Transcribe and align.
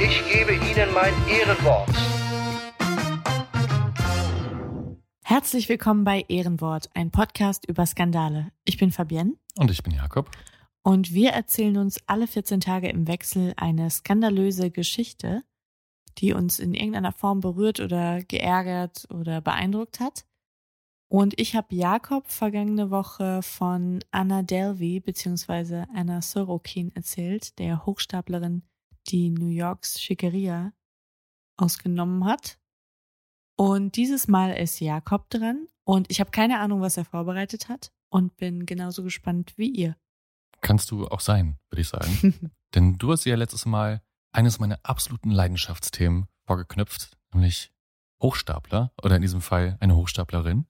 ich 0.00 0.22
gebe 0.32 0.52
Ihnen 0.54 0.92
mein 0.94 1.12
Ehrenwort. 1.28 1.88
Herzlich 5.22 5.68
willkommen 5.68 6.04
bei 6.04 6.24
Ehrenwort, 6.28 6.88
ein 6.94 7.10
Podcast 7.10 7.66
über 7.66 7.84
Skandale. 7.86 8.50
Ich 8.64 8.78
bin 8.78 8.90
Fabienne 8.92 9.34
Und 9.58 9.70
ich 9.70 9.82
bin 9.82 9.92
Jakob. 9.94 10.30
und 10.82 11.12
wir 11.12 11.30
erzählen 11.30 11.76
uns 11.76 12.00
alle 12.06 12.26
14 12.26 12.60
Tage 12.60 12.88
im 12.88 13.06
Wechsel 13.08 13.52
eine 13.56 13.90
skandalöse 13.90 14.70
Geschichte, 14.70 15.42
die 16.18 16.32
uns 16.32 16.58
in 16.58 16.74
irgendeiner 16.74 17.12
Form 17.12 17.40
berührt 17.40 17.80
oder 17.80 18.22
geärgert 18.22 19.06
oder 19.12 19.40
beeindruckt 19.40 20.00
hat. 20.00 20.24
Und 21.10 21.38
ich 21.40 21.56
habe 21.56 21.74
Jakob 21.74 22.28
vergangene 22.30 22.90
Woche 22.90 23.40
von 23.42 24.00
Anna 24.10 24.42
Delvey 24.42 25.00
bzw. 25.00 25.84
Anna 25.94 26.20
Sorokin 26.20 26.92
erzählt, 26.94 27.58
der 27.58 27.86
Hochstaplerin, 27.86 28.62
die 29.08 29.30
New 29.30 29.48
Yorks 29.48 30.00
Schickeria 30.00 30.72
ausgenommen 31.56 32.24
hat. 32.24 32.58
Und 33.56 33.96
dieses 33.96 34.28
Mal 34.28 34.52
ist 34.52 34.80
Jakob 34.80 35.28
dran 35.30 35.66
und 35.84 36.10
ich 36.10 36.20
habe 36.20 36.30
keine 36.30 36.60
Ahnung, 36.60 36.80
was 36.80 36.96
er 36.96 37.04
vorbereitet 37.04 37.68
hat 37.68 37.92
und 38.08 38.36
bin 38.36 38.66
genauso 38.66 39.02
gespannt 39.02 39.54
wie 39.56 39.70
ihr. 39.70 39.96
Kannst 40.60 40.90
du 40.90 41.08
auch 41.08 41.20
sein, 41.20 41.58
würde 41.70 41.80
ich 41.80 41.88
sagen. 41.88 42.52
Denn 42.74 42.98
du 42.98 43.12
hast 43.12 43.24
ja 43.24 43.36
letztes 43.36 43.66
Mal 43.66 44.02
eines 44.32 44.58
meiner 44.58 44.78
absoluten 44.82 45.30
Leidenschaftsthemen 45.30 46.26
vorgeknüpft, 46.46 47.16
nämlich 47.32 47.72
Hochstapler 48.22 48.92
oder 49.02 49.16
in 49.16 49.22
diesem 49.22 49.40
Fall 49.40 49.76
eine 49.80 49.96
Hochstaplerin. 49.96 50.66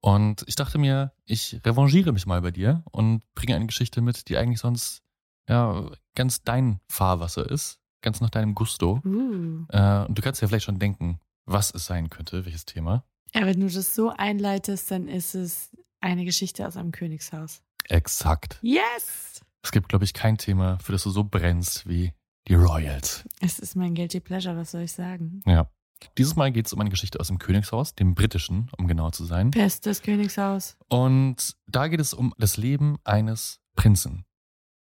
Und 0.00 0.44
ich 0.46 0.54
dachte 0.54 0.78
mir, 0.78 1.12
ich 1.24 1.60
revanchiere 1.64 2.12
mich 2.12 2.26
mal 2.26 2.42
bei 2.42 2.50
dir 2.50 2.84
und 2.90 3.22
bringe 3.34 3.56
eine 3.56 3.66
Geschichte 3.66 4.02
mit, 4.02 4.28
die 4.28 4.36
eigentlich 4.36 4.60
sonst 4.60 5.02
ja 5.48 5.90
ganz 6.14 6.42
dein 6.42 6.80
Fahrwasser 6.88 7.50
ist, 7.50 7.80
ganz 8.02 8.20
nach 8.20 8.30
deinem 8.30 8.54
Gusto. 8.54 9.00
Uh. 9.04 9.64
Äh, 9.68 10.06
und 10.06 10.16
du 10.16 10.22
kannst 10.22 10.40
ja 10.42 10.48
vielleicht 10.48 10.66
schon 10.66 10.78
denken, 10.78 11.20
was 11.46 11.72
es 11.74 11.86
sein 11.86 12.10
könnte, 12.10 12.44
welches 12.44 12.64
Thema. 12.64 13.04
Ja, 13.34 13.46
wenn 13.46 13.60
du 13.60 13.68
das 13.68 13.94
so 13.94 14.10
einleitest, 14.10 14.90
dann 14.90 15.08
ist 15.08 15.34
es 15.34 15.70
eine 16.00 16.24
Geschichte 16.24 16.66
aus 16.66 16.76
einem 16.76 16.92
Königshaus. 16.92 17.62
Exakt. 17.88 18.58
Yes! 18.62 19.40
Es 19.62 19.72
gibt, 19.72 19.88
glaube 19.88 20.04
ich, 20.04 20.14
kein 20.14 20.38
Thema, 20.38 20.78
für 20.78 20.92
das 20.92 21.02
du 21.02 21.10
so 21.10 21.24
brennst 21.24 21.88
wie 21.88 22.12
die 22.48 22.54
Royals. 22.54 23.24
Es 23.40 23.58
ist 23.58 23.74
mein 23.74 23.94
Guilty 23.94 24.20
Pleasure, 24.20 24.56
was 24.56 24.72
soll 24.72 24.82
ich 24.82 24.92
sagen? 24.92 25.42
Ja. 25.46 25.70
Dieses 26.18 26.36
Mal 26.36 26.52
geht 26.52 26.66
es 26.66 26.72
um 26.72 26.80
eine 26.80 26.90
Geschichte 26.90 27.18
aus 27.18 27.28
dem 27.28 27.38
Königshaus, 27.38 27.94
dem 27.94 28.14
britischen, 28.14 28.70
um 28.76 28.86
genau 28.86 29.10
zu 29.10 29.24
sein. 29.24 29.50
Bestes 29.50 30.02
Königshaus. 30.02 30.76
Und 30.88 31.56
da 31.66 31.88
geht 31.88 32.00
es 32.00 32.12
um 32.12 32.34
das 32.36 32.58
Leben 32.58 32.98
eines 33.04 33.60
Prinzen, 33.74 34.26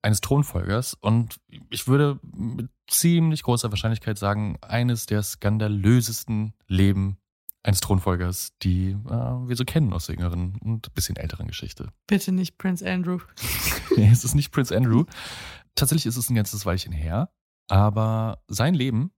eines 0.03 0.21
Thronfolgers 0.21 0.95
und 0.95 1.37
ich 1.71 1.87
würde 1.87 2.19
mit 2.23 2.69
ziemlich 2.89 3.43
großer 3.45 3.71
Wahrscheinlichkeit 3.71 4.19
sagen, 4.19 4.59
eines 4.61 5.07
der 5.07 5.23
skandalösesten 5.23 6.55
Leben 6.67 7.19
eines 7.63 7.81
Thronfolgers, 7.81 8.53
die 8.63 8.91
äh, 8.91 9.09
wir 9.09 9.57
so 9.57 9.65
kennen 9.65 9.93
aus 9.93 10.07
der 10.07 10.17
jüngeren 10.17 10.57
und 10.57 10.93
bisschen 10.95 11.17
älteren 11.17 11.47
Geschichte. 11.47 11.93
Bitte 12.09 12.33
nicht 12.33 12.59
Prince 12.59 12.89
Andrew. 12.89 13.21
nee, 13.97 14.11
es 14.11 14.25
ist 14.25 14.35
nicht 14.35 14.51
Prince 14.51 14.77
Andrew. 14.77 15.05
Tatsächlich 15.77 16.07
ist 16.07 16.17
es 16.17 16.29
ein 16.29 16.35
ganzes 16.35 16.67
Weilchen 16.67 16.93
her, 16.93 17.31
aber 17.69 18.43
sein 18.49 18.75
Leben 18.75 19.13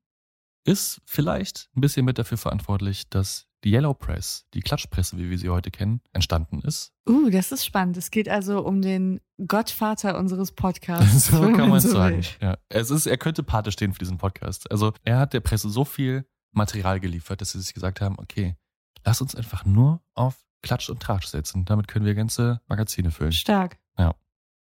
ist 0.66 1.00
vielleicht 1.06 1.68
ein 1.76 1.80
bisschen 1.80 2.04
mit 2.04 2.18
dafür 2.18 2.38
verantwortlich, 2.38 3.08
dass 3.08 3.46
die 3.64 3.72
Yellow 3.72 3.94
Press, 3.94 4.46
die 4.54 4.60
Klatschpresse, 4.60 5.16
wie 5.16 5.30
wir 5.30 5.38
sie 5.38 5.48
heute 5.48 5.70
kennen, 5.70 6.00
entstanden 6.12 6.60
ist. 6.60 6.92
Uh, 7.08 7.30
das 7.30 7.50
ist 7.50 7.64
spannend. 7.64 7.96
Es 7.96 8.10
geht 8.10 8.28
also 8.28 8.64
um 8.64 8.82
den 8.82 9.20
Gottvater 9.46 10.18
unseres 10.18 10.52
Podcasts. 10.52 11.30
So 11.34 11.40
kann 11.52 11.70
man 11.70 11.80
so 11.80 11.88
sagen. 11.88 12.22
Ja, 12.40 12.58
es 12.68 12.90
ist, 12.90 13.06
er 13.06 13.16
könnte 13.16 13.42
Pate 13.42 13.72
stehen 13.72 13.92
für 13.92 13.98
diesen 13.98 14.18
Podcast. 14.18 14.70
Also 14.70 14.92
er 15.02 15.18
hat 15.18 15.32
der 15.32 15.40
Presse 15.40 15.70
so 15.70 15.84
viel 15.84 16.26
Material 16.52 17.00
geliefert, 17.00 17.40
dass 17.40 17.52
sie 17.52 17.60
sich 17.60 17.74
gesagt 17.74 18.00
haben, 18.00 18.16
okay, 18.18 18.56
lass 19.04 19.20
uns 19.20 19.34
einfach 19.34 19.64
nur 19.64 20.02
auf 20.14 20.36
Klatsch 20.62 20.88
und 20.90 21.00
Tratsch 21.00 21.26
setzen. 21.26 21.64
Damit 21.64 21.88
können 21.88 22.04
wir 22.04 22.14
ganze 22.14 22.60
Magazine 22.68 23.10
füllen. 23.10 23.32
Stark. 23.32 23.78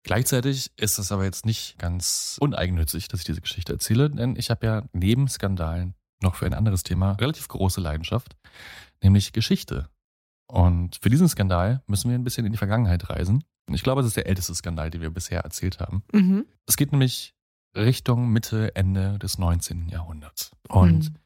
Gleichzeitig 0.05 0.71
ist 0.77 0.99
es 0.99 1.11
aber 1.11 1.25
jetzt 1.25 1.47
nicht 1.47 1.79
ganz 1.79 2.37
uneigennützig, 2.39 3.09
dass 3.09 3.21
ich 3.21 3.27
diese 3.27 3.41
Geschichte 3.41 3.73
erzähle, 3.73 4.11
denn 4.11 4.37
ich 4.37 4.51
habe 4.51 4.67
ja 4.67 4.83
neben 4.93 5.29
Skandalen 5.29 5.95
noch 6.25 6.35
für 6.35 6.47
ein 6.47 6.55
anderes 6.55 6.83
Thema 6.83 7.13
relativ 7.13 7.47
große 7.49 7.81
Leidenschaft, 7.81 8.35
nämlich 9.03 9.33
Geschichte. 9.33 9.89
Und 10.47 10.99
für 11.03 11.11
diesen 11.11 11.29
Skandal 11.29 11.83
müssen 11.87 12.11
wir 12.11 12.19
ein 12.19 12.25
bisschen 12.25 12.47
in 12.47 12.53
die 12.53 12.59
Vergangenheit 12.59 13.09
reisen. 13.11 13.45
Und 13.67 13.75
ich 13.75 13.83
glaube, 13.83 14.01
es 14.01 14.07
ist 14.09 14.17
der 14.17 14.27
älteste 14.27 14.55
Skandal, 14.55 14.91
den 14.91 15.01
wir 15.01 15.11
bisher 15.11 15.41
erzählt 15.41 15.81
haben. 15.81 16.03
Mhm. 16.13 16.47
Es 16.67 16.77
geht 16.77 16.93
nämlich 16.93 17.35
Richtung 17.77 18.29
Mitte, 18.31 18.75
Ende 18.77 19.19
des 19.19 19.39
19. 19.39 19.89
Jahrhunderts. 19.89 20.53
Und 20.69 21.11
Mhm. 21.11 21.17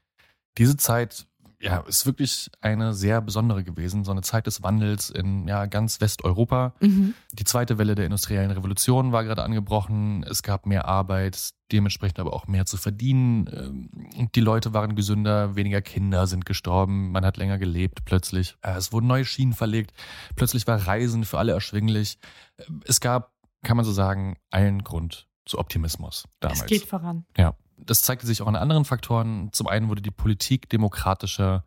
diese 0.57 0.77
Zeit 0.77 1.27
ja, 1.61 1.79
ist 1.81 2.07
wirklich 2.07 2.51
eine 2.61 2.95
sehr 2.95 3.21
besondere 3.21 3.65
gewesen. 3.65 4.05
So 4.05 4.13
eine 4.13 4.23
Zeit 4.23 4.47
des 4.47 4.63
Wandels 4.63 5.11
in 5.11 5.49
ja, 5.49 5.67
ganz 5.67 6.01
Westeuropa. 6.01 6.75
Mhm. 6.81 7.15
Die 7.33 7.45
zweite 7.45 7.79
Welle 7.79 7.95
der 7.97 8.05
industriellen 8.05 8.51
Revolution 8.51 9.11
war 9.11 9.25
gerade 9.25 9.43
angebrochen. 9.43 10.23
Es 10.23 10.43
gab 10.43 10.67
mehr 10.67 10.85
Arbeit, 10.87 11.51
dementsprechend 11.73 12.21
aber 12.21 12.33
auch 12.33 12.47
mehr 12.47 12.65
zu 12.65 12.77
verdienen. 12.77 13.49
Ähm, 13.53 14.29
Die 14.35 14.41
Leute 14.41 14.73
waren 14.73 14.95
gesünder, 14.95 15.57
weniger 15.57 15.83
Kinder 15.83 16.27
sind 16.29 16.47
gestorben, 16.47 17.11
man 17.11 17.25
hat 17.25 17.37
länger 17.37 17.59
gelebt 17.59 18.05
plötzlich. 18.05 18.57
Es 18.63 18.93
wurden 18.93 19.09
neue 19.09 19.25
Schienen 19.25 19.53
verlegt. 19.53 19.93
Plötzlich 20.37 20.67
war 20.67 20.87
Reisen 20.87 21.25
für 21.25 21.39
alle 21.39 21.53
erschwinglich. 21.53 22.19
Äh, 22.57 22.65
Es 22.85 23.01
gab, 23.01 23.33
kann 23.65 23.77
man 23.77 23.85
so 23.85 23.93
sagen, 23.93 24.37
allen 24.51 24.85
Grund 24.85 25.27
zu 25.45 25.59
Optimismus 25.59 26.25
damals. 26.41 26.61
Es 26.61 26.67
geht 26.67 26.85
voran. 26.85 27.25
Ja, 27.37 27.55
das 27.79 28.03
zeigte 28.03 28.27
sich 28.27 28.43
auch 28.43 28.47
an 28.47 28.57
anderen 28.57 28.85
Faktoren. 28.85 29.51
Zum 29.53 29.67
einen 29.67 29.89
wurde 29.89 30.03
die 30.03 30.11
Politik 30.11 30.69
demokratischer. 30.69 31.65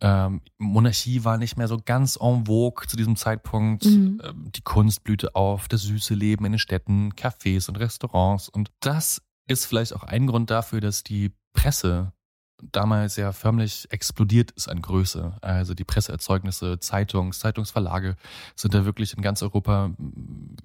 Ähm, 0.00 0.40
Monarchie 0.58 1.24
war 1.24 1.38
nicht 1.38 1.56
mehr 1.56 1.68
so 1.68 1.78
ganz 1.82 2.18
en 2.20 2.46
vogue 2.46 2.86
zu 2.86 2.96
diesem 2.96 3.16
Zeitpunkt. 3.16 3.84
Mhm. 3.84 4.20
Ähm, 4.24 4.52
die 4.52 4.62
Kunst 4.62 5.04
blühte 5.04 5.34
auf, 5.34 5.68
das 5.68 5.82
süße 5.82 6.14
Leben 6.14 6.44
in 6.44 6.52
den 6.52 6.58
Städten, 6.58 7.12
Cafés 7.12 7.68
und 7.68 7.76
Restaurants. 7.76 8.48
Und 8.48 8.70
das 8.80 9.22
ist 9.46 9.66
vielleicht 9.66 9.94
auch 9.94 10.02
ein 10.02 10.26
Grund 10.26 10.50
dafür, 10.50 10.80
dass 10.80 11.02
die 11.02 11.32
Presse 11.52 12.12
damals 12.72 13.16
ja 13.16 13.32
förmlich 13.32 13.86
explodiert 13.90 14.50
ist 14.52 14.68
an 14.68 14.82
Größe. 14.82 15.36
Also 15.40 15.74
die 15.74 15.84
Presseerzeugnisse, 15.84 16.78
Zeitungs, 16.80 17.38
Zeitungsverlage 17.38 18.16
sind 18.56 18.74
da 18.74 18.84
wirklich 18.84 19.14
in 19.16 19.22
ganz 19.22 19.42
Europa 19.42 19.90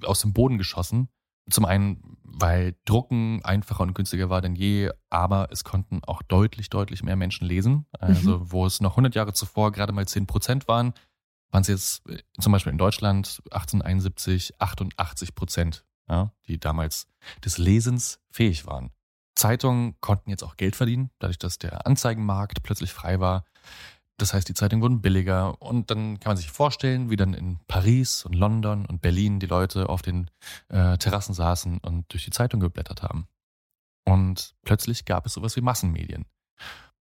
aus 0.03 0.21
dem 0.21 0.33
Boden 0.33 0.57
geschossen. 0.57 1.09
Zum 1.49 1.65
einen, 1.65 2.17
weil 2.23 2.75
Drucken 2.85 3.43
einfacher 3.43 3.83
und 3.83 3.93
günstiger 3.93 4.29
war 4.29 4.41
denn 4.41 4.55
je, 4.55 4.91
aber 5.09 5.49
es 5.51 5.63
konnten 5.63 6.03
auch 6.03 6.21
deutlich, 6.21 6.69
deutlich 6.69 7.03
mehr 7.03 7.15
Menschen 7.15 7.47
lesen. 7.47 7.85
Also 7.99 8.51
wo 8.51 8.65
es 8.65 8.81
noch 8.81 8.91
100 8.91 9.15
Jahre 9.15 9.33
zuvor 9.33 9.71
gerade 9.71 9.93
mal 9.93 10.07
10 10.07 10.27
Prozent 10.27 10.67
waren, 10.67 10.93
waren 11.51 11.61
es 11.61 11.67
jetzt 11.67 12.09
äh, 12.09 12.19
zum 12.39 12.51
Beispiel 12.51 12.71
in 12.71 12.77
Deutschland 12.77 13.41
1871 13.51 14.59
88 14.59 15.35
Prozent, 15.35 15.85
ja, 16.07 16.31
die 16.47 16.59
damals 16.59 17.07
des 17.43 17.57
Lesens 17.57 18.19
fähig 18.29 18.65
waren. 18.65 18.91
Zeitungen 19.35 19.95
konnten 20.01 20.29
jetzt 20.29 20.43
auch 20.43 20.57
Geld 20.57 20.75
verdienen, 20.75 21.11
dadurch, 21.19 21.39
dass 21.39 21.57
der 21.57 21.87
Anzeigenmarkt 21.87 22.61
plötzlich 22.61 22.91
frei 22.91 23.19
war. 23.19 23.45
Das 24.19 24.33
heißt, 24.33 24.47
die 24.47 24.53
Zeitungen 24.53 24.81
wurden 24.83 25.01
billiger 25.01 25.61
und 25.61 25.89
dann 25.91 26.19
kann 26.19 26.31
man 26.31 26.37
sich 26.37 26.51
vorstellen, 26.51 27.09
wie 27.09 27.15
dann 27.15 27.33
in 27.33 27.59
Paris 27.67 28.25
und 28.25 28.33
London 28.33 28.85
und 28.85 29.01
Berlin 29.01 29.39
die 29.39 29.47
Leute 29.47 29.89
auf 29.89 30.01
den 30.01 30.29
äh, 30.67 30.97
Terrassen 30.97 31.33
saßen 31.33 31.79
und 31.79 32.11
durch 32.11 32.25
die 32.25 32.31
Zeitung 32.31 32.59
geblättert 32.59 33.01
haben. 33.01 33.27
Und 34.05 34.55
plötzlich 34.63 35.05
gab 35.05 35.25
es 35.25 35.33
sowas 35.33 35.55
wie 35.55 35.61
Massenmedien. 35.61 36.25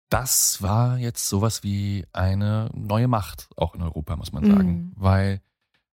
Das 0.08 0.62
war 0.62 0.98
jetzt 0.98 1.28
sowas 1.28 1.62
wie 1.62 2.06
eine 2.12 2.70
neue 2.74 3.08
Macht, 3.08 3.48
auch 3.56 3.74
in 3.74 3.82
Europa, 3.82 4.16
muss 4.16 4.32
man 4.32 4.44
sagen. 4.44 4.72
Mhm. 4.72 4.92
Weil 4.96 5.40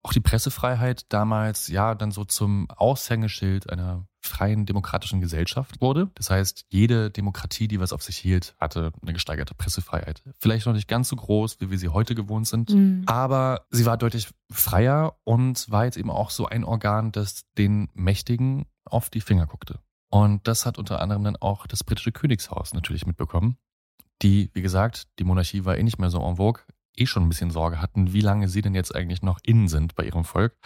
auch 0.04 0.14
die 0.14 0.20
Pressefreiheit 0.22 1.06
damals 1.10 1.68
ja 1.68 1.94
dann 1.96 2.12
so 2.12 2.24
zum 2.24 2.70
Aushängeschild 2.70 3.70
einer 3.70 4.08
freien 4.22 4.66
demokratischen 4.66 5.22
Gesellschaft 5.22 5.82
wurde. 5.82 6.12
Das 6.16 6.30
heißt, 6.30 6.66
jede 6.70 7.10
Demokratie, 7.12 7.68
die 7.68 7.80
was 7.80 7.94
auf 7.94 8.04
sich 8.04 8.18
hielt, 8.18 8.56
hatte 8.60 8.92
eine 9.02 9.14
gesteigerte 9.14 9.54
Pressefreiheit. 9.56 10.22
Vielleicht 10.40 10.66
noch 10.66 10.74
nicht 10.74 10.88
ganz 10.88 11.10
so 11.10 11.16
groß, 11.16 11.60
wie 11.62 11.70
wir 11.72 11.78
sie 11.78 11.90
heute 11.90 12.14
gewohnt 12.16 12.48
sind, 12.48 12.70
Mhm. 12.70 13.04
aber 13.06 13.66
sie 13.70 13.86
war 13.86 13.98
deutlich 13.98 14.30
freier 14.52 15.18
und 15.24 15.70
war 15.72 15.86
jetzt 15.86 15.98
eben 15.98 16.10
auch 16.12 16.30
so 16.30 16.46
ein 16.46 16.64
Organ, 16.64 17.12
das 17.12 17.44
den 17.58 17.90
Mächtigen 17.94 18.66
auf 18.86 19.10
die 19.10 19.22
Finger 19.22 19.46
guckte. 19.46 19.80
Und 20.10 20.48
das 20.48 20.66
hat 20.66 20.78
unter 20.78 21.02
anderem 21.02 21.24
dann 21.24 21.36
auch 21.38 21.68
das 21.68 21.84
britische 21.84 22.12
Königshaus 22.12 22.74
natürlich 22.74 23.06
mitbekommen, 23.06 23.58
die, 24.22 24.50
wie 24.54 24.62
gesagt, 24.62 25.08
die 25.20 25.24
Monarchie 25.26 25.64
war 25.66 25.78
eh 25.78 25.84
nicht 25.84 26.00
mehr 26.00 26.10
so 26.10 26.22
en 26.22 26.38
vogue, 26.38 26.64
eh 26.98 27.06
schon 27.06 27.24
ein 27.24 27.30
bisschen 27.30 27.52
Sorge 27.52 27.82
hatten, 27.82 28.14
wie 28.14 28.22
lange 28.22 28.48
sie 28.50 28.62
denn 28.62 28.76
jetzt 28.76 28.96
eigentlich 28.96 29.22
noch 29.22 29.40
innen 29.44 29.68
sind 29.68 29.96
bei 29.96 30.04
ihrem 30.06 30.24
Volk. 30.24 30.58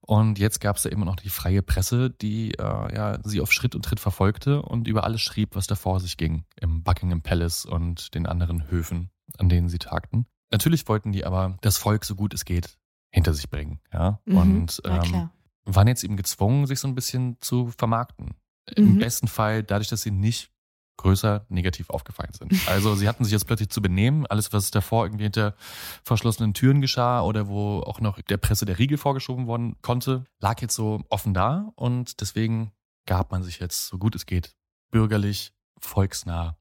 Und 0.00 0.38
jetzt 0.38 0.60
gab 0.60 0.76
es 0.76 0.84
ja 0.84 0.90
immer 0.90 1.04
noch 1.06 1.16
die 1.16 1.30
freie 1.30 1.62
Presse, 1.62 2.10
die 2.10 2.52
äh, 2.54 2.94
ja, 2.94 3.18
sie 3.24 3.40
auf 3.40 3.52
Schritt 3.52 3.74
und 3.74 3.84
Tritt 3.84 4.00
verfolgte 4.00 4.62
und 4.62 4.86
über 4.88 5.04
alles 5.04 5.22
schrieb, 5.22 5.54
was 5.54 5.66
da 5.66 5.74
vor 5.74 6.00
sich 6.00 6.16
ging 6.16 6.44
im 6.60 6.82
Buckingham 6.82 7.22
Palace 7.22 7.64
und 7.64 8.14
den 8.14 8.26
anderen 8.26 8.70
Höfen, 8.70 9.10
an 9.38 9.48
denen 9.48 9.68
sie 9.68 9.78
tagten. 9.78 10.26
Natürlich 10.50 10.86
wollten 10.88 11.12
die 11.12 11.24
aber 11.24 11.56
das 11.62 11.78
Volk 11.78 12.04
so 12.04 12.14
gut 12.14 12.34
es 12.34 12.44
geht 12.44 12.76
hinter 13.10 13.32
sich 13.32 13.48
bringen, 13.48 13.80
ja. 13.92 14.20
Mhm. 14.24 14.36
Und 14.36 14.82
ähm, 14.84 15.30
waren 15.64 15.88
jetzt 15.88 16.04
eben 16.04 16.16
gezwungen, 16.16 16.66
sich 16.66 16.80
so 16.80 16.88
ein 16.88 16.94
bisschen 16.94 17.36
zu 17.40 17.68
vermarkten. 17.68 18.34
Im 18.76 18.94
Mhm. 18.94 18.98
besten 18.98 19.28
Fall 19.28 19.62
dadurch, 19.62 19.88
dass 19.88 20.02
sie 20.02 20.10
nicht 20.10 20.50
größer 20.96 21.44
negativ 21.48 21.90
aufgefallen 21.90 22.32
sind. 22.32 22.52
Also 22.68 22.94
sie 22.94 23.08
hatten 23.08 23.24
sich 23.24 23.32
jetzt 23.32 23.46
plötzlich 23.46 23.68
zu 23.70 23.82
benehmen. 23.82 24.26
Alles, 24.26 24.52
was 24.52 24.70
davor 24.70 25.04
irgendwie 25.06 25.24
hinter 25.24 25.54
verschlossenen 26.02 26.54
Türen 26.54 26.80
geschah 26.80 27.22
oder 27.22 27.48
wo 27.48 27.80
auch 27.80 28.00
noch 28.00 28.20
der 28.22 28.36
Presse 28.36 28.64
der 28.64 28.78
Riegel 28.78 28.96
vorgeschoben 28.98 29.46
worden 29.46 29.76
konnte, 29.82 30.24
lag 30.40 30.60
jetzt 30.62 30.74
so 30.74 31.02
offen 31.10 31.34
da 31.34 31.72
und 31.74 32.20
deswegen 32.20 32.72
gab 33.06 33.32
man 33.32 33.42
sich 33.42 33.58
jetzt, 33.58 33.88
so 33.88 33.98
gut 33.98 34.14
es 34.14 34.24
geht, 34.26 34.54
bürgerlich, 34.90 35.52
volksnah, 35.78 36.56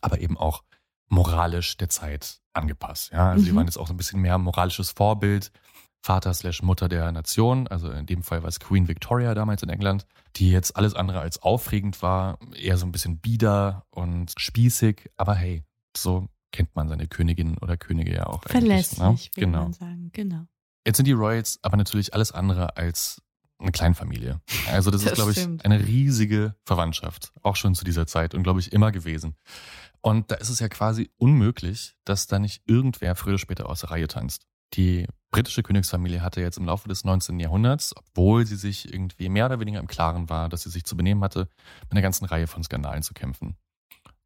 aber 0.00 0.20
eben 0.20 0.36
auch 0.36 0.62
moralisch 1.08 1.76
der 1.76 1.88
Zeit 1.88 2.40
angepasst. 2.52 3.12
Ja, 3.12 3.30
also 3.30 3.44
die 3.44 3.52
Mhm. 3.52 3.56
waren 3.56 3.66
jetzt 3.66 3.76
auch 3.78 3.86
so 3.86 3.94
ein 3.94 3.96
bisschen 3.96 4.20
mehr 4.20 4.36
moralisches 4.38 4.90
Vorbild. 4.90 5.52
Vater 6.04 6.34
slash 6.34 6.60
Mutter 6.60 6.90
der 6.90 7.10
Nation, 7.12 7.66
also 7.66 7.90
in 7.90 8.04
dem 8.04 8.22
Fall 8.22 8.42
war 8.42 8.50
es 8.50 8.60
Queen 8.60 8.88
Victoria 8.88 9.32
damals 9.34 9.62
in 9.62 9.70
England, 9.70 10.04
die 10.36 10.50
jetzt 10.50 10.76
alles 10.76 10.92
andere 10.92 11.20
als 11.20 11.40
aufregend 11.40 12.02
war, 12.02 12.38
eher 12.54 12.76
so 12.76 12.84
ein 12.84 12.92
bisschen 12.92 13.20
bieder 13.20 13.86
und 13.88 14.30
spießig, 14.36 15.10
aber 15.16 15.34
hey, 15.34 15.64
so 15.96 16.28
kennt 16.52 16.76
man 16.76 16.90
seine 16.90 17.08
Königin 17.08 17.56
oder 17.56 17.78
Könige 17.78 18.12
ja 18.14 18.26
auch. 18.26 18.42
Verlässlich, 18.42 19.00
eigentlich, 19.00 19.30
ne? 19.30 19.36
würde 19.36 19.46
Genau. 19.46 19.62
man 19.62 19.72
sagen. 19.72 20.10
Genau. 20.12 20.46
Jetzt 20.86 20.98
sind 20.98 21.06
die 21.06 21.12
Royals 21.12 21.58
aber 21.62 21.78
natürlich 21.78 22.12
alles 22.12 22.32
andere 22.32 22.76
als 22.76 23.22
eine 23.58 23.72
Kleinfamilie. 23.72 24.42
Also 24.70 24.90
das, 24.90 25.00
Das 25.04 25.12
ist, 25.12 25.16
glaube 25.16 25.30
ich, 25.30 25.38
stimmt. 25.38 25.64
eine 25.64 25.86
riesige 25.86 26.54
Verwandtschaft, 26.66 27.32
auch 27.42 27.56
schon 27.56 27.74
zu 27.74 27.82
dieser 27.82 28.06
Zeit 28.06 28.34
und 28.34 28.42
glaube 28.42 28.60
ich 28.60 28.74
immer 28.74 28.92
gewesen. 28.92 29.36
Und 30.02 30.30
da 30.30 30.34
ist 30.34 30.50
es 30.50 30.60
ja 30.60 30.68
quasi 30.68 31.10
unmöglich, 31.16 31.96
dass 32.04 32.26
da 32.26 32.38
nicht 32.38 32.60
irgendwer 32.66 33.14
früher 33.16 33.32
oder 33.32 33.38
später 33.38 33.70
aus 33.70 33.80
der 33.80 33.90
Reihe 33.90 34.06
tanzt. 34.06 34.46
Die 34.72 35.06
britische 35.30 35.62
Königsfamilie 35.62 36.22
hatte 36.22 36.40
jetzt 36.40 36.56
im 36.58 36.64
Laufe 36.64 36.88
des 36.88 37.04
19. 37.04 37.38
Jahrhunderts, 37.40 37.94
obwohl 37.96 38.46
sie 38.46 38.56
sich 38.56 38.92
irgendwie 38.92 39.28
mehr 39.28 39.46
oder 39.46 39.60
weniger 39.60 39.80
im 39.80 39.86
Klaren 39.88 40.28
war, 40.28 40.48
dass 40.48 40.62
sie 40.62 40.70
sich 40.70 40.84
zu 40.84 40.96
benehmen 40.96 41.22
hatte, 41.22 41.48
mit 41.82 41.92
einer 41.92 42.02
ganzen 42.02 42.24
Reihe 42.24 42.46
von 42.46 42.62
Skandalen 42.64 43.02
zu 43.02 43.14
kämpfen. 43.14 43.56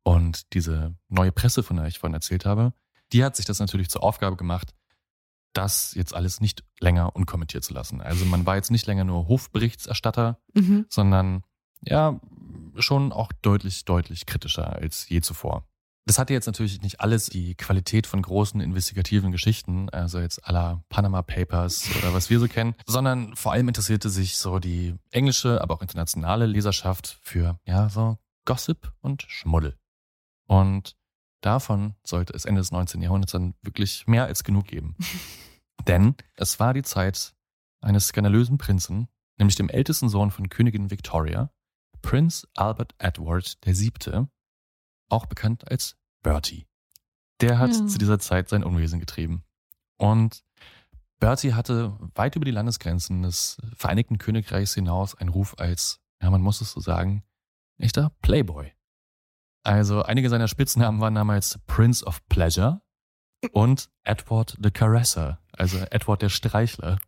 Und 0.02 0.52
diese 0.54 0.94
neue 1.08 1.32
Presse, 1.32 1.62
von 1.62 1.76
der 1.76 1.86
ich 1.86 1.98
vorhin 1.98 2.14
erzählt 2.14 2.46
habe, 2.46 2.72
die 3.12 3.24
hat 3.24 3.36
sich 3.36 3.46
das 3.46 3.58
natürlich 3.58 3.90
zur 3.90 4.02
Aufgabe 4.02 4.36
gemacht, 4.36 4.74
das 5.54 5.94
jetzt 5.94 6.14
alles 6.14 6.40
nicht 6.40 6.62
länger 6.78 7.16
unkommentiert 7.16 7.64
zu 7.64 7.74
lassen. 7.74 8.00
Also 8.00 8.24
man 8.24 8.46
war 8.46 8.56
jetzt 8.56 8.70
nicht 8.70 8.86
länger 8.86 9.04
nur 9.04 9.28
Hofberichterstatter, 9.28 10.38
Mhm. 10.54 10.86
sondern 10.88 11.42
ja, 11.82 12.20
schon 12.76 13.12
auch 13.12 13.32
deutlich, 13.42 13.84
deutlich 13.84 14.26
kritischer 14.26 14.72
als 14.74 15.08
je 15.08 15.20
zuvor. 15.20 15.66
Das 16.08 16.18
hatte 16.18 16.32
jetzt 16.32 16.46
natürlich 16.46 16.80
nicht 16.80 17.02
alles 17.02 17.26
die 17.26 17.54
Qualität 17.54 18.06
von 18.06 18.22
großen 18.22 18.62
investigativen 18.62 19.30
Geschichten, 19.30 19.90
also 19.90 20.20
jetzt 20.20 20.40
la 20.48 20.82
Panama 20.88 21.20
Papers 21.20 21.86
oder 21.98 22.14
was 22.14 22.30
wir 22.30 22.40
so 22.40 22.48
kennen, 22.48 22.74
sondern 22.86 23.36
vor 23.36 23.52
allem 23.52 23.68
interessierte 23.68 24.08
sich 24.08 24.38
so 24.38 24.58
die 24.58 24.94
englische, 25.10 25.60
aber 25.60 25.74
auch 25.74 25.82
internationale 25.82 26.46
Leserschaft 26.46 27.18
für, 27.20 27.60
ja, 27.66 27.90
so 27.90 28.16
Gossip 28.46 28.90
und 29.02 29.26
Schmuddel. 29.28 29.76
Und 30.46 30.96
davon 31.42 31.94
sollte 32.04 32.32
es 32.32 32.46
Ende 32.46 32.62
des 32.62 32.72
19. 32.72 33.02
Jahrhunderts 33.02 33.32
dann 33.32 33.52
wirklich 33.60 34.06
mehr 34.06 34.24
als 34.24 34.44
genug 34.44 34.66
geben. 34.66 34.96
Denn 35.86 36.14
es 36.36 36.58
war 36.58 36.72
die 36.72 36.84
Zeit 36.84 37.34
eines 37.82 38.08
skandalösen 38.08 38.56
Prinzen, 38.56 39.08
nämlich 39.36 39.56
dem 39.56 39.68
ältesten 39.68 40.08
Sohn 40.08 40.30
von 40.30 40.48
Königin 40.48 40.90
Victoria, 40.90 41.50
Prince 42.00 42.48
Albert 42.54 42.94
Edward 42.96 43.58
VII., 43.62 44.28
auch 45.08 45.26
bekannt 45.26 45.70
als 45.70 45.96
Bertie. 46.22 46.66
Der 47.40 47.58
hat 47.58 47.70
Ja. 47.74 47.86
zu 47.86 47.98
dieser 47.98 48.18
Zeit 48.18 48.48
sein 48.48 48.64
Unwesen 48.64 49.00
getrieben. 49.00 49.44
Und 49.96 50.42
Bertie 51.20 51.54
hatte 51.54 51.96
weit 52.14 52.36
über 52.36 52.44
die 52.44 52.50
Landesgrenzen 52.52 53.22
des 53.22 53.58
Vereinigten 53.74 54.18
Königreichs 54.18 54.74
hinaus 54.74 55.14
einen 55.14 55.30
Ruf 55.30 55.54
als, 55.58 56.00
ja, 56.22 56.30
man 56.30 56.40
muss 56.42 56.60
es 56.60 56.72
so 56.72 56.80
sagen, 56.80 57.24
echter 57.78 58.10
Playboy. 58.22 58.72
Also 59.64 60.02
einige 60.02 60.28
seiner 60.30 60.48
Spitznamen 60.48 61.00
waren 61.00 61.14
damals 61.14 61.58
Prince 61.66 62.04
of 62.04 62.26
Pleasure 62.28 62.80
und 63.52 63.88
Edward 64.04 64.56
the 64.62 64.70
Caresser, 64.70 65.40
also 65.52 65.78
Edward 65.90 66.22
der 66.22 66.28
Streichler. 66.28 66.98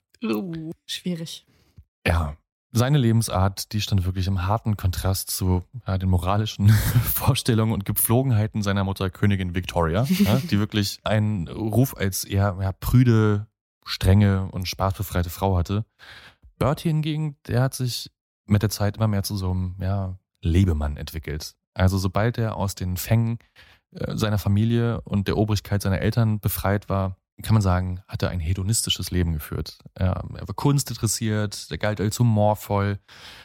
Schwierig. 0.87 1.47
Ja, 2.07 2.37
seine 2.73 2.99
Lebensart, 2.99 3.73
die 3.73 3.81
stand 3.81 4.05
wirklich 4.05 4.27
im 4.27 4.47
harten 4.47 4.77
Kontrast 4.77 5.31
zu 5.31 5.65
ja, 5.87 5.99
den 5.99 6.09
moralischen 6.09 6.69
Vorstellungen 7.05 7.73
und 7.73 7.85
Gepflogenheiten 7.85 8.63
seiner 8.63 8.85
Mutter 8.85 9.11
Königin 9.11 9.55
Victoria, 9.55 10.05
ja, 10.09 10.39
die 10.39 10.59
wirklich 10.59 11.01
einen 11.03 11.49
Ruf 11.49 11.97
als 11.97 12.25
eher 12.25 12.57
ja, 12.61 12.73
prüde, 12.73 13.47
strenge 13.85 14.49
und 14.53 14.69
spaßbefreite 14.69 15.31
Frau 15.31 15.57
hatte. 15.57 15.85
Bertie 16.59 16.89
hingegen, 16.89 17.37
der 17.47 17.63
hat 17.63 17.75
sich 17.75 18.11
mit 18.47 18.63
der 18.63 18.71
Zeit 18.71 18.97
immer 18.97 19.09
mehr 19.09 19.23
zu 19.23 19.37
so 19.37 19.51
einem 19.51 19.77
ja, 19.81 20.19
Lebemann 20.43 20.97
entwickelt. 20.97 21.55
Also 21.75 21.99
sobald 21.99 22.39
er 22.39 22.57
aus 22.57 22.75
den 22.75 22.97
Fängen 22.97 23.39
äh, 23.93 24.17
seiner 24.17 24.39
Familie 24.39 25.01
und 25.03 25.29
der 25.29 25.37
Obrigkeit 25.37 25.83
seiner 25.83 26.01
Eltern 26.01 26.41
befreit 26.41 26.89
war, 26.89 27.17
kann 27.43 27.55
man 27.55 27.63
sagen, 27.63 28.03
hat 28.09 28.23
er 28.23 28.31
ein 28.31 28.41
hedonistisches 28.41 29.11
Leben 29.11 29.33
geführt. 29.33 29.79
Er, 29.95 30.23
war 30.29 30.55
Kunst 30.55 30.91
interessiert, 30.91 31.67
er 31.71 31.79
galt 31.79 32.01
als 32.01 32.19
humorvoll, 32.19 32.99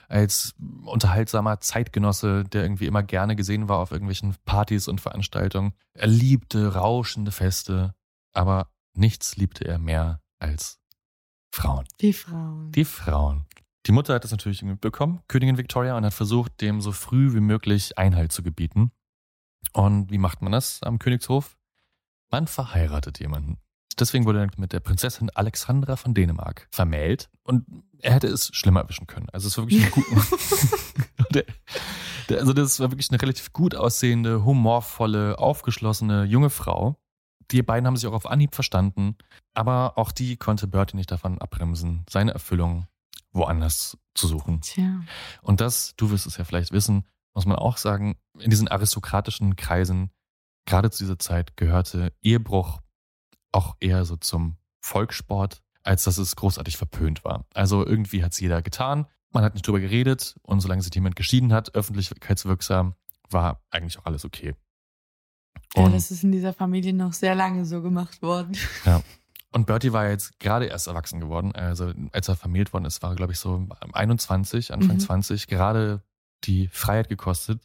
als 0.07 0.55
unterhaltsamer 0.83 1.59
Zeitgenosse, 1.59 2.43
der 2.43 2.63
irgendwie 2.63 2.87
immer 2.87 3.03
gerne 3.03 3.35
gesehen 3.35 3.69
war 3.69 3.77
auf 3.77 3.91
irgendwelchen 3.91 4.35
Partys 4.45 4.87
und 4.87 5.01
Veranstaltungen. 5.01 5.73
Er 5.93 6.07
liebte 6.07 6.73
rauschende 6.73 7.31
Feste, 7.31 7.93
aber 8.33 8.69
nichts 8.93 9.35
liebte 9.35 9.65
er 9.65 9.79
mehr 9.79 10.21
als 10.39 10.79
Frauen. 11.53 11.85
Die 12.01 12.13
Frauen. 12.13 12.71
Die 12.71 12.85
Frauen. 12.85 13.45
Die 13.85 13.91
Mutter 13.91 14.15
hat 14.15 14.23
das 14.23 14.31
natürlich 14.31 14.63
mitbekommen, 14.63 15.21
Königin 15.27 15.57
Victoria, 15.57 15.95
und 15.95 16.05
hat 16.05 16.13
versucht, 16.13 16.59
dem 16.59 16.81
so 16.81 16.91
früh 16.91 17.33
wie 17.33 17.39
möglich 17.39 17.97
Einhalt 17.97 18.31
zu 18.31 18.41
gebieten. 18.41 18.91
Und 19.73 20.11
wie 20.11 20.17
macht 20.17 20.41
man 20.41 20.51
das 20.51 20.81
am 20.81 20.99
Königshof? 20.99 21.55
Man 22.31 22.47
verheiratet 22.47 23.19
jemanden. 23.19 23.59
Deswegen 23.99 24.25
wurde 24.25 24.39
er 24.39 24.49
mit 24.57 24.73
der 24.73 24.81
Prinzessin 24.81 25.29
Alexandra 25.29 25.95
von 25.95 26.13
Dänemark 26.13 26.67
vermählt. 26.71 27.29
Und 27.43 27.65
er 27.99 28.13
hätte 28.13 28.27
es 28.27 28.49
schlimmer 28.53 28.81
erwischen 28.81 29.07
können. 29.07 29.29
Also 29.31 29.47
es 29.47 29.57
war 29.57 29.65
wirklich 29.65 29.83
eine 29.83 29.91
gut, 29.91 31.45
also 32.37 32.53
das 32.53 32.79
war 32.79 32.91
wirklich 32.91 33.09
eine 33.09 33.21
relativ 33.21 33.53
gut 33.53 33.75
aussehende, 33.75 34.43
humorvolle, 34.43 35.39
aufgeschlossene 35.39 36.25
junge 36.25 36.49
Frau. 36.49 36.97
Die 37.51 37.61
beiden 37.61 37.87
haben 37.87 37.95
sich 37.95 38.07
auch 38.07 38.13
auf 38.13 38.25
Anhieb 38.25 38.53
verstanden. 38.53 39.15
Aber 39.53 39.97
auch 39.97 40.11
die 40.11 40.35
konnte 40.35 40.67
Bertie 40.67 40.97
nicht 40.97 41.11
davon 41.11 41.39
abbremsen, 41.39 42.05
seine 42.09 42.31
Erfüllung 42.31 42.87
woanders 43.31 43.97
zu 44.13 44.27
suchen. 44.27 44.61
Tja. 44.61 45.01
Und 45.41 45.61
das, 45.61 45.93
du 45.97 46.09
wirst 46.09 46.25
es 46.25 46.37
ja 46.37 46.43
vielleicht 46.43 46.71
wissen, 46.71 47.05
muss 47.33 47.45
man 47.45 47.57
auch 47.57 47.77
sagen, 47.77 48.17
in 48.39 48.49
diesen 48.49 48.67
aristokratischen 48.67 49.55
Kreisen, 49.55 50.09
gerade 50.65 50.89
zu 50.89 51.03
dieser 51.03 51.19
Zeit, 51.19 51.57
gehörte 51.57 52.13
Ehebruch 52.21 52.79
auch 53.55 53.75
eher 53.79 54.05
so 54.05 54.15
zum 54.17 54.57
Volkssport, 54.81 55.61
als 55.83 56.03
dass 56.03 56.17
es 56.17 56.35
großartig 56.35 56.77
verpönt 56.77 57.23
war. 57.23 57.45
Also 57.53 57.85
irgendwie 57.85 58.23
hat 58.23 58.33
es 58.33 58.39
jeder 58.39 58.61
getan, 58.61 59.07
man 59.31 59.43
hat 59.43 59.53
nicht 59.53 59.67
drüber 59.67 59.79
geredet 59.79 60.35
und 60.43 60.59
solange 60.61 60.81
sich 60.81 60.93
jemand 60.95 61.15
geschieden 61.15 61.51
hat, 61.53 61.73
öffentlichkeitswirksam, 61.75 62.95
war 63.29 63.61
eigentlich 63.71 63.97
auch 63.99 64.05
alles 64.05 64.23
okay. 64.25 64.55
Ja, 65.75 65.83
Und- 65.85 65.93
das 65.93 66.11
ist 66.11 66.23
in 66.23 66.31
dieser 66.31 66.53
Familie 66.53 66.93
noch 66.93 67.13
sehr 67.13 67.35
lange 67.35 67.65
so 67.65 67.81
gemacht 67.81 68.21
worden. 68.21 68.55
Und 69.51 69.67
Bertie 69.67 69.93
war 69.93 70.09
jetzt 70.09 70.39
gerade 70.39 70.65
erst 70.65 70.87
erwachsen 70.87 71.19
geworden. 71.19 71.53
Also 71.53 71.93
als 72.11 72.27
er 72.27 72.35
vermählt 72.35 72.73
worden 72.73 72.85
ist, 72.85 73.01
war 73.01 73.11
er, 73.11 73.15
glaube 73.15 73.33
ich, 73.33 73.39
so 73.39 73.67
21, 73.93 74.73
Anfang 74.73 74.95
Mhm. 74.97 74.99
20, 74.99 75.47
gerade 75.47 76.01
die 76.43 76.67
Freiheit 76.67 77.09
gekostet. 77.09 77.61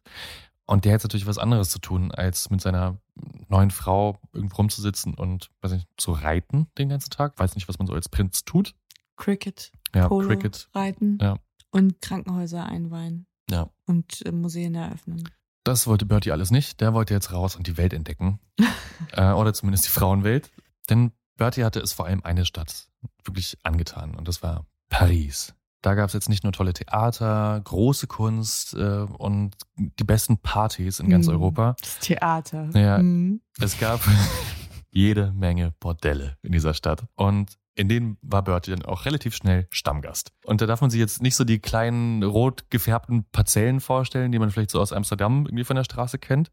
Und 0.71 0.85
der 0.85 0.95
hat 0.95 1.03
natürlich 1.03 1.27
was 1.27 1.37
anderes 1.39 1.69
zu 1.71 1.81
tun, 1.81 2.13
als 2.13 2.49
mit 2.49 2.61
seiner 2.61 2.97
neuen 3.49 3.73
Frau 3.73 4.21
irgendwo 4.33 4.55
rumzusitzen 4.59 5.15
und, 5.15 5.51
weiß 5.63 5.73
nicht, 5.73 5.89
zu 5.97 6.13
reiten 6.13 6.69
den 6.79 6.89
ganzen 6.91 7.11
Tag. 7.11 7.37
Weiß 7.41 7.57
nicht, 7.57 7.69
was 7.69 7.79
man 7.81 7.89
so 7.89 7.93
als 7.93 8.09
Prinz 8.09 8.45
tut. 8.45 8.77
Cricket, 9.17 9.73
Ja, 9.93 10.07
Polo, 10.07 10.29
Cricket. 10.29 10.69
Reiten 10.73 11.19
Ja. 11.21 11.39
und 11.73 12.01
Krankenhäuser 12.01 12.67
einweihen 12.67 13.27
Ja. 13.51 13.69
und 13.87 14.25
äh, 14.25 14.31
Museen 14.31 14.77
eröffnen. 14.77 15.29
Das 15.65 15.89
wollte 15.89 16.07
Bertie 16.07 16.31
alles 16.31 16.53
nicht. 16.53 16.81
Der 16.81 16.95
wollte 16.95 17.15
jetzt 17.15 17.33
raus 17.33 17.57
und 17.57 17.67
die 17.67 17.77
Welt 17.77 17.93
entdecken. 17.93 18.39
äh, 19.13 19.33
oder 19.33 19.53
zumindest 19.53 19.87
die 19.87 19.91
Frauenwelt. 19.91 20.53
Denn 20.89 21.11
Bertie 21.37 21.65
hatte 21.65 21.81
es 21.81 21.93
vor 21.93 22.07
allem 22.07 22.23
eine 22.23 22.45
Stadt 22.47 22.89
wirklich 23.25 23.59
angetan 23.65 24.15
und 24.15 24.29
das 24.29 24.41
war 24.45 24.67
Paris. 24.89 25.53
Da 25.83 25.95
gab 25.95 26.09
es 26.09 26.13
jetzt 26.13 26.29
nicht 26.29 26.45
nur 26.45 26.53
tolle 26.53 26.73
Theater, 26.73 27.61
große 27.65 28.07
Kunst 28.07 28.75
äh, 28.75 29.07
und 29.19 29.57
die 29.77 30.05
besten 30.05 30.39
Partys 30.39 31.01
in 31.01 31.09
ganz 31.09 31.27
Mhm. 31.27 31.33
Europa. 31.35 31.77
Das 31.81 31.99
Theater. 32.01 32.69
Ja. 32.75 32.99
Mhm. 32.99 33.41
Es 33.61 33.79
gab 33.79 34.01
jede 34.91 35.33
Menge 35.33 35.73
Bordelle 35.81 36.37
in 36.43 36.53
dieser 36.53 36.75
Stadt. 36.75 37.05
Und 37.15 37.57
in 37.77 37.89
denen 37.89 38.19
war 38.21 38.43
Bertie 38.43 38.73
dann 38.73 38.85
auch 38.85 39.07
relativ 39.07 39.35
schnell 39.35 39.67
Stammgast. 39.71 40.33
Und 40.45 40.61
da 40.61 40.67
darf 40.67 40.81
man 40.83 40.91
sich 40.91 41.01
jetzt 41.01 41.23
nicht 41.23 41.37
so 41.37 41.45
die 41.45 41.61
kleinen 41.61 42.23
rot 42.23 42.69
gefärbten 42.69 43.25
Parzellen 43.33 43.81
vorstellen, 43.81 44.33
die 44.33 44.39
man 44.39 44.51
vielleicht 44.51 44.71
so 44.73 44.81
aus 44.81 44.93
Amsterdam 44.93 45.47
irgendwie 45.47 45.65
von 45.65 45.77
der 45.77 45.85
Straße 45.85 46.19
kennt, 46.19 46.51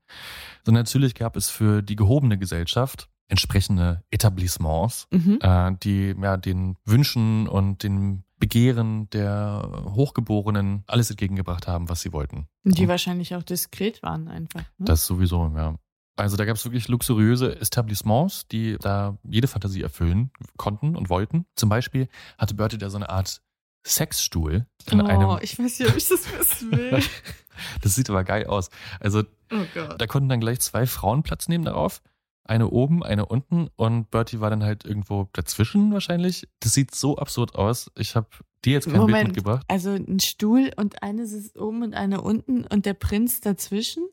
sondern 0.63 0.83
natürlich 0.83 1.15
gab 1.15 1.35
es 1.35 1.49
für 1.49 1.81
die 1.81 1.95
gehobene 1.97 2.37
Gesellschaft 2.37 3.09
entsprechende 3.27 4.03
Etablissements, 4.09 5.07
Mhm. 5.11 5.39
äh, 5.41 5.71
die 5.83 6.15
ja 6.21 6.37
den 6.37 6.77
Wünschen 6.85 7.47
und 7.47 7.83
den 7.83 8.23
Begehren 8.39 9.09
der 9.09 9.85
Hochgeborenen 9.95 10.83
alles 10.87 11.09
entgegengebracht 11.09 11.67
haben, 11.67 11.89
was 11.89 12.01
sie 12.01 12.13
wollten. 12.13 12.47
Und 12.63 12.77
die 12.77 12.83
Und 12.83 12.89
wahrscheinlich 12.89 13.35
auch 13.35 13.43
diskret 13.43 14.01
waren 14.03 14.27
einfach. 14.27 14.61
Ne? 14.77 14.85
das 14.85 15.05
sowieso, 15.05 15.51
ja. 15.55 15.75
Also 16.15 16.35
da 16.35 16.45
gab 16.45 16.55
es 16.55 16.65
wirklich 16.65 16.87
luxuriöse 16.87 17.59
Etablissements, 17.61 18.47
die 18.47 18.77
da 18.79 19.17
jede 19.23 19.47
Fantasie 19.47 19.83
erfüllen 19.83 20.31
konnten 20.57 20.95
und 20.95 21.09
wollten. 21.09 21.45
Zum 21.55 21.69
Beispiel 21.69 22.09
hatte 22.39 22.55
Bertie 22.55 22.79
da 22.79 22.89
so 22.89 22.97
eine 22.97 23.09
Art 23.09 23.41
Sexstuhl 23.85 24.65
in 24.91 25.01
oh, 25.01 25.05
einem. 25.05 25.37
ich 25.41 25.57
weiß 25.57 25.79
nicht, 25.79 25.89
ob 25.89 25.95
ich 25.95 26.07
das 26.07 26.39
wissen 26.39 26.71
will. 26.71 26.99
das 27.81 27.95
sieht 27.95 28.09
aber 28.09 28.23
geil 28.23 28.47
aus. 28.47 28.69
Also 28.99 29.23
Oh 29.51 29.63
Gott. 29.73 30.01
da 30.01 30.07
konnten 30.07 30.29
dann 30.29 30.39
gleich 30.39 30.59
zwei 30.59 30.85
Frauen 30.85 31.23
Platz 31.23 31.47
nehmen 31.47 31.65
darauf. 31.65 32.01
Eine 32.47 32.69
oben, 32.69 33.03
eine 33.03 33.25
unten 33.25 33.69
und 33.75 34.09
Bertie 34.11 34.39
war 34.39 34.49
dann 34.49 34.63
halt 34.63 34.85
irgendwo 34.85 35.27
dazwischen 35.33 35.91
wahrscheinlich. 35.93 36.47
Das 36.59 36.73
sieht 36.73 36.93
so 36.95 37.17
absurd 37.17 37.55
aus. 37.55 37.91
Ich 37.97 38.15
habe 38.15 38.27
dir 38.65 38.73
jetzt 38.73 38.85
kein 38.85 38.93
Bild 38.93 39.01
Moment, 39.01 39.27
mitgebracht. 39.29 39.65
also 39.67 39.91
ein 39.91 40.19
Stuhl 40.19 40.71
und 40.77 41.03
eine 41.03 41.25
sitzt 41.27 41.57
oben 41.59 41.83
und 41.83 41.93
eine 41.93 42.21
unten 42.21 42.65
und 42.65 42.85
der 42.85 42.93
Prinz 42.93 43.41
dazwischen? 43.41 44.07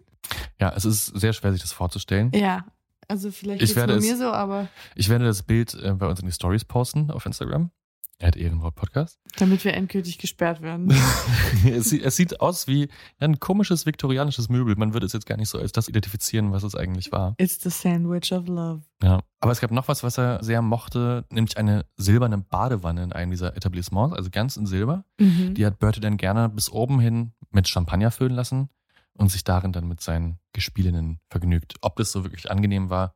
Ja, 0.60 0.72
es 0.76 0.84
ist 0.84 1.06
sehr 1.18 1.32
schwer, 1.32 1.52
sich 1.52 1.62
das 1.62 1.72
vorzustellen. 1.72 2.30
Ja, 2.34 2.64
also 3.08 3.30
vielleicht 3.30 3.62
Ich 3.62 3.68
geht's 3.70 3.76
werde 3.76 3.92
nur 3.94 4.02
es- 4.02 4.06
mir 4.08 4.16
so, 4.16 4.32
aber 4.32 4.68
Ich 4.94 5.08
werde 5.08 5.24
das 5.26 5.42
Bild 5.42 5.74
äh, 5.74 5.92
bei 5.94 6.06
uns 6.08 6.20
in 6.20 6.26
die 6.26 6.32
Stories 6.32 6.64
posten 6.64 7.10
auf 7.10 7.26
Instagram. 7.26 7.70
Er 8.18 8.28
hat 8.28 8.36
Ehrenwort 8.36 8.76
Podcast. 8.76 9.18
damit 9.36 9.64
wir 9.64 9.74
endgültig 9.74 10.18
gesperrt 10.18 10.62
werden. 10.62 10.90
es, 11.66 11.90
sieht, 11.90 12.02
es 12.02 12.14
sieht 12.14 12.40
aus 12.40 12.68
wie 12.68 12.88
ein 13.18 13.40
komisches 13.40 13.86
viktorianisches 13.86 14.48
Möbel. 14.48 14.76
Man 14.76 14.94
würde 14.94 15.06
es 15.06 15.12
jetzt 15.12 15.26
gar 15.26 15.36
nicht 15.36 15.48
so 15.48 15.58
als 15.58 15.72
das 15.72 15.88
identifizieren, 15.88 16.52
was 16.52 16.62
es 16.62 16.76
eigentlich 16.76 17.10
war. 17.10 17.34
It's 17.38 17.60
the 17.60 17.70
sandwich 17.70 18.32
of 18.32 18.46
love. 18.46 18.82
Ja. 19.02 19.20
Aber 19.40 19.52
es 19.52 19.60
gab 19.60 19.72
noch 19.72 19.88
was, 19.88 20.02
was 20.04 20.16
er 20.16 20.42
sehr 20.44 20.62
mochte, 20.62 21.24
nämlich 21.30 21.56
eine 21.56 21.84
silberne 21.96 22.38
Badewanne 22.38 23.02
in 23.02 23.12
einem 23.12 23.32
dieser 23.32 23.56
Etablissements, 23.56 24.14
also 24.16 24.30
ganz 24.30 24.56
in 24.56 24.66
Silber. 24.66 25.04
Mhm. 25.18 25.54
Die 25.54 25.66
hat 25.66 25.78
Bertie 25.80 26.00
dann 26.00 26.16
gerne 26.16 26.48
bis 26.48 26.70
oben 26.70 27.00
hin 27.00 27.32
mit 27.50 27.68
Champagner 27.68 28.10
füllen 28.12 28.34
lassen 28.34 28.68
und 29.14 29.30
sich 29.30 29.44
darin 29.44 29.72
dann 29.72 29.88
mit 29.88 30.00
seinen 30.00 30.38
Gespielinnen 30.52 31.20
vergnügt. 31.28 31.74
Ob 31.80 31.96
das 31.96 32.12
so 32.12 32.24
wirklich 32.24 32.50
angenehm 32.50 32.90
war, 32.90 33.14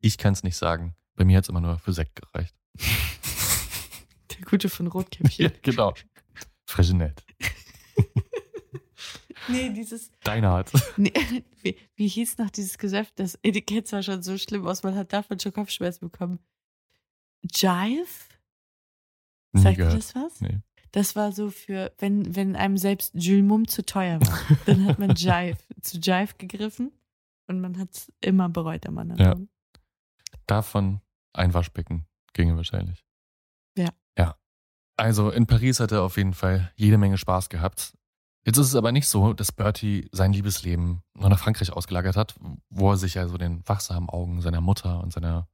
ich 0.00 0.16
kann 0.16 0.32
es 0.32 0.42
nicht 0.42 0.56
sagen. 0.56 0.94
Bei 1.16 1.24
mir 1.24 1.36
hat 1.36 1.44
es 1.44 1.50
immer 1.50 1.60
nur 1.60 1.78
für 1.78 1.92
Sekt 1.92 2.16
gereicht. 2.16 2.54
Der 4.38 4.44
Gute 4.44 4.68
von 4.68 4.86
Rotkäppchen. 4.86 5.52
genau. 5.62 5.94
Freshenett. 6.66 7.24
nee, 9.48 9.70
dieses. 9.70 10.10
Deinhard. 10.22 10.70
Nee, 10.96 11.12
wie, 11.62 11.76
wie 11.96 12.08
hieß 12.08 12.38
noch 12.38 12.50
dieses 12.50 12.78
Geschäft? 12.78 13.14
Das 13.16 13.38
Etikett 13.42 13.88
sah 13.88 14.02
schon 14.02 14.22
so 14.22 14.36
schlimm 14.38 14.66
aus, 14.66 14.82
man 14.82 14.94
hat 14.94 15.12
davon 15.12 15.38
schon 15.40 15.52
Kopfschmerzen 15.52 16.10
bekommen. 16.10 16.38
Jive? 17.42 18.06
Sagt 19.54 19.78
dir 19.78 19.84
das 19.84 20.14
was? 20.14 20.40
Nee. 20.40 20.58
Das 20.92 21.16
war 21.16 21.32
so 21.32 21.50
für, 21.50 21.92
wenn, 21.98 22.34
wenn 22.34 22.56
einem 22.56 22.76
selbst 22.76 23.12
Jules 23.14 23.44
Mum 23.44 23.68
zu 23.68 23.84
teuer 23.84 24.20
war, 24.20 24.38
dann 24.66 24.86
hat 24.86 24.98
man 24.98 25.14
Jive, 25.14 25.58
zu 25.82 25.98
Jive 25.98 26.34
gegriffen 26.38 26.92
und 27.46 27.60
man 27.60 27.78
hat 27.78 27.90
es 27.92 28.12
immer 28.20 28.48
bereut 28.48 28.86
am 28.86 28.98
anderen 28.98 29.20
Ja. 29.20 29.36
Davon 30.46 31.00
ein 31.32 31.52
Waschbecken 31.52 32.06
ginge 32.32 32.56
wahrscheinlich. 32.56 33.04
Ja. 33.78 33.88
Ja. 34.18 34.36
Also 34.96 35.30
in 35.30 35.46
Paris 35.46 35.80
hat 35.80 35.92
er 35.92 36.02
auf 36.02 36.16
jeden 36.16 36.34
Fall 36.34 36.72
jede 36.76 36.98
Menge 36.98 37.18
Spaß 37.18 37.48
gehabt. 37.48 37.94
Jetzt 38.44 38.58
ist 38.58 38.68
es 38.68 38.74
aber 38.74 38.92
nicht 38.92 39.08
so, 39.08 39.32
dass 39.32 39.52
Bertie 39.52 40.08
sein 40.12 40.32
Liebesleben 40.32 41.02
nur 41.14 41.28
nach 41.28 41.38
Frankreich 41.38 41.72
ausgelagert 41.72 42.16
hat, 42.16 42.34
wo 42.70 42.90
er 42.90 42.96
sich 42.96 43.14
ja 43.14 43.28
so 43.28 43.36
den 43.36 43.66
wachsamen 43.68 44.08
Augen 44.08 44.40
seiner 44.40 44.60
Mutter 44.60 45.02
und 45.02 45.12
seiner 45.12 45.48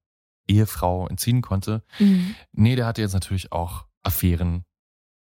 Ehefrau 0.46 1.08
entziehen 1.08 1.42
konnte. 1.42 1.82
Mhm. 1.98 2.34
Nee, 2.52 2.76
der 2.76 2.86
hatte 2.86 3.02
jetzt 3.02 3.14
natürlich 3.14 3.52
auch 3.52 3.86
Affären 4.02 4.64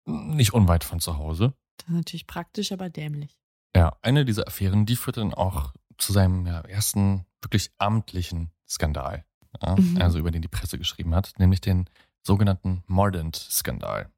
nicht 0.06 0.54
unweit 0.54 0.84
von 0.84 1.00
zu 1.00 1.18
Hause. 1.18 1.54
Das 1.78 1.88
ist 1.88 1.96
natürlich 1.96 2.28
praktisch, 2.28 2.72
aber 2.72 2.90
dämlich. 2.90 3.40
Ja, 3.76 3.98
eine 4.02 4.26
dieser 4.26 4.48
Affären, 4.48 4.86
die 4.86 4.96
führte 4.96 5.22
dann 5.22 5.34
auch 5.34 5.74
zu 5.98 6.14
seinem 6.14 6.46
ja, 6.46 6.62
ersten 6.62 7.26
wirklich 7.42 7.72
amtlichen 7.78 8.52
Skandal. 8.68 9.26
Ja, 9.62 9.76
Mhm. 9.76 10.02
Also 10.02 10.20
über 10.20 10.32
den 10.32 10.42
die 10.42 10.48
Presse 10.48 10.78
geschrieben 10.78 11.16
hat, 11.16 11.34
nämlich 11.38 11.62
den 11.62 11.90
sogenannten 12.24 12.84
Mordant-Skandal. 12.88 14.10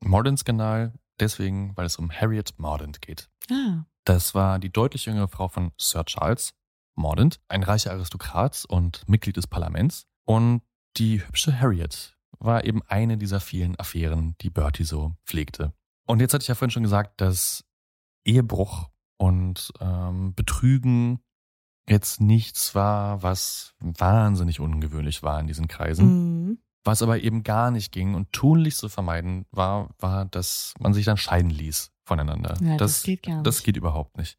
Mordant-Skandal 0.00 0.92
deswegen, 1.20 1.76
weil 1.76 1.86
es 1.86 1.96
um 1.96 2.10
Harriet 2.10 2.54
Mordant 2.58 3.00
geht. 3.00 3.28
Ah. 3.50 3.84
Das 4.04 4.34
war 4.34 4.58
die 4.58 4.70
deutlich 4.70 5.06
jüngere 5.06 5.28
Frau 5.28 5.48
von 5.48 5.72
Sir 5.76 6.04
Charles 6.04 6.54
Mordant, 6.94 7.40
ein 7.48 7.62
reicher 7.62 7.92
Aristokrat 7.92 8.64
und 8.68 9.08
Mitglied 9.08 9.36
des 9.36 9.46
Parlaments. 9.46 10.06
Und 10.24 10.62
die 10.96 11.24
hübsche 11.24 11.58
Harriet 11.60 12.16
war 12.38 12.64
eben 12.64 12.82
eine 12.86 13.16
dieser 13.16 13.40
vielen 13.40 13.78
Affären, 13.78 14.36
die 14.40 14.50
Bertie 14.50 14.84
so 14.84 15.14
pflegte. 15.24 15.72
Und 16.06 16.20
jetzt 16.20 16.34
hatte 16.34 16.42
ich 16.42 16.48
ja 16.48 16.54
vorhin 16.54 16.70
schon 16.70 16.82
gesagt, 16.82 17.20
dass 17.20 17.64
Ehebruch 18.24 18.88
und 19.18 19.72
ähm, 19.80 20.34
Betrügen 20.34 21.20
jetzt 21.88 22.20
nichts 22.20 22.74
war, 22.74 23.22
was 23.22 23.74
wahnsinnig 23.80 24.60
ungewöhnlich 24.60 25.22
war 25.22 25.40
in 25.40 25.46
diesen 25.46 25.68
Kreisen. 25.68 26.06
Mhm. 26.06 26.27
Was 26.88 27.02
aber 27.02 27.20
eben 27.20 27.42
gar 27.42 27.70
nicht 27.70 27.92
ging 27.92 28.14
und 28.14 28.32
tunlichst 28.32 28.80
zu 28.80 28.88
vermeiden 28.88 29.44
war, 29.50 29.90
war, 29.98 30.24
dass 30.24 30.72
man 30.78 30.94
sich 30.94 31.04
dann 31.04 31.18
scheiden 31.18 31.50
ließ 31.50 31.90
voneinander. 32.06 32.56
Ja, 32.62 32.78
das 32.78 33.02
geht 33.02 33.24
gar 33.24 33.42
Das 33.42 33.56
nicht. 33.56 33.64
geht 33.66 33.76
überhaupt 33.76 34.16
nicht. 34.16 34.38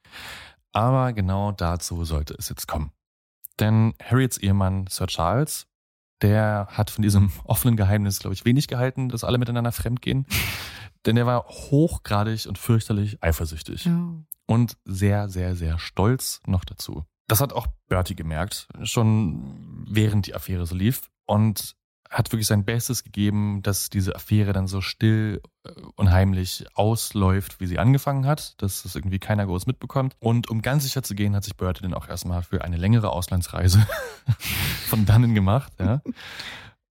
Aber 0.72 1.13
genau 1.13 1.51
dazu 1.51 2.03
sollte 2.06 2.34
es 2.39 2.50
jetzt 2.50 2.68
kommen. 2.68 2.91
Denn 3.60 3.94
Harriets 4.03 4.38
Ehemann 4.39 4.88
Sir 4.89 5.06
Charles, 5.06 5.68
der 6.24 6.68
hat 6.72 6.89
von 6.89 7.03
diesem 7.03 7.32
offenen 7.44 7.75
Geheimnis, 7.77 8.18
glaube 8.18 8.34
ich, 8.34 8.46
wenig 8.46 8.68
gehalten, 8.68 9.10
dass 9.10 9.24
alle 9.24 9.38
miteinander 9.38 9.72
fremdgehen. 9.72 10.25
Denn 11.06 11.15
er 11.18 11.27
war 11.27 11.46
hochgradig 11.48 12.48
und 12.48 12.58
fürchterlich 12.58 13.24
eifersüchtig 13.24 13.88
Oh. 13.88 14.24
und 14.48 14.75
sehr, 14.86 15.29
sehr, 15.29 15.56
sehr 15.56 15.77
stolz 15.77 16.41
noch 16.48 16.65
dazu. 16.65 17.06
Das 17.27 17.41
hat 17.41 17.53
auch 17.53 17.68
Bertie 17.88 18.15
gemerkt, 18.15 18.68
schon 18.82 19.86
während 19.88 20.25
die 20.25 20.34
Affäre 20.34 20.65
so 20.65 20.74
lief 20.75 21.12
und 21.27 21.75
hat 22.10 22.32
wirklich 22.32 22.48
sein 22.48 22.66
Bestes 22.66 23.04
gegeben, 23.04 23.62
dass 23.62 23.89
diese 23.92 24.16
Affäre 24.16 24.51
dann 24.51 24.68
so 24.68 24.82
still 24.82 25.42
äh, 25.63 25.72
und 25.96 26.12
heimlich 26.12 26.66
ausläuft, 26.74 27.60
wie 27.60 27.68
sie 27.68 27.78
angefangen 27.78 28.25
hat, 28.25 28.60
dass 28.62 28.82
das 28.84 28.96
irgendwie 28.96 29.20
keiner 29.20 29.46
groß 29.46 29.68
mitbekommt. 29.68 30.16
Und 30.20 30.50
um 30.50 30.62
ganz 30.63 30.84
sicher 30.84 31.04
zu 31.04 31.13
gehen, 31.13 31.36
hat 31.36 31.44
sich 31.44 31.56
Bertie 31.56 31.84
dann 31.84 31.94
auch 31.94 32.08
erstmal 32.10 32.42
für 32.42 32.63
eine 32.63 32.78
längere 32.78 33.12
Auslandsreise 33.12 33.86
von 34.88 35.06
dannen 35.06 35.36
gemacht. 35.36 35.72
Ja. 35.80 36.01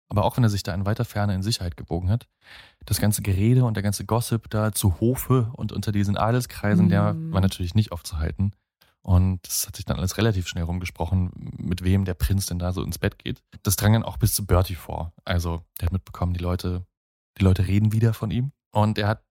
Aber 0.07 0.25
auch 0.25 0.35
wenn 0.37 0.43
er 0.43 0.49
sich 0.49 0.63
da 0.63 0.73
in 0.73 0.85
weiter 0.85 1.05
Ferne 1.05 1.35
in 1.35 1.43
Sicherheit 1.43 1.77
gewogen 1.77 2.09
hat, 2.09 2.27
das 2.85 2.99
ganze 2.99 3.21
Gerede 3.21 3.63
und 3.65 3.75
der 3.75 3.83
ganze 3.83 4.05
Gossip 4.05 4.49
da 4.49 4.71
zu 4.71 4.99
Hofe 4.99 5.51
und 5.53 5.71
unter 5.71 5.91
diesen 5.91 6.17
Adelskreisen, 6.17 6.89
der 6.89 7.13
Mhm. 7.13 7.31
war 7.33 7.41
natürlich 7.41 7.75
nicht 7.75 7.91
aufzuhalten. 7.91 8.53
Und 9.03 9.47
es 9.47 9.67
hat 9.67 9.75
sich 9.75 9.85
dann 9.85 9.97
alles 9.97 10.17
relativ 10.17 10.47
schnell 10.47 10.63
rumgesprochen, 10.63 11.31
mit 11.57 11.83
wem 11.83 12.05
der 12.05 12.13
Prinz 12.13 12.45
denn 12.45 12.59
da 12.59 12.71
so 12.71 12.83
ins 12.83 12.99
Bett 12.99 13.17
geht. 13.17 13.41
Das 13.63 13.75
drang 13.75 13.93
dann 13.93 14.03
auch 14.03 14.17
bis 14.17 14.33
zu 14.33 14.45
Bertie 14.45 14.75
vor. 14.75 15.13
Also, 15.25 15.63
der 15.79 15.87
hat 15.87 15.93
mitbekommen, 15.93 16.33
die 16.33 16.43
Leute, 16.43 16.85
die 17.39 17.43
Leute 17.43 17.67
reden 17.67 17.91
wieder 17.91 18.13
von 18.13 18.29
ihm. 18.29 18.51
Und 18.71 18.97
er 18.97 19.07
hat 19.07 19.23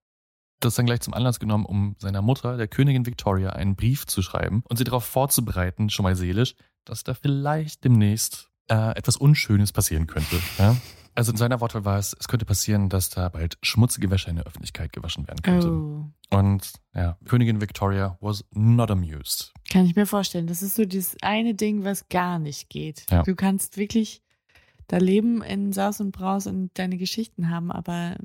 das 0.59 0.75
dann 0.75 0.85
gleich 0.85 1.01
zum 1.01 1.13
Anlass 1.13 1.39
genommen, 1.39 1.65
um 1.65 1.95
seiner 1.99 2.21
Mutter, 2.21 2.57
der 2.57 2.67
Königin 2.67 3.05
Victoria, 3.05 3.51
einen 3.51 3.75
Brief 3.75 4.05
zu 4.05 4.21
schreiben 4.21 4.63
und 4.69 4.77
sie 4.77 4.83
darauf 4.83 5.05
vorzubereiten, 5.05 5.89
schon 5.89 6.03
mal 6.03 6.15
seelisch, 6.15 6.55
dass 6.85 7.03
da 7.03 7.13
vielleicht 7.13 7.83
demnächst 7.83 8.49
äh, 8.69 8.95
etwas 8.95 9.17
Unschönes 9.17 9.71
passieren 9.71 10.07
könnte. 10.07 10.39
Ja? 10.57 10.75
Also 11.15 11.31
in 11.31 11.37
seiner 11.37 11.59
Wortwahl 11.59 11.85
war 11.85 11.97
es, 11.97 12.15
es 12.19 12.27
könnte 12.27 12.45
passieren, 12.45 12.89
dass 12.89 13.09
da 13.09 13.29
bald 13.29 13.57
schmutzige 13.61 14.09
Wäsche 14.09 14.29
in 14.29 14.37
der 14.37 14.45
Öffentlichkeit 14.45 14.93
gewaschen 14.93 15.27
werden 15.27 15.41
könnte. 15.41 15.69
Oh. 15.69 16.05
Und 16.29 16.73
ja, 16.93 17.17
Königin 17.25 17.61
Victoria 17.61 18.17
was 18.21 18.45
not 18.53 18.91
amused. 18.91 19.53
Kann 19.69 19.85
ich 19.85 19.95
mir 19.95 20.05
vorstellen. 20.05 20.47
Das 20.47 20.61
ist 20.61 20.75
so 20.75 20.85
dieses 20.85 21.17
eine 21.21 21.53
Ding, 21.53 21.83
was 21.83 22.07
gar 22.09 22.39
nicht 22.39 22.69
geht. 22.69 23.05
Ja. 23.09 23.23
Du 23.23 23.35
kannst 23.35 23.77
wirklich 23.77 24.21
da 24.87 24.97
leben 24.97 25.41
in 25.41 25.71
Saus 25.73 26.01
und 26.01 26.11
Braus 26.11 26.47
und 26.47 26.71
deine 26.73 26.97
Geschichten 26.97 27.49
haben, 27.49 27.71
aber 27.71 28.15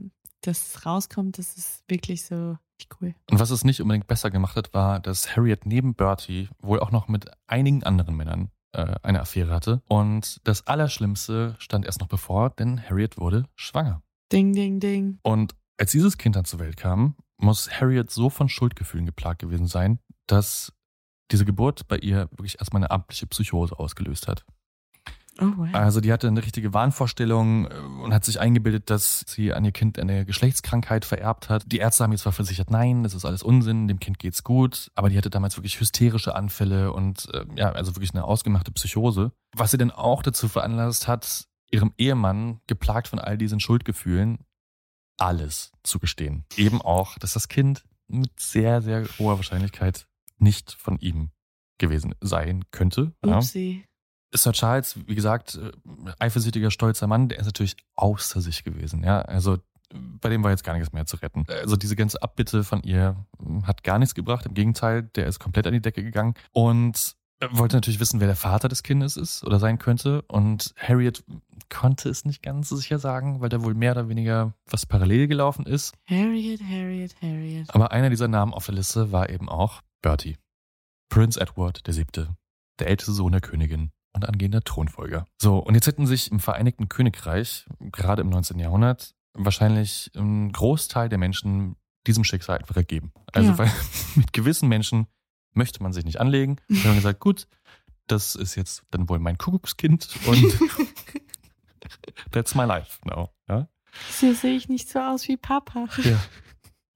dass 0.41 0.75
es 0.75 0.87
rauskommt, 0.87 1.39
das 1.39 1.57
ist 1.57 1.85
wirklich 1.89 2.25
so 2.25 2.57
nicht 2.79 2.91
cool. 3.01 3.15
Und 3.31 3.39
was 3.39 3.51
es 3.51 3.65
nicht 3.65 3.81
unbedingt 3.81 4.07
besser 4.07 4.31
gemacht 4.31 4.57
hat, 4.57 4.75
war, 4.75 5.01
dass 5.01 5.37
Harriet 5.37 5.67
neben 5.67 5.95
Bertie 5.95 6.49
wohl 6.61 6.81
auch 6.81 6.91
noch 6.91 7.09
mit 7.09 7.31
einigen 7.47 7.83
anderen 7.85 8.17
Männern 8.17 8.51
äh, 8.77 8.95
eine 9.03 9.21
Affäre 9.21 9.53
hatte. 9.53 9.83
Und 9.89 10.41
das 10.45 10.67
Allerschlimmste 10.67 11.57
stand 11.59 11.87
erst 11.87 12.01
noch 12.01 12.09
bevor, 12.09 12.51
denn 12.51 12.81
Harriet 12.83 13.17
wurde 13.19 13.47
schwanger. 13.55 14.03
Ding, 14.31 14.53
ding, 14.53 14.81
ding. 14.81 15.19
Und 15.23 15.55
als 15.79 15.93
dieses 15.93 16.19
Kind 16.19 16.37
dann 16.37 16.45
zur 16.45 16.61
Welt 16.61 16.77
kam, 16.77 17.17
muss 17.39 17.71
Harriet 17.71 18.11
so 18.11 18.31
von 18.31 18.49
Schuldgefühlen 18.49 19.07
geplagt 19.07 19.41
gewesen 19.41 19.67
sein, 19.67 19.99
dass 20.27 20.73
diese 21.31 21.45
Geburt 21.45 21.89
bei 21.89 21.99
ihr 21.99 22.29
wirklich 22.31 22.59
erstmal 22.59 22.83
eine 22.83 22.91
amtliche 22.91 23.27
Psychose 23.27 23.79
ausgelöst 23.79 24.29
hat. 24.29 24.45
Oh, 25.39 25.53
wow. 25.57 25.69
Also 25.73 26.01
die 26.01 26.13
hatte 26.13 26.29
eine 26.29 26.43
richtige 26.43 26.73
Wahnvorstellung 26.73 27.67
äh, 27.67 27.75
und 28.05 28.15
hat 28.15 28.25
sich 28.25 28.41
eingebildet, 28.41 28.91
dass 28.91 29.25
sie 29.27 29.53
an 29.53 29.65
ihr 29.65 29.73
Kind 29.73 29.99
eine 29.99 30.25
Geschlechtskrankheit 30.25 31.05
vererbt 31.05 31.49
hat. 31.49 31.65
Die 31.67 31.79
Ärzte 31.79 32.05
haben 32.05 32.13
ihr 32.13 32.19
zwar 32.19 32.33
versichert, 32.33 32.71
nein, 32.71 33.03
das 33.03 33.15
ist 33.15 33.25
alles 33.25 33.43
Unsinn, 33.43 33.89
dem 33.89 34.01
Kind 34.01 34.19
geht's 34.19 34.45
gut, 34.45 34.91
aber 34.95 35.09
die 35.09 35.19
hatte 35.19 35.31
damals 35.31 35.57
wirklich 35.57 35.79
hysterische 35.79 36.35
Anfälle 36.35 36.93
und 36.93 37.29
äh, 37.35 37.45
ja, 37.57 37.73
also 37.73 37.95
wirklich 37.95 38.15
eine 38.15 38.25
ausgemachte 38.25 38.73
Psychose. 38.73 39.33
Was 39.55 39.71
sie 39.71 39.79
dann 39.79 39.91
auch 39.91 40.23
dazu 40.23 40.49
veranlasst 40.49 41.07
hat, 41.09 41.47
ihrem 41.71 41.93
Ehemann, 41.99 42.61
geplagt 42.67 43.09
von 43.09 43.19
all 43.19 43.37
diesen 43.37 43.61
Schuldgefühlen, 43.61 44.39
alles 45.19 45.73
zu 45.83 45.99
gestehen. 45.99 46.45
Eben 46.57 46.81
auch, 46.81 47.19
dass 47.19 47.33
das 47.33 47.49
Kind 47.49 47.85
mit 48.09 48.39
sehr, 48.39 48.83
sehr 48.83 49.07
hoher 49.19 49.37
Wahrscheinlichkeit 49.37 50.07
nicht 50.39 50.73
von 50.73 50.99
ihm 50.99 51.31
gewesen 51.79 52.15
sein 52.21 52.65
könnte. 52.71 53.13
Ja. 53.25 53.41
Sir 54.43 54.53
Charles, 54.53 54.99
wie 55.07 55.15
gesagt, 55.15 55.57
äh, 55.57 55.73
eifersüchtiger, 56.19 56.71
stolzer 56.71 57.07
Mann, 57.07 57.29
der 57.29 57.39
ist 57.39 57.47
natürlich 57.47 57.77
außer 57.95 58.41
sich 58.41 58.65
gewesen. 58.65 59.05
Ja, 59.05 59.23
also 59.23 59.59
bei 60.21 60.29
dem 60.29 60.43
war 60.43 60.51
jetzt 60.51 60.65
gar 60.65 60.75
nichts 60.75 60.93
mehr 60.93 61.07
zu 61.07 61.17
retten. 61.17 61.45
Also 61.49 61.77
diese 61.77 61.97
ganze 61.97 62.23
Abbitte 62.23 62.65
von 62.65 62.83
ihr 62.83 63.17
hm, 63.39 63.67
hat 63.67 63.85
gar 63.85 63.99
nichts 63.99 64.15
gebracht. 64.15 64.47
Im 64.47 64.55
Gegenteil, 64.55 65.03
der 65.03 65.27
ist 65.27 65.39
komplett 65.39 65.67
an 65.67 65.73
die 65.73 65.81
Decke 65.81 66.03
gegangen 66.03 66.35
und 66.53 67.17
wollte 67.51 67.77
natürlich 67.77 68.01
wissen, 68.01 68.21
wer 68.21 68.27
der 68.27 68.37
Vater 68.37 68.69
des 68.69 68.83
Kindes 68.83 69.17
ist 69.17 69.45
oder 69.45 69.59
sein 69.59 69.79
könnte. 69.79 70.23
Und 70.23 70.75
Harriet 70.77 71.25
konnte 71.69 72.09
es 72.09 72.25
nicht 72.25 72.43
ganz 72.43 72.69
so 72.69 72.77
sicher 72.77 72.99
sagen, 72.99 73.41
weil 73.41 73.49
da 73.49 73.63
wohl 73.63 73.75
mehr 73.75 73.93
oder 73.93 74.09
weniger 74.09 74.55
was 74.67 74.87
parallel 74.87 75.29
gelaufen 75.29 75.67
ist. 75.67 75.95
Harriet, 76.07 76.63
Harriet, 76.63 77.15
Harriet. 77.21 77.75
Aber 77.75 77.93
einer 77.93 78.11
dieser 78.11 78.29
Namen 78.29 78.55
auf 78.55 78.67
der 78.67 78.75
Liste 78.75 79.13
war 79.13 79.29
eben 79.29 79.49
auch 79.49 79.83
Bertie. 80.03 80.39
Prince 81.09 81.41
Edward 81.41 81.83
VII., 81.87 82.29
der 82.79 82.89
älteste 82.89 83.13
Sohn 83.13 83.33
der 83.33 83.41
Königin 83.41 83.91
und 84.17 84.27
angehender 84.29 84.63
Thronfolger. 84.63 85.27
So, 85.41 85.59
und 85.59 85.75
jetzt 85.75 85.87
hätten 85.87 86.07
sich 86.07 86.31
im 86.33 86.41
Vereinigten 86.41 86.89
Königreich, 86.89 87.67
gerade 87.93 88.23
im 88.23 88.31
19. 88.31 88.59
Jahrhundert, 88.59 89.15
wahrscheinlich 89.35 90.11
ein 90.17 90.51
Großteil 90.53 91.09
der 91.09 91.19
Menschen 91.19 91.77
diesem 92.07 92.25
Schicksal 92.25 92.59
einfach 92.59 92.77
ergeben. 92.77 93.13
Also 93.33 93.51
Ja. 93.51 93.59
weil 93.59 93.71
mit 94.17 94.33
gewissen 94.33 94.69
Menschen 94.69 95.07
möchte 95.53 95.83
man 95.83 95.93
sich 95.93 96.05
nicht 96.05 96.21
anlegen. 96.21 96.57
Dann 96.69 96.85
haben 96.85 96.95
gesagt, 96.97 97.21
gut, 97.21 97.47
das 98.09 98.35
ist 98.37 98.55
jetzt 98.55 98.85
dann 98.91 99.09
wohl 99.09 99.19
mein 99.19 99.37
Kuckuckskind 99.37 100.09
und 100.27 100.59
that's 102.31 102.55
my 102.55 102.65
life 102.65 102.99
now. 103.05 103.31
Ja? 103.49 103.69
So 104.11 104.33
sehe 104.33 104.57
ich 104.57 104.69
nicht 104.69 104.89
so 104.89 105.01
aus 105.01 105.27
wie 105.29 105.37
Papa. 105.37 105.87
Ja. 106.05 106.19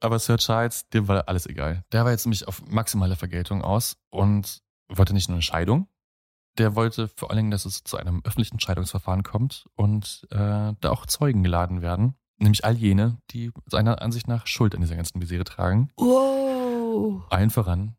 Aber 0.01 0.19
Sir 0.19 0.39
Charles, 0.39 0.89
dem 0.91 1.09
war 1.09 1.29
alles 1.29 1.47
egal. 1.47 1.85
Der 1.93 2.05
war 2.05 2.13
jetzt 2.13 2.27
nämlich 2.27 2.47
auf 2.49 2.63
maximale 2.71 3.17
Vergeltung 3.17 3.63
aus 3.63 3.97
und 4.11 4.63
wollte 4.89 5.13
nicht 5.13 5.29
nur 5.29 5.37
eine 5.37 5.43
Scheidung, 5.43 5.89
der 6.61 6.77
wollte 6.77 7.09
vor 7.09 7.31
allen 7.31 7.39
Dingen, 7.39 7.51
dass 7.51 7.65
es 7.65 7.85
zu 7.85 7.97
einem 7.97 8.21
öffentlichen 8.25 8.61
Scheidungsverfahren 8.61 9.23
kommt 9.23 9.67
und 9.77 10.27
äh, 10.31 10.37
da 10.79 10.91
auch 10.91 11.07
Zeugen 11.07 11.43
geladen 11.43 11.81
werden. 11.81 12.15
Nämlich 12.39 12.65
all 12.65 12.77
jene, 12.77 13.19
die 13.31 13.51
seiner 13.67 14.01
Ansicht 14.03 14.29
nach 14.29 14.47
Schuld 14.47 14.75
an 14.75 14.83
dieser 14.83 14.97
ganzen 14.97 15.19
Misere 15.19 15.45
tragen. 15.45 15.91
Wow. 15.97 17.25
Allen 17.31 17.51
voran 17.51 17.97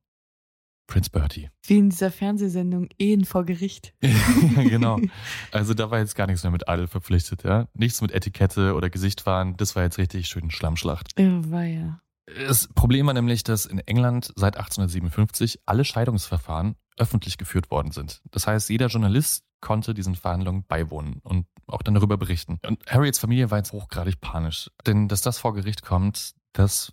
Prince 0.86 1.10
Bertie. 1.10 1.50
Wie 1.63 1.78
in 1.78 1.89
dieser 1.89 2.12
Fernsehsendung 2.12 2.89
Ehen 3.00 3.26
vor 3.26 3.45
Gericht. 3.45 3.93
ja, 4.02 4.12
genau. 4.63 5.00
Also 5.52 5.74
da 5.74 5.89
war 5.89 6.00
jetzt 6.00 6.15
gar 6.15 6.28
nichts 6.28 6.43
mehr 6.43 6.52
mit 6.52 6.67
Adel 6.67 6.88
verpflichtet, 6.88 7.43
ja. 7.43 7.67
Nichts 7.74 8.02
mit 8.02 8.12
Etikette 8.12 8.76
oder 8.76 8.89
Gesicht 8.89 9.21
fahren. 9.21 9.56
Das 9.58 9.76
war 9.76 9.84
jetzt 9.84 9.97
richtig 9.97 10.28
schön 10.28 10.52
Schlammschlacht. 10.52 11.13
Oh, 11.17 11.41
war 11.50 11.63
ja. 11.63 12.02
Das 12.48 12.67
Problem 12.74 13.08
war 13.08 13.13
nämlich, 13.13 13.44
dass 13.44 13.65
in 13.65 13.80
England 13.80 14.32
seit 14.36 14.58
1857 14.58 15.60
alle 15.65 15.84
Scheidungsverfahren 15.86 16.76
öffentlich 16.98 17.38
geführt 17.38 17.72
worden 17.72 17.91
sind. 17.91 18.22
Das 18.32 18.48
heißt, 18.48 18.70
jeder 18.70 18.88
Journalist 18.88 19.44
konnte 19.60 19.94
diesen 19.94 20.15
Verhandlungen 20.15 20.65
beiwohnen 20.67 21.20
und 21.24 21.46
auch 21.67 21.82
dann 21.84 21.94
darüber 21.94 22.17
berichten. 22.17 22.60
Und 22.65 22.84
Harriets 22.88 23.20
Familie 23.20 23.52
war 23.52 23.60
jetzt 23.60 23.72
hochgradig 23.72 24.20
panisch. 24.20 24.70
Denn 24.86 25.08
dass 25.08 25.22
das 25.22 25.38
vor 25.38 25.54
Gericht 25.54 25.84
kommt, 25.84 26.34
das 26.54 26.91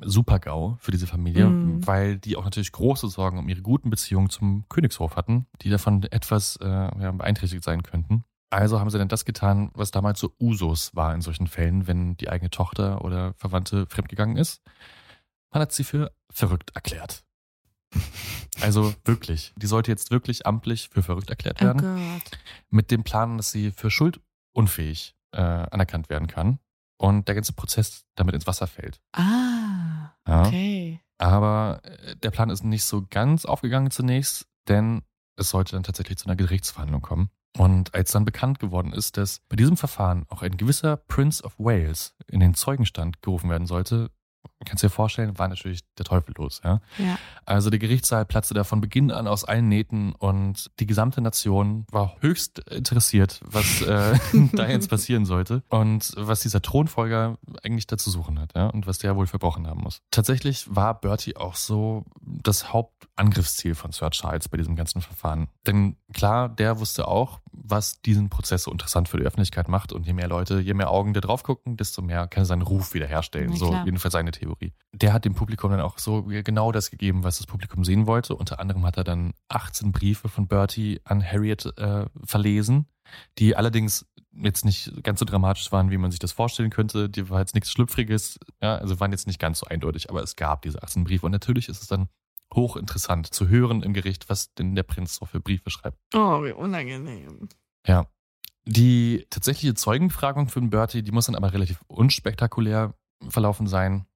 super 0.00 0.40
GAU 0.40 0.76
für 0.80 0.90
diese 0.90 1.06
Familie, 1.06 1.46
Mhm. 1.46 1.86
weil 1.86 2.18
die 2.18 2.36
auch 2.36 2.44
natürlich 2.44 2.72
große 2.72 3.08
Sorgen 3.08 3.38
um 3.38 3.48
ihre 3.48 3.62
guten 3.62 3.88
Beziehungen 3.90 4.30
zum 4.30 4.64
Königshof 4.68 5.16
hatten, 5.16 5.46
die 5.62 5.70
davon 5.70 6.02
etwas 6.04 6.56
äh, 6.56 6.66
ja, 6.66 7.12
beeinträchtigt 7.12 7.62
sein 7.62 7.82
könnten. 7.82 8.24
Also 8.54 8.78
haben 8.80 8.90
sie 8.90 8.98
dann 8.98 9.08
das 9.08 9.24
getan, 9.24 9.70
was 9.74 9.90
damals 9.90 10.20
so 10.20 10.32
Usus 10.40 10.94
war 10.94 11.12
in 11.14 11.20
solchen 11.22 11.46
Fällen, 11.48 11.86
wenn 11.88 12.16
die 12.16 12.28
eigene 12.28 12.50
Tochter 12.50 13.04
oder 13.04 13.34
Verwandte 13.34 13.86
fremdgegangen 13.86 14.36
ist. 14.36 14.62
Man 15.52 15.60
hat 15.62 15.72
sie 15.72 15.84
für 15.84 16.12
verrückt 16.30 16.70
erklärt. 16.74 17.24
Also 18.60 18.94
wirklich. 19.04 19.52
Die 19.56 19.66
sollte 19.66 19.90
jetzt 19.90 20.12
wirklich 20.12 20.46
amtlich 20.46 20.88
für 20.92 21.02
verrückt 21.02 21.28
erklärt 21.28 21.58
Oh 21.60 21.64
werden. 21.64 21.80
Gott. 21.80 22.38
Mit 22.70 22.92
dem 22.92 23.02
Plan, 23.02 23.36
dass 23.36 23.50
sie 23.50 23.72
für 23.72 23.90
schuldunfähig 23.90 25.16
äh, 25.32 25.40
anerkannt 25.40 26.08
werden 26.08 26.28
kann. 26.28 26.60
Und 26.96 27.26
der 27.26 27.34
ganze 27.34 27.52
Prozess 27.52 28.04
damit 28.14 28.32
ins 28.36 28.46
Wasser 28.46 28.68
fällt. 28.68 29.00
Ah, 29.12 30.12
Ja. 30.26 30.46
okay. 30.46 31.00
Aber 31.18 31.80
äh, 31.82 32.14
der 32.16 32.30
Plan 32.30 32.48
ist 32.48 32.62
nicht 32.62 32.84
so 32.84 33.04
ganz 33.10 33.44
aufgegangen 33.44 33.90
zunächst, 33.90 34.46
denn 34.68 35.02
es 35.36 35.50
sollte 35.50 35.72
dann 35.72 35.82
tatsächlich 35.82 36.18
zu 36.18 36.26
einer 36.26 36.36
Gerichtsverhandlung 36.36 37.02
kommen. 37.02 37.30
Und 37.56 37.94
als 37.94 38.10
dann 38.10 38.24
bekannt 38.24 38.58
geworden 38.58 38.92
ist, 38.92 39.16
dass 39.16 39.40
bei 39.48 39.56
diesem 39.56 39.76
Verfahren 39.76 40.26
auch 40.28 40.42
ein 40.42 40.56
gewisser 40.56 40.96
Prince 40.96 41.42
of 41.44 41.58
Wales 41.58 42.14
in 42.26 42.40
den 42.40 42.54
Zeugenstand 42.54 43.22
gerufen 43.22 43.48
werden 43.48 43.66
sollte, 43.66 44.10
kannst 44.64 44.82
du 44.82 44.86
dir 44.86 44.92
vorstellen, 44.92 45.38
war 45.38 45.48
natürlich 45.48 45.80
der 45.98 46.04
Teufel 46.04 46.34
los. 46.36 46.60
Ja? 46.64 46.80
Ja. 46.98 47.18
Also 47.44 47.70
der 47.70 47.78
Gerichtssaal 47.78 48.24
platzte 48.24 48.54
da 48.54 48.64
von 48.64 48.80
Beginn 48.80 49.10
an 49.10 49.26
aus 49.26 49.44
allen 49.44 49.68
Nähten 49.68 50.12
und 50.12 50.70
die 50.80 50.86
gesamte 50.86 51.20
Nation 51.20 51.86
war 51.90 52.16
höchst 52.20 52.58
interessiert, 52.70 53.40
was 53.44 53.82
äh, 53.82 54.18
da 54.52 54.68
jetzt 54.68 54.88
passieren 54.90 55.24
sollte 55.26 55.62
und 55.68 56.12
was 56.16 56.40
dieser 56.40 56.62
Thronfolger 56.62 57.38
eigentlich 57.62 57.86
da 57.86 57.96
zu 57.98 58.10
suchen 58.10 58.38
hat 58.38 58.54
ja? 58.54 58.66
und 58.68 58.86
was 58.86 58.98
der 58.98 59.16
wohl 59.16 59.26
verbrochen 59.26 59.66
haben 59.66 59.82
muss. 59.82 60.00
Tatsächlich 60.10 60.66
war 60.74 61.00
Bertie 61.00 61.36
auch 61.36 61.54
so 61.54 62.04
das 62.20 62.72
Hauptangriffsziel 62.72 63.74
von 63.74 63.92
Sir 63.92 64.10
Charles 64.10 64.48
bei 64.48 64.56
diesem 64.56 64.76
ganzen 64.76 65.02
Verfahren. 65.02 65.48
Denn 65.66 65.96
klar, 66.12 66.48
der 66.48 66.78
wusste 66.80 67.08
auch, 67.08 67.40
was 67.52 68.00
diesen 68.02 68.30
Prozess 68.30 68.64
so 68.64 68.72
interessant 68.72 69.08
für 69.08 69.18
die 69.18 69.24
Öffentlichkeit 69.24 69.68
macht 69.68 69.92
und 69.92 70.06
je 70.06 70.12
mehr 70.12 70.28
Leute, 70.28 70.60
je 70.60 70.74
mehr 70.74 70.90
Augen 70.90 71.14
da 71.14 71.20
drauf 71.20 71.42
gucken, 71.42 71.76
desto 71.76 72.02
mehr 72.02 72.26
kann 72.26 72.42
er 72.42 72.46
seinen 72.46 72.62
Ruf 72.62 72.94
wiederherstellen. 72.94 73.50
Na 73.50 73.56
So 73.56 73.74
jedenfalls 73.84 74.12
seine 74.12 74.32
Theorie. 74.32 74.53
Der 74.92 75.12
hat 75.12 75.24
dem 75.24 75.34
Publikum 75.34 75.70
dann 75.70 75.80
auch 75.80 75.98
so 75.98 76.22
genau 76.22 76.72
das 76.72 76.90
gegeben, 76.90 77.24
was 77.24 77.38
das 77.38 77.46
Publikum 77.46 77.84
sehen 77.84 78.06
wollte. 78.06 78.34
Unter 78.36 78.60
anderem 78.60 78.84
hat 78.86 78.96
er 78.96 79.04
dann 79.04 79.32
18 79.48 79.92
Briefe 79.92 80.28
von 80.28 80.46
Bertie 80.46 81.00
an 81.04 81.24
Harriet 81.24 81.66
äh, 81.78 82.06
verlesen, 82.24 82.86
die 83.38 83.56
allerdings 83.56 84.06
jetzt 84.36 84.64
nicht 84.64 85.02
ganz 85.02 85.20
so 85.20 85.24
dramatisch 85.24 85.70
waren, 85.72 85.90
wie 85.90 85.98
man 85.98 86.10
sich 86.10 86.20
das 86.20 86.32
vorstellen 86.32 86.70
könnte. 86.70 87.08
Die 87.08 87.30
war 87.30 87.40
jetzt 87.40 87.54
nichts 87.54 87.70
Schlüpfriges, 87.70 88.38
ja, 88.60 88.76
also 88.76 88.98
waren 89.00 89.12
jetzt 89.12 89.26
nicht 89.26 89.38
ganz 89.38 89.60
so 89.60 89.66
eindeutig, 89.66 90.10
aber 90.10 90.22
es 90.22 90.36
gab 90.36 90.62
diese 90.62 90.82
18 90.82 91.04
Briefe. 91.04 91.26
Und 91.26 91.32
natürlich 91.32 91.68
ist 91.68 91.82
es 91.82 91.88
dann 91.88 92.08
hochinteressant 92.54 93.32
zu 93.32 93.48
hören 93.48 93.82
im 93.82 93.92
Gericht, 93.92 94.28
was 94.28 94.54
denn 94.54 94.74
der 94.74 94.82
Prinz 94.82 95.16
so 95.16 95.26
für 95.26 95.40
Briefe 95.40 95.70
schreibt. 95.70 95.98
Oh, 96.14 96.42
wie 96.42 96.52
unangenehm. 96.52 97.48
Ja. 97.86 98.06
Die 98.66 99.26
tatsächliche 99.28 99.74
Zeugenbefragung 99.74 100.48
für 100.48 100.60
den 100.60 100.70
Bertie, 100.70 101.02
die 101.02 101.12
muss 101.12 101.26
dann 101.26 101.34
aber 101.34 101.52
relativ 101.52 101.82
unspektakulär 101.86 102.94
verlaufen 103.28 103.66
sein, 103.66 104.06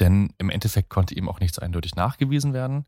denn 0.00 0.32
im 0.38 0.50
Endeffekt 0.50 0.90
konnte 0.90 1.14
ihm 1.14 1.28
auch 1.28 1.40
nichts 1.40 1.58
eindeutig 1.58 1.94
nachgewiesen 1.96 2.52
werden. 2.52 2.86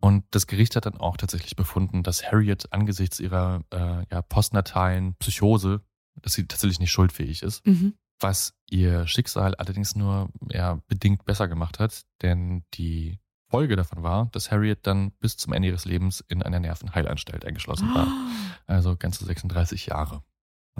Und 0.00 0.24
das 0.32 0.46
Gericht 0.46 0.76
hat 0.76 0.86
dann 0.86 0.98
auch 0.98 1.16
tatsächlich 1.16 1.56
befunden, 1.56 2.02
dass 2.02 2.30
Harriet 2.30 2.72
angesichts 2.72 3.20
ihrer 3.20 3.62
äh, 3.72 4.04
ja, 4.10 4.22
postnatalen 4.22 5.14
Psychose, 5.16 5.80
dass 6.20 6.34
sie 6.34 6.46
tatsächlich 6.46 6.78
nicht 6.80 6.92
schuldfähig 6.92 7.42
ist, 7.42 7.66
Mhm. 7.66 7.94
was 8.20 8.54
ihr 8.70 9.06
Schicksal 9.06 9.54
allerdings 9.54 9.96
nur 9.96 10.28
ja, 10.50 10.80
bedingt 10.88 11.24
besser 11.24 11.48
gemacht 11.48 11.78
hat, 11.78 12.02
denn 12.22 12.64
die 12.74 13.18
Folge 13.48 13.76
davon 13.76 14.02
war, 14.02 14.26
dass 14.32 14.50
Harriet 14.50 14.86
dann 14.86 15.12
bis 15.20 15.36
zum 15.36 15.52
Ende 15.52 15.68
ihres 15.68 15.84
Lebens 15.84 16.20
in 16.28 16.42
einer 16.42 16.60
Nervenheilanstalt 16.60 17.44
eingeschlossen 17.44 17.88
war. 17.94 18.06
Also 18.66 18.96
ganze 18.96 19.26
36 19.26 19.84
Jahre. 19.86 20.22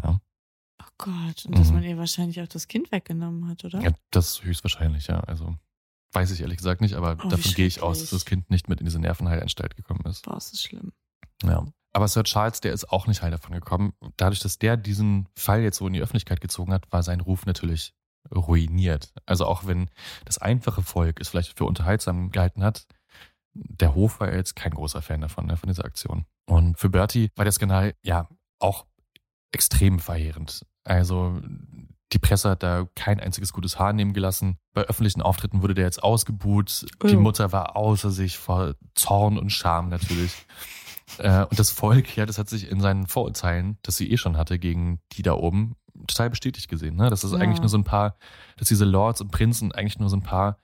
Ja. 0.03 0.19
Oh 0.81 0.87
Gott. 0.97 1.45
Und 1.45 1.59
dass 1.59 1.69
Mhm. 1.69 1.75
man 1.75 1.85
ihr 1.85 1.99
wahrscheinlich 1.99 2.41
auch 2.41 2.49
das 2.49 2.67
Kind 2.67 2.91
weggenommen 2.93 3.47
hat, 3.47 3.63
oder? 3.63 3.81
Ja, 3.83 3.91
das 4.11 4.43
höchstwahrscheinlich, 4.43 5.07
ja. 5.09 5.21
Also 5.21 5.55
weiß 6.15 6.31
ich 6.31 6.41
ehrlich 6.41 6.59
gesagt 6.59 6.81
nicht, 6.81 6.95
aber 6.95 7.17
Oh, 7.23 7.29
davon 7.29 7.53
gehe 7.53 7.67
ich 7.67 7.83
aus, 7.83 8.01
dass 8.01 8.11
das 8.11 8.25
Kind 8.25 8.51
nicht 8.51 8.69
mit 8.69 8.81
in 8.81 8.87
diese 8.87 8.99
Nervenheilanstalt 8.99 9.77
gekommen 9.77 10.05
ist. 10.07 10.25
Boah, 10.25 10.37
ist 10.37 10.53
das 10.53 10.63
schlimm. 10.63 10.93
Ja. 11.43 11.67
Aber 11.93 12.09
Sir 12.09 12.25
Charles, 12.25 12.61
der 12.61 12.73
ist 12.73 12.91
auch 12.91 13.07
nicht 13.07 13.23
heil 13.23 13.31
davon 13.31 13.53
gekommen. 13.53 13.93
Dadurch, 14.17 14.41
dass 14.41 14.59
der 14.59 14.77
diesen 14.77 15.29
Fall 15.37 15.63
jetzt 15.63 15.79
so 15.79 15.87
in 15.87 15.93
die 15.93 16.01
Öffentlichkeit 16.01 16.41
gezogen 16.41 16.73
hat, 16.73 16.91
war 16.91 17.03
sein 17.03 17.21
Ruf 17.21 17.47
natürlich 17.47 17.95
ruiniert. 18.35 19.13
Also 19.27 19.47
auch 19.47 19.67
wenn 19.67 19.91
das 20.25 20.39
einfache 20.39 20.83
Volk 20.83 21.21
es 21.21 21.29
vielleicht 21.29 21.57
für 21.57 21.65
unterhaltsam 21.65 22.31
gehalten 22.31 22.65
hat, 22.65 22.87
der 23.53 23.95
Hof 23.95 24.21
war 24.21 24.33
jetzt 24.33 24.57
kein 24.57 24.73
großer 24.73 25.03
Fan 25.03 25.21
davon, 25.21 25.47
ne, 25.47 25.57
von 25.57 25.69
dieser 25.69 25.85
Aktion. 25.85 26.25
Und 26.47 26.79
für 26.79 26.91
Bertie 26.91 27.31
war 27.37 27.45
der 27.45 27.53
Skandal 27.53 27.95
ja 28.03 28.29
auch 28.59 28.87
extrem 29.53 30.01
verheerend. 30.01 30.67
Also 30.85 31.41
die 32.13 32.19
Presse 32.19 32.51
hat 32.51 32.63
da 32.63 32.87
kein 32.95 33.19
einziges 33.19 33.53
gutes 33.53 33.79
Haar 33.79 33.93
nehmen 33.93 34.13
gelassen. 34.13 34.59
Bei 34.73 34.83
öffentlichen 34.83 35.23
Auftritten 35.23 35.63
wurde 35.63 35.75
der 35.75 35.85
jetzt 35.85 36.03
ausgebuht. 36.03 36.87
Die 37.09 37.17
Oh. 37.17 37.21
Mutter 37.21 37.51
war 37.53 37.77
außer 37.77 38.11
sich 38.11 38.39
vor 38.39 38.75
Zorn 38.95 39.39
und 39.39 39.51
Scham 39.51 39.89
natürlich. 39.89 40.33
Äh, 41.19 41.45
und 41.45 41.59
das 41.59 41.71
Volk, 41.71 42.17
ja, 42.17 42.25
das 42.25 42.39
hat 42.39 42.49
sich 42.49 42.71
in 42.71 42.81
seinen 42.81 43.07
Vorurteilen, 43.07 43.77
das 43.83 43.99
sie 43.99 44.11
eh 44.11 44.17
schon 44.17 44.39
hatte 44.39 44.59
gegen 44.59 45.01
die 45.13 45.21
da 45.21 45.35
oben, 45.35 45.77
total 46.09 46.31
bestätigt 46.31 46.67
gesehen. 46.71 46.97
Ne? 46.97 47.11
Dass 47.11 47.21
das 47.21 47.33
Ja. 47.33 47.39
eigentlich 47.39 47.61
nur 47.61 47.69
so 47.69 47.77
ein 47.77 47.85
paar, 47.85 48.17
dass 48.57 48.69
diese 48.69 48.87
Lords 48.87 49.21
und 49.21 49.31
Prinzen 49.31 49.71
eigentlich 49.71 49.99
nur 49.99 50.09
so 50.09 50.17
ein 50.17 50.23
paar 50.23 50.57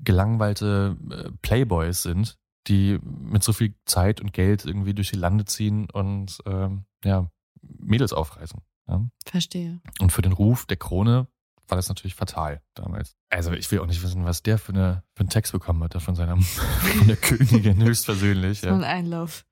gelangweilte 0.00 0.96
äh, 1.10 1.30
Playboys 1.42 2.02
sind, 2.02 2.36
die 2.66 2.98
mit 3.02 3.44
so 3.44 3.52
viel 3.52 3.74
Zeit 3.86 4.20
und 4.20 4.32
Geld 4.32 4.64
irgendwie 4.64 4.94
durch 4.94 5.10
die 5.10 5.16
Lande 5.18 5.44
ziehen 5.44 5.88
und 5.90 6.38
ähm, 6.46 6.84
ja, 7.04 7.28
Mädels 7.62 8.12
aufreißen. 8.12 8.60
Ja? 8.88 9.06
Verstehe. 9.26 9.80
Und 10.00 10.12
für 10.12 10.22
den 10.22 10.32
Ruf 10.32 10.66
der 10.66 10.76
Krone 10.76 11.28
war 11.68 11.76
das 11.76 11.88
natürlich 11.88 12.14
fatal 12.14 12.62
damals. 12.74 13.16
Also 13.30 13.52
ich 13.52 13.70
will 13.70 13.78
auch 13.80 13.86
nicht 13.86 14.02
wissen, 14.02 14.24
was 14.26 14.42
der 14.42 14.58
für, 14.58 14.72
eine, 14.72 15.02
für 15.14 15.20
einen 15.20 15.30
Text 15.30 15.52
bekommen 15.52 15.82
hat, 15.82 16.00
von 16.02 16.14
seiner 16.14 16.36
von 16.40 17.06
der 17.08 17.16
Königin 17.16 17.82
höchstpersönlich. 17.82 18.60
So 18.60 18.66
Ja. 18.66 18.74
ein 18.74 18.84
Einlauf. 18.84 19.46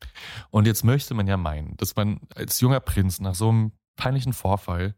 Und 0.51 0.67
jetzt 0.67 0.85
möchte 0.85 1.15
man 1.15 1.27
ja 1.27 1.37
meinen, 1.39 1.77
dass 1.79 1.97
man 1.97 2.21
als 2.35 2.61
junger 2.61 2.81
Prinz 2.81 3.19
nach 3.21 3.35
so 3.35 3.49
einem 3.49 3.73
peinlichen 3.97 4.35
Vorfall 4.35 4.95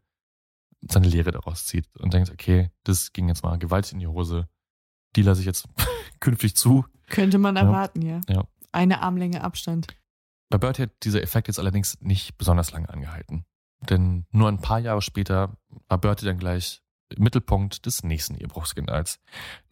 seine 0.81 1.07
Lehre 1.07 1.31
daraus 1.31 1.65
zieht 1.65 1.87
und 1.97 2.13
denkt, 2.13 2.29
okay, 2.31 2.69
das 2.83 3.13
ging 3.13 3.27
jetzt 3.29 3.43
mal 3.43 3.57
gewaltig 3.57 3.93
in 3.93 3.99
die 3.99 4.07
Hose. 4.07 4.47
Die 5.15 5.21
lasse 5.21 5.39
ich 5.39 5.45
jetzt 5.47 5.67
künftig 6.19 6.55
zu. 6.57 6.85
Könnte 7.07 7.37
man 7.37 7.55
Ja. 7.55 7.61
erwarten, 7.63 8.01
ja. 8.01 8.19
Ja. 8.27 8.43
Eine 8.73 9.01
Armlänge 9.01 9.41
Abstand. 9.41 9.87
Bei 10.49 10.57
Bertie 10.57 10.83
hat 10.83 10.91
dieser 11.03 11.23
Effekt 11.23 11.47
jetzt 11.47 11.59
allerdings 11.59 11.99
nicht 12.01 12.37
besonders 12.37 12.71
lange 12.71 12.89
angehalten. 12.89 13.45
Denn 13.89 14.25
nur 14.31 14.47
ein 14.49 14.59
paar 14.61 14.79
Jahre 14.79 15.01
später 15.01 15.57
war 15.87 15.97
Bertie 15.97 16.25
dann 16.25 16.37
gleich 16.37 16.81
Mittelpunkt 17.17 17.85
des 17.85 18.03
nächsten 18.03 18.35
Ehebruchskandals, 18.35 19.19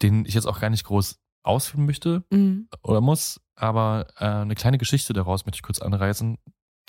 den 0.02 0.24
ich 0.24 0.34
jetzt 0.34 0.46
auch 0.46 0.60
gar 0.60 0.70
nicht 0.70 0.84
groß 0.84 1.18
ausführen 1.42 1.84
möchte 1.86 2.24
Mhm. 2.30 2.68
oder 2.82 3.00
muss, 3.00 3.40
aber 3.56 4.06
äh, 4.18 4.24
eine 4.24 4.54
kleine 4.54 4.78
Geschichte 4.78 5.12
daraus 5.12 5.44
möchte 5.44 5.56
ich 5.58 5.62
kurz 5.62 5.78
anreißen. 5.80 6.38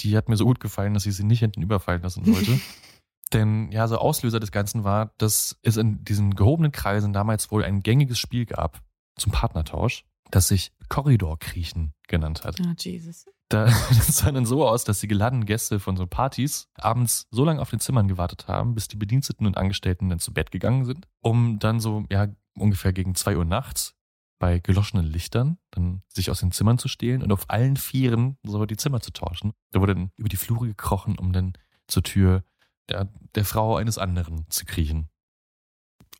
Die 0.01 0.15
hat 0.15 0.29
mir 0.29 0.37
so 0.37 0.45
gut 0.45 0.59
gefallen, 0.59 0.93
dass 0.93 1.05
ich 1.05 1.15
sie 1.15 1.23
nicht 1.23 1.39
hinten 1.39 1.61
überfallen 1.61 2.01
lassen 2.01 2.25
wollte. 2.27 2.59
Denn 3.33 3.71
ja, 3.71 3.87
so 3.87 3.97
Auslöser 3.97 4.39
des 4.39 4.51
Ganzen 4.51 4.83
war, 4.83 5.13
dass 5.17 5.57
es 5.63 5.77
in 5.77 6.03
diesen 6.05 6.35
gehobenen 6.35 6.71
Kreisen 6.71 7.11
damals 7.11 7.51
wohl 7.51 7.63
ein 7.63 7.81
gängiges 7.81 8.19
Spiel 8.19 8.45
gab 8.45 8.81
zum 9.17 9.31
Partnertausch, 9.31 10.05
das 10.31 10.47
sich 10.47 10.71
Korridorkriechen 10.89 11.93
genannt 12.07 12.43
hat. 12.43 12.59
Oh, 12.61 12.73
Jesus. 12.77 13.25
Da, 13.49 13.65
das 13.89 14.17
sah 14.17 14.31
dann 14.31 14.45
so 14.45 14.67
aus, 14.67 14.83
dass 14.83 14.99
die 14.99 15.07
geladenen 15.07 15.45
Gäste 15.45 15.79
von 15.79 15.97
so 15.97 16.07
Partys 16.07 16.69
abends 16.75 17.27
so 17.31 17.45
lange 17.45 17.61
auf 17.61 17.69
den 17.69 17.79
Zimmern 17.79 18.07
gewartet 18.07 18.47
haben, 18.47 18.75
bis 18.75 18.87
die 18.87 18.97
Bediensteten 18.97 19.45
und 19.45 19.57
Angestellten 19.57 20.09
dann 20.09 20.19
zu 20.19 20.33
Bett 20.33 20.51
gegangen 20.51 20.85
sind, 20.85 21.07
um 21.21 21.59
dann 21.59 21.79
so, 21.79 22.05
ja, 22.11 22.27
ungefähr 22.57 22.93
gegen 22.93 23.15
zwei 23.15 23.37
Uhr 23.37 23.45
nachts 23.45 23.95
bei 24.39 24.59
geloschenen 24.59 25.05
Lichtern 25.05 25.57
dann 25.71 26.01
sich 26.09 26.29
aus 26.29 26.39
den 26.41 26.51
Zimmern 26.51 26.77
zu 26.77 26.87
stehlen 26.87 27.23
und 27.23 27.31
auf 27.31 27.49
allen 27.49 27.77
Vieren 27.77 28.37
so 28.43 28.65
die 28.65 28.77
Zimmer 28.77 28.99
zu 28.99 29.11
tauschen. 29.11 29.53
Da 29.71 29.79
wurde 29.79 29.95
dann 29.95 30.11
über 30.17 30.29
die 30.29 30.37
Flure 30.37 30.67
gekrochen, 30.67 31.17
um 31.17 31.31
dann 31.31 31.53
zur 31.87 32.03
Tür 32.03 32.43
ja, 32.89 33.07
der 33.35 33.45
Frau 33.45 33.77
eines 33.77 33.97
anderen 33.97 34.45
zu 34.49 34.65
kriechen. 34.65 35.09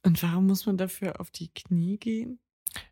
Und 0.03 0.21
warum 0.23 0.47
muss 0.47 0.65
man 0.65 0.77
dafür 0.77 1.19
auf 1.19 1.31
die 1.31 1.49
Knie 1.53 1.97
gehen? 1.97 2.39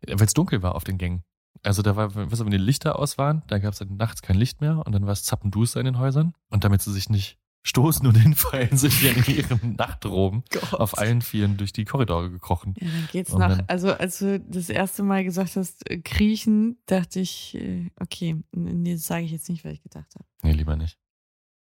Weil 0.06 0.26
es 0.26 0.34
dunkel 0.34 0.62
war 0.62 0.74
auf 0.74 0.84
den 0.84 0.98
Gängen. 0.98 1.24
Also 1.64 1.82
da 1.82 1.96
war, 1.96 2.14
weißt 2.14 2.40
du, 2.40 2.44
wenn 2.44 2.50
die 2.52 2.56
Lichter 2.58 2.98
aus 2.98 3.18
waren, 3.18 3.42
da 3.48 3.58
gab 3.58 3.72
es 3.72 3.78
dann 3.78 3.96
nachts 3.96 4.22
kein 4.22 4.36
Licht 4.36 4.60
mehr 4.60 4.82
und 4.86 4.92
dann 4.92 5.06
war 5.06 5.12
es 5.12 5.24
zappenduster 5.24 5.80
in 5.80 5.86
den 5.86 5.98
Häusern. 5.98 6.34
Und 6.50 6.62
damit 6.64 6.82
sie 6.82 6.92
sich 6.92 7.08
nicht 7.08 7.38
stoßen 7.66 8.06
und 8.06 8.14
hinfallen, 8.18 8.76
sind 8.76 9.00
wir 9.02 9.16
in 9.16 9.24
ihren 9.36 9.76
Nachtroben 9.76 10.44
Gott. 10.50 10.74
auf 10.74 10.98
allen 10.98 11.22
Vieren 11.22 11.56
durch 11.56 11.72
die 11.72 11.86
Korridore 11.86 12.30
gekrochen. 12.30 12.74
Ja, 12.78 12.86
dann 12.88 13.08
geht's 13.10 13.32
Und 13.32 13.38
nach. 13.40 13.56
dann- 13.56 13.64
Also, 13.68 13.92
als 13.94 14.18
du 14.18 14.38
das 14.38 14.68
erste 14.68 15.02
Mal 15.02 15.24
gesagt 15.24 15.56
hast, 15.56 15.88
äh, 15.90 15.98
kriechen, 16.00 16.76
dachte 16.86 17.20
ich, 17.20 17.54
äh, 17.54 17.90
okay, 17.98 18.42
nee, 18.52 18.92
das 18.94 19.06
sage 19.06 19.24
ich 19.24 19.30
jetzt 19.32 19.48
nicht, 19.48 19.64
was 19.64 19.72
ich 19.72 19.82
gedacht 19.82 20.14
habe. 20.14 20.26
Nee, 20.42 20.52
lieber 20.52 20.76
nicht. 20.76 20.98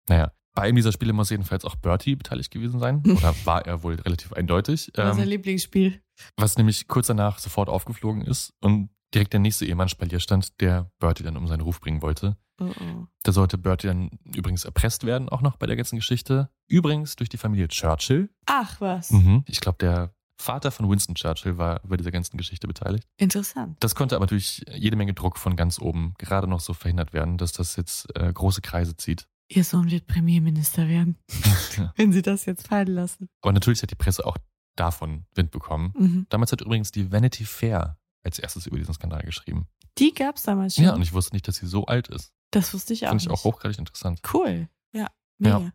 Naja, 0.10 0.34
bei 0.54 0.64
einem 0.64 0.76
dieser 0.76 0.92
Spiele 0.92 1.14
muss 1.14 1.30
jedenfalls 1.30 1.64
auch 1.64 1.78
Bertie 1.78 2.16
beteiligt 2.18 2.52
gewesen 2.52 2.80
sein. 2.80 3.02
Oder 3.08 3.34
war 3.46 3.66
er 3.66 3.82
wohl 3.84 3.96
relativ 3.96 4.34
eindeutig. 4.34 4.92
Was 4.96 5.16
sein 5.16 5.24
Ähm, 5.24 5.30
Lieblingsspiel. 5.30 6.02
was 6.36 6.58
nämlich 6.58 6.90
kurz 6.90 7.08
danach 7.08 7.40
sofort 7.40 7.70
aufgeflogen 7.70 8.22
ist 8.24 8.54
und 8.60 8.90
direkt 9.14 9.34
der 9.34 9.40
nächste 9.40 9.66
Ehemann 9.66 9.90
Spalier 9.90 10.20
stand, 10.20 10.60
der 10.62 10.92
Bertie 11.00 11.24
dann 11.24 11.38
um 11.38 11.48
seinen 11.48 11.62
Ruf 11.62 11.80
bringen 11.80 12.02
wollte. 12.02 12.38
Oh, 12.60 12.66
oh. 12.66 13.08
Da 13.24 13.32
sollte 13.32 13.58
Bertie 13.58 13.88
dann 13.88 14.12
übrigens 14.36 14.66
erpresst 14.66 15.06
werden, 15.06 15.30
auch 15.30 15.42
noch 15.42 15.58
bei 15.58 15.66
der 15.66 15.76
ganzen 15.76 15.96
Geschichte. 15.96 16.50
Übrigens 16.68 17.16
durch 17.16 17.30
die 17.30 17.38
Familie 17.38 17.68
Churchill. 17.68 18.30
Ach, 18.46 18.80
was. 18.80 19.12
Mhm. 19.12 19.44
Ich 19.48 19.60
glaube, 19.60 19.78
der 19.80 20.14
Vater 20.38 20.72
von 20.72 20.90
Winston 20.90 21.16
Churchill 21.16 21.58
war 21.58 21.80
bei 21.84 21.98
dieser 21.98 22.12
ganzen 22.12 22.38
Geschichte 22.38 22.68
beteiligt. 22.68 23.08
Interessant. 23.18 23.78
Das 23.80 23.96
konnte 23.96 24.16
aber 24.16 24.28
durch 24.28 24.64
jede 24.74 24.96
Menge 24.98 25.14
Druck 25.14 25.38
von 25.38 25.56
ganz 25.56 25.80
oben 25.80 26.14
gerade 26.18 26.48
noch 26.48 26.60
so 26.60 26.74
verhindert 26.74 27.14
werden, 27.14 27.38
dass 27.38 27.54
das 27.54 27.76
jetzt 27.76 28.16
äh, 28.18 28.32
große 28.32 28.62
Kreise 28.62 28.98
zieht. 28.98 29.28
Ihr 29.50 29.64
Sohn 29.64 29.92
wird 29.92 30.08
Premierminister 30.08 30.88
werden, 30.88 31.18
wenn 31.96 32.12
sie 32.12 32.22
das 32.22 32.46
jetzt 32.46 32.68
fallen 32.68 32.88
lassen. 32.88 33.28
Aber 33.42 33.52
natürlich 33.52 33.82
hat 33.84 33.92
die 33.92 33.96
Presse 33.96 34.26
auch 34.26 34.38
davon 34.76 35.26
Wind 35.36 35.52
bekommen. 35.52 35.94
Mhm. 35.98 36.26
Damals 36.30 36.52
hat 36.52 36.62
übrigens 36.62 36.92
die 36.92 37.12
Vanity 37.12 37.46
Fair 37.46 37.98
als 38.24 38.40
erstes 38.40 38.66
über 38.66 38.78
diesen 38.78 38.94
Skandal 38.94 39.22
geschrieben. 39.24 39.68
Die 39.98 40.14
gab's 40.14 40.44
damals 40.44 40.76
schon. 40.76 40.86
Ja, 40.86 40.94
und 40.94 41.02
ich 41.02 41.14
wusste 41.14 41.36
nicht, 41.36 41.48
dass 41.48 41.58
sie 41.58 41.68
so 41.68 41.86
alt 41.86 42.08
ist. 42.08 42.34
das 42.52 42.74
wusste 42.74 42.94
ich 42.94 43.06
auch. 43.06 43.10
Finde 43.10 43.24
ich 43.24 43.30
nicht. 43.30 43.40
auch 43.40 43.44
hochgradig 43.44 43.78
interessant. 43.78 44.22
Cool. 44.34 44.70
Ja, 44.92 45.08
mega. 45.38 45.60
Ja. 45.60 45.72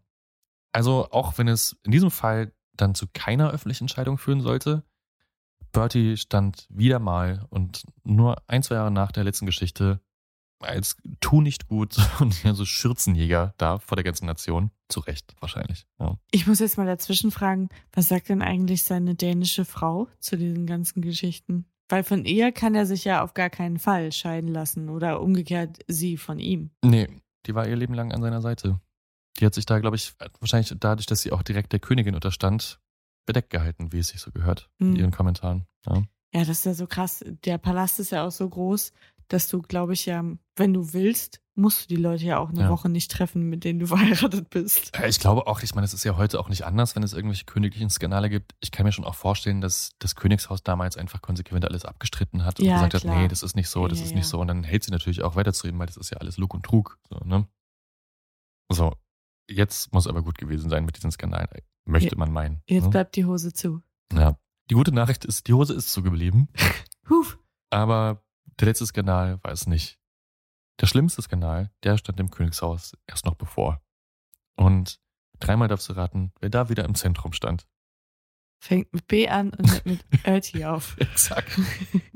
Also 0.72 1.08
auch 1.10 1.38
wenn 1.38 1.48
es 1.48 1.76
in 1.84 1.92
diesem 1.92 2.10
Fall 2.10 2.52
dann 2.72 2.94
zu 2.94 3.06
keiner 3.12 3.50
öffentlichen 3.50 3.84
Entscheidung 3.84 4.18
führen 4.18 4.40
sollte, 4.40 4.84
Bertie 5.72 6.16
stand 6.16 6.66
wieder 6.70 6.98
mal 6.98 7.46
und 7.50 7.84
nur 8.04 8.42
ein, 8.46 8.62
zwei 8.62 8.76
Jahre 8.76 8.90
nach 8.90 9.12
der 9.12 9.24
letzten 9.24 9.46
Geschichte 9.46 10.00
als 10.60 10.96
tu 11.20 11.40
nicht 11.40 11.68
gut 11.68 11.96
und 12.20 12.42
ja, 12.42 12.54
so 12.54 12.64
Schürzenjäger 12.64 13.54
da 13.58 13.78
vor 13.78 13.96
der 13.96 14.04
ganzen 14.04 14.26
Nation. 14.26 14.70
Zu 14.88 15.00
Recht, 15.00 15.34
wahrscheinlich. 15.40 15.86
Ja. 16.00 16.16
Ich 16.30 16.46
muss 16.46 16.60
jetzt 16.60 16.78
mal 16.78 16.86
dazwischen 16.86 17.30
fragen, 17.30 17.68
was 17.92 18.08
sagt 18.08 18.30
denn 18.30 18.40
eigentlich 18.40 18.84
seine 18.84 19.14
dänische 19.14 19.66
Frau 19.66 20.08
zu 20.18 20.36
diesen 20.36 20.66
ganzen 20.66 21.02
Geschichten? 21.02 21.66
Weil 21.88 22.04
von 22.04 22.24
ihr 22.24 22.52
kann 22.52 22.74
er 22.74 22.84
sich 22.86 23.04
ja 23.04 23.22
auf 23.22 23.34
gar 23.34 23.48
keinen 23.50 23.78
Fall 23.78 24.12
scheiden 24.12 24.48
lassen 24.50 24.88
oder 24.90 25.20
umgekehrt 25.22 25.78
sie 25.88 26.16
von 26.16 26.38
ihm. 26.38 26.70
Nee, 26.84 27.08
die 27.46 27.54
war 27.54 27.66
ihr 27.66 27.76
Leben 27.76 27.94
lang 27.94 28.12
an 28.12 28.20
seiner 28.22 28.42
Seite. 28.42 28.78
Die 29.40 29.46
hat 29.46 29.54
sich 29.54 29.66
da, 29.66 29.78
glaube 29.78 29.96
ich, 29.96 30.14
wahrscheinlich 30.40 30.74
dadurch, 30.80 31.06
dass 31.06 31.22
sie 31.22 31.32
auch 31.32 31.42
direkt 31.42 31.72
der 31.72 31.78
Königin 31.80 32.14
unterstand, 32.14 32.80
bedeckt 33.24 33.50
gehalten, 33.50 33.92
wie 33.92 33.98
es 34.00 34.08
sich 34.08 34.20
so 34.20 34.30
gehört, 34.32 34.68
in 34.78 34.90
Mhm. 34.90 34.96
ihren 34.96 35.10
Kommentaren. 35.12 35.66
Ja. 35.86 36.02
Ja, 36.34 36.40
das 36.40 36.50
ist 36.50 36.66
ja 36.66 36.74
so 36.74 36.86
krass. 36.86 37.24
Der 37.44 37.56
Palast 37.56 38.00
ist 38.00 38.10
ja 38.12 38.26
auch 38.26 38.30
so 38.32 38.48
groß, 38.48 38.92
dass 39.28 39.48
du, 39.48 39.62
glaube 39.62 39.92
ich, 39.92 40.06
ja, 40.06 40.24
wenn 40.56 40.72
du 40.74 40.92
willst, 40.92 41.40
musst 41.54 41.82
du 41.84 41.88
die 41.94 42.00
Leute 42.00 42.24
ja 42.24 42.38
auch 42.38 42.50
eine 42.50 42.62
Ja. 42.62 42.70
Woche 42.70 42.88
nicht 42.88 43.10
treffen, 43.10 43.42
mit 43.48 43.64
denen 43.64 43.78
du 43.80 43.86
verheiratet 43.88 44.48
bist. 44.50 44.92
Ich 45.06 45.18
glaube 45.20 45.46
auch, 45.46 45.60
ich 45.62 45.74
meine, 45.74 45.84
es 45.84 45.92
ist 45.94 46.04
ja 46.04 46.16
heute 46.16 46.38
auch 46.40 46.48
nicht 46.48 46.64
anders, 46.64 46.94
wenn 46.96 47.02
es 47.02 47.12
irgendwelche 47.12 47.44
königlichen 47.44 47.90
Skandale 47.90 48.30
gibt. 48.30 48.54
Ich 48.60 48.70
kann 48.70 48.86
mir 48.86 48.92
schon 48.92 49.04
auch 49.04 49.14
vorstellen, 49.16 49.60
dass 49.60 49.90
das 49.98 50.14
Königshaus 50.14 50.62
damals 50.62 50.96
einfach 50.96 51.20
konsequent 51.20 51.64
alles 51.64 51.84
abgestritten 51.84 52.44
hat 52.44 52.60
und 52.60 52.66
Ja, 52.66 52.74
gesagt 52.86 53.02
klar. 53.04 53.16
hat, 53.16 53.22
nee, 53.22 53.28
das 53.28 53.42
ist 53.42 53.56
nicht 53.56 53.68
so, 53.68 53.86
das 53.88 53.98
Ja, 53.98 54.04
ist 54.06 54.14
nicht 54.14 54.26
so. 54.26 54.40
Und 54.40 54.48
dann 54.48 54.62
hält 54.64 54.84
sie 54.84 54.90
natürlich 54.92 55.22
auch 55.22 55.36
weiter 55.36 55.52
zu 55.52 55.66
ihm, 55.68 55.78
weil 55.78 55.86
das 55.86 55.96
ist 55.96 56.10
ja 56.10 56.18
alles 56.18 56.36
Lug 56.38 56.54
und 56.54 56.64
Trug. 56.64 56.98
So, 57.10 57.18
ne? 57.24 57.46
so 58.70 58.94
jetzt 59.50 59.92
muss 59.92 60.06
aber 60.06 60.22
gut 60.22 60.38
gewesen 60.38 60.68
sein 60.70 60.84
mit 60.84 60.96
diesen 60.96 61.10
Skandalen, 61.10 61.48
möchte 61.86 62.16
man 62.16 62.30
meinen. 62.32 62.62
Jetzt 62.68 62.84
ne? 62.84 62.90
bleibt 62.90 63.16
die 63.16 63.24
Hose 63.24 63.52
zu. 63.52 63.82
Ja. 64.12 64.38
Die 64.70 64.74
gute 64.74 64.92
Nachricht 64.92 65.24
ist, 65.24 65.48
die 65.48 65.54
Hose 65.54 65.72
ist 65.74 65.90
zugeblieben, 65.92 66.48
Huf. 67.08 67.38
aber 67.70 68.22
der 68.60 68.66
letzte 68.66 68.86
Skandal 68.86 69.42
war 69.42 69.52
es 69.52 69.66
nicht. 69.66 69.98
Der 70.80 70.86
schlimmste 70.86 71.22
Skandal, 71.22 71.70
der 71.82 71.98
stand 71.98 72.18
dem 72.18 72.30
Königshaus 72.30 72.92
erst 73.06 73.24
noch 73.24 73.34
bevor. 73.34 73.82
Und 74.56 75.00
dreimal 75.40 75.68
darfst 75.68 75.88
du 75.88 75.92
raten, 75.94 76.32
wer 76.40 76.50
da 76.50 76.68
wieder 76.68 76.84
im 76.84 76.94
Zentrum 76.94 77.32
stand. 77.32 77.66
Fängt 78.60 78.92
mit 78.92 79.06
B 79.06 79.28
an 79.28 79.50
und 79.50 79.70
hört 79.70 79.86
mit 79.86 80.04
Erti 80.24 80.64
auf. 80.64 80.96
Exakt. 80.98 81.58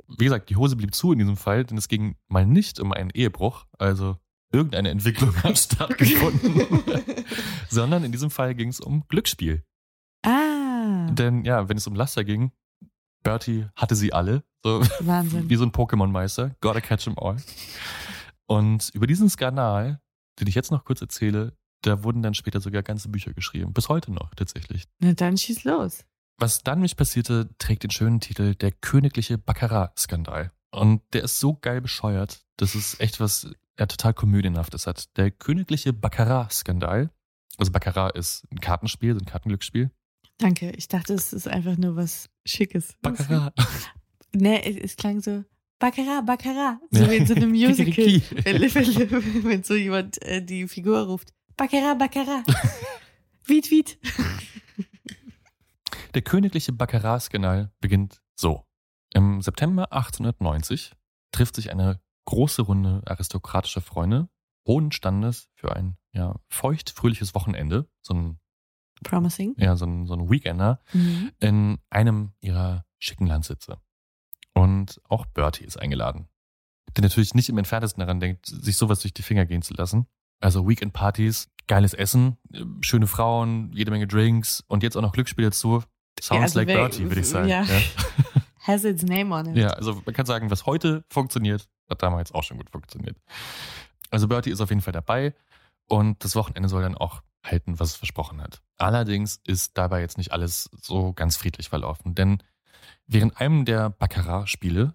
Wie 0.09 0.25
gesagt, 0.25 0.51
die 0.51 0.57
Hose 0.57 0.77
blieb 0.77 0.95
zu 0.95 1.13
in 1.13 1.19
diesem 1.19 1.37
Fall, 1.37 1.65
denn 1.65 1.79
es 1.79 1.89
ging 1.89 2.17
mal 2.29 2.45
nicht 2.47 2.81
um 2.81 2.93
einen 2.93 3.11
Ehebruch, 3.11 3.67
also 3.79 4.17
irgendeine 4.53 4.91
Entwicklung 4.91 5.35
hat 5.43 5.57
stattgefunden, 5.59 6.83
sondern 7.71 8.05
in 8.05 8.13
diesem 8.13 8.31
Fall 8.31 8.55
ging 8.55 8.69
es 8.69 8.81
um 8.81 9.07
Glücksspiel. 9.09 9.65
Ah, 10.25 11.11
Denn 11.13 11.45
ja, 11.45 11.69
wenn 11.69 11.77
es 11.77 11.87
um 11.87 11.95
Laster 11.95 12.25
ging, 12.25 12.53
Bertie 13.23 13.67
hatte 13.77 13.97
sie 13.97 14.13
alle. 14.13 14.45
So 14.63 14.83
Wahnsinn. 15.01 15.49
wie 15.51 15.57
so 15.57 15.65
ein 15.65 15.73
Pokémon-Meister. 15.73 16.55
Gotta 16.61 16.81
catch 16.81 17.07
'em 17.07 17.19
all. 17.19 17.37
Und 18.47 18.91
über 18.93 19.07
diesen 19.07 19.29
Skandal, 19.29 20.01
den 20.39 20.47
ich 20.47 20.55
jetzt 20.55 20.71
noch 20.71 20.85
kurz 20.85 21.01
erzähle, 21.01 21.57
da 21.83 22.05
wurden 22.05 22.23
dann 22.23 22.35
später 22.35 22.61
sogar 22.61 22.83
ganze 22.83 23.09
Bücher 23.09 23.33
geschrieben. 23.33 23.73
Bis 23.73 23.89
heute 23.89 24.13
noch 24.13 24.35
tatsächlich. 24.35 24.85
Na 25.01 25.13
dann 25.13 25.37
schieß 25.37 25.65
los. 25.65 26.05
Was 26.39 26.63
dann 26.63 26.79
nämlich 26.79 26.97
passierte, 26.97 27.51
trägt 27.59 27.83
den 27.83 27.91
schönen 27.91 28.21
Titel 28.21 28.55
Der 28.55 28.73
königliche 28.73 29.39
Baccarat-Skandal. 29.39 30.53
Und 30.71 31.03
der 31.13 31.25
ist 31.25 31.39
so 31.39 31.55
geil 31.55 31.81
bescheuert, 31.81 32.45
dass 32.57 32.75
es 32.75 32.99
echt 33.01 33.21
was 33.21 33.51
ja, 33.79 33.87
total 33.87 34.15
komödienhaftes 34.15 34.87
hat. 34.87 35.17
Der 35.17 35.31
königliche 35.31 35.93
Baccarat-Skandal. 35.93 37.11
Also 37.59 37.73
Baccarat 37.73 38.17
ist 38.17 38.45
ein 38.51 38.61
Kartenspiel, 38.61 39.15
so 39.15 39.21
ein 39.21 39.27
Kartenglücksspiel. 39.27 39.91
Danke. 40.43 40.73
Ich 40.73 40.89
dachte, 40.89 41.15
es 41.15 41.33
ist 41.33 41.47
einfach 41.47 41.77
nur 41.77 41.95
was 41.95 42.29
Schickes. 42.45 42.97
Baccarat. 43.01 43.55
Ne, 44.35 44.65
es, 44.65 44.77
es 44.77 44.97
klang 44.97 45.21
so 45.21 45.45
Baccarat, 45.79 46.27
Baccarat. 46.27 46.79
So 46.91 47.09
wie 47.09 47.17
in 47.17 47.27
so 47.27 47.35
einem 47.35 47.51
Musical. 47.53 48.05
Wenn, 48.45 48.61
wenn, 48.61 49.45
wenn 49.45 49.63
so 49.63 49.75
jemand 49.75 50.21
äh, 50.23 50.45
die 50.45 50.67
Figur 50.67 51.01
ruft. 51.07 51.33
Baccarat, 51.57 51.99
Baccarat. 51.99 52.45
Wiet, 53.47 53.71
wiet. 53.71 53.99
Der 56.15 56.23
königliche 56.23 56.73
Baccarat-Skandal 56.73 57.73
beginnt 57.81 58.23
so. 58.35 58.65
Im 59.15 59.43
September 59.43 59.93
1890 59.93 60.93
trifft 61.33 61.57
sich 61.57 61.71
eine 61.71 62.01
große 62.25 62.63
Runde 62.63 63.03
aristokratischer 63.05 63.81
Freunde 63.81 64.29
hohen 64.67 64.93
Standes 64.93 65.49
für 65.55 65.75
ein 65.75 65.97
ja, 66.13 66.37
feucht-fröhliches 66.49 67.35
Wochenende, 67.35 67.89
so 68.01 68.15
ein, 68.15 68.39
Promising. 69.03 69.55
ja, 69.59 69.77
so 69.77 69.85
ein, 69.87 70.07
so 70.07 70.15
ein 70.15 70.31
Weekender, 70.31 70.81
Mhm. 70.93 71.31
in 71.41 71.79
einem 71.91 72.33
ihrer 72.41 72.85
schicken 72.99 73.27
Landsitze. 73.27 73.79
Und 74.55 75.01
auch 75.09 75.27
Bertie 75.27 75.65
ist 75.65 75.79
eingeladen. 75.79 76.29
Der 76.97 77.03
natürlich 77.03 77.35
nicht 77.35 77.49
im 77.49 77.59
entferntesten 77.59 78.01
daran 78.01 78.21
denkt, 78.21 78.47
sich 78.47 78.77
sowas 78.77 79.01
durch 79.01 79.15
die 79.15 79.23
Finger 79.23 79.47
gehen 79.47 79.62
zu 79.62 79.73
lassen. 79.75 80.07
Also 80.41 80.69
Weekend-Partys, 80.69 81.49
geiles 81.69 81.95
Essen, 81.95 82.37
schöne 82.81 83.07
Frauen, 83.07 83.73
jede 83.73 83.91
Menge 83.91 84.07
Drinks 84.07 84.62
und 84.67 84.83
jetzt 84.83 84.97
auch 84.97 85.03
noch 85.03 85.12
Glücksspiel 85.12 85.45
dazu. 85.47 85.83
Sounds 86.21 86.43
also 86.43 86.59
like 86.59 86.69
Bertie, 86.69 87.05
würde 87.05 87.21
ich 87.21 87.29
sagen. 87.29 87.49
ja. 87.49 87.62
Ja. 87.62 87.81
Has 88.65 88.85
its 88.85 89.03
name 89.03 89.35
on 89.35 89.47
it. 89.47 89.57
Ja, 89.57 89.69
also 89.69 90.03
man 90.05 90.15
kann 90.15 90.25
sagen, 90.27 90.51
was 90.51 90.67
heute 90.67 91.05
funktioniert, 91.11 91.69
hat 91.88 92.03
damals 92.03 92.31
auch 92.33 92.45
schon 92.45 92.59
gut 92.59 92.71
funktioniert. 92.71 93.17
Also 94.11 94.29
Bertie 94.29 94.51
ist 94.51 94.61
auf 94.61 94.69
jeden 94.69 94.83
Fall 94.83 94.93
dabei 94.93 95.35
und 95.88 96.23
das 96.23 96.37
Wochenende 96.37 96.69
soll 96.69 96.83
dann 96.83 96.95
auch 96.97 97.23
halten, 97.43 97.79
was 97.79 97.91
es 97.91 97.97
versprochen 97.97 98.41
hat. 98.41 98.63
Allerdings 98.79 99.41
ist 99.45 99.77
dabei 99.77 100.01
jetzt 100.01 100.19
nicht 100.19 100.33
alles 100.33 100.71
so 100.81 101.13
ganz 101.13 101.37
friedlich 101.37 101.69
verlaufen, 101.69 102.15
denn 102.15 102.43
während 103.07 103.41
einem 103.41 103.65
der 103.65 103.91
Baccarat-Spiele 103.91 104.95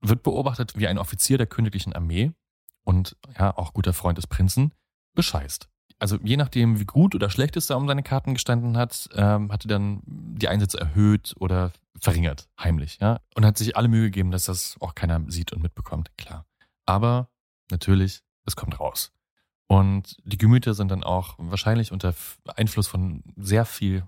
wird 0.00 0.22
beobachtet, 0.22 0.78
wie 0.78 0.86
ein 0.86 0.98
Offizier 0.98 1.38
der 1.38 1.46
königlichen 1.46 1.92
Armee 1.92 2.32
und 2.84 3.16
ja 3.38 3.56
auch 3.56 3.74
guter 3.74 3.92
Freund 3.92 4.18
des 4.18 4.26
Prinzen 4.26 4.72
bescheißt. 5.14 5.68
Also 5.98 6.18
je 6.22 6.38
nachdem, 6.38 6.80
wie 6.80 6.86
gut 6.86 7.14
oder 7.14 7.28
schlecht 7.28 7.56
es 7.56 7.66
da 7.66 7.74
um 7.74 7.86
seine 7.86 8.02
Karten 8.02 8.32
gestanden 8.32 8.78
hat, 8.78 9.10
ähm, 9.14 9.52
hatte 9.52 9.68
dann 9.68 10.00
die 10.06 10.48
Einsätze 10.48 10.80
erhöht 10.80 11.34
oder 11.38 11.72
verringert, 11.98 12.48
heimlich, 12.58 12.98
ja. 13.00 13.20
Und 13.34 13.44
hat 13.44 13.58
sich 13.58 13.76
alle 13.76 13.88
Mühe 13.88 14.04
gegeben, 14.04 14.30
dass 14.30 14.46
das 14.46 14.76
auch 14.80 14.94
keiner 14.94 15.22
sieht 15.28 15.52
und 15.52 15.62
mitbekommt, 15.62 16.10
klar. 16.16 16.46
Aber 16.86 17.28
natürlich, 17.70 18.22
es 18.46 18.56
kommt 18.56 18.80
raus. 18.80 19.12
Und 19.70 20.16
die 20.24 20.36
Gemüter 20.36 20.74
sind 20.74 20.90
dann 20.90 21.04
auch 21.04 21.36
wahrscheinlich 21.38 21.92
unter 21.92 22.12
Einfluss 22.56 22.88
von 22.88 23.22
sehr 23.36 23.64
viel, 23.64 24.02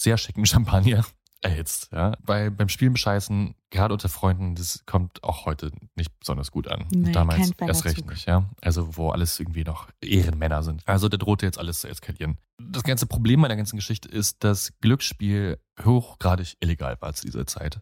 sehr 0.00 0.16
schicken 0.16 0.46
Champagner 0.46 1.04
erhitzt, 1.40 1.88
ja. 1.90 2.16
Weil 2.22 2.52
beim 2.52 2.68
Spielen 2.68 2.92
bescheißen, 2.92 3.56
gerade 3.70 3.94
unter 3.94 4.08
Freunden, 4.08 4.54
das 4.54 4.84
kommt 4.86 5.24
auch 5.24 5.44
heute 5.44 5.72
nicht 5.96 6.16
besonders 6.20 6.52
gut 6.52 6.68
an. 6.68 6.86
Nee, 6.92 7.10
Damals 7.10 7.50
erst 7.58 7.84
recht 7.84 8.08
nicht, 8.08 8.28
ja. 8.28 8.48
Also 8.60 8.96
wo 8.96 9.10
alles 9.10 9.40
irgendwie 9.40 9.64
noch 9.64 9.88
Ehrenmänner 10.00 10.62
sind. 10.62 10.86
Also 10.86 11.08
da 11.08 11.16
drohte 11.16 11.46
jetzt 11.46 11.58
alles 11.58 11.80
zu 11.80 11.88
eskalieren. 11.88 12.38
Das 12.60 12.84
ganze 12.84 13.06
Problem 13.06 13.40
meiner 13.40 13.56
ganzen 13.56 13.74
Geschichte 13.74 14.08
ist, 14.08 14.44
dass 14.44 14.72
Glücksspiel 14.82 15.58
hochgradig 15.84 16.58
illegal 16.60 16.96
war 17.00 17.12
zu 17.12 17.26
dieser 17.26 17.44
Zeit. 17.48 17.80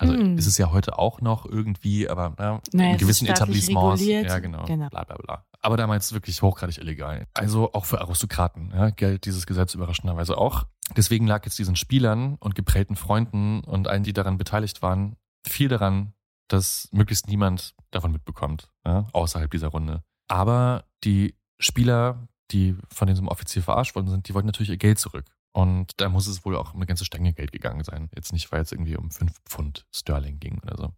Also 0.00 0.14
Mm. 0.14 0.38
ist 0.38 0.46
es 0.46 0.56
ja 0.56 0.72
heute 0.72 0.98
auch 0.98 1.20
noch 1.20 1.44
irgendwie, 1.44 2.08
aber 2.08 2.34
na, 2.38 2.60
Naja, 2.72 2.92
in 2.92 2.98
gewissen 2.98 3.26
Etablissements. 3.26 4.02
Ja, 4.04 4.38
genau, 4.38 4.64
Genau. 4.64 4.88
Bla 4.88 5.04
bla 5.04 5.16
bla. 5.16 5.44
Aber 5.60 5.76
damals 5.76 6.12
wirklich 6.14 6.40
hochgradig 6.40 6.78
illegal. 6.78 7.26
Also 7.34 7.72
auch 7.74 7.84
für 7.84 8.00
Aristokraten 8.00 8.72
ja, 8.74 8.88
gilt 8.90 9.26
dieses 9.26 9.46
Gesetz 9.46 9.74
überraschenderweise 9.74 10.38
auch. 10.38 10.64
Deswegen 10.96 11.26
lag 11.26 11.44
jetzt 11.44 11.58
diesen 11.58 11.76
Spielern 11.76 12.36
und 12.40 12.54
geprellten 12.54 12.96
Freunden 12.96 13.60
und 13.64 13.86
allen, 13.88 14.02
die 14.02 14.14
daran 14.14 14.38
beteiligt 14.38 14.80
waren, 14.80 15.16
viel 15.46 15.68
daran, 15.68 16.14
dass 16.48 16.88
möglichst 16.92 17.28
niemand 17.28 17.74
davon 17.90 18.10
mitbekommt, 18.10 18.70
ja, 18.86 19.06
außerhalb 19.12 19.50
dieser 19.50 19.68
Runde. 19.68 20.02
Aber 20.28 20.84
die 21.04 21.34
Spieler, 21.58 22.26
die 22.52 22.74
von 22.92 23.06
diesem 23.06 23.28
Offizier 23.28 23.62
verarscht 23.62 23.94
worden 23.94 24.08
sind, 24.08 24.28
die 24.28 24.34
wollten 24.34 24.46
natürlich 24.46 24.70
ihr 24.70 24.76
Geld 24.78 24.98
zurück. 24.98 25.26
Und 25.52 26.00
da 26.00 26.08
muss 26.08 26.26
es 26.26 26.44
wohl 26.44 26.56
auch 26.56 26.74
um 26.74 26.78
eine 26.78 26.86
ganze 26.86 27.04
Stange 27.04 27.32
Geld 27.32 27.50
gegangen 27.52 27.82
sein. 27.84 28.08
Jetzt 28.14 28.32
nicht, 28.32 28.50
weil 28.52 28.62
es 28.62 28.72
irgendwie 28.72 28.96
um 28.96 29.10
fünf 29.10 29.34
Pfund 29.44 29.84
Sterling 29.94 30.38
ging 30.38 30.60
oder 30.62 30.76
so. 30.76 30.92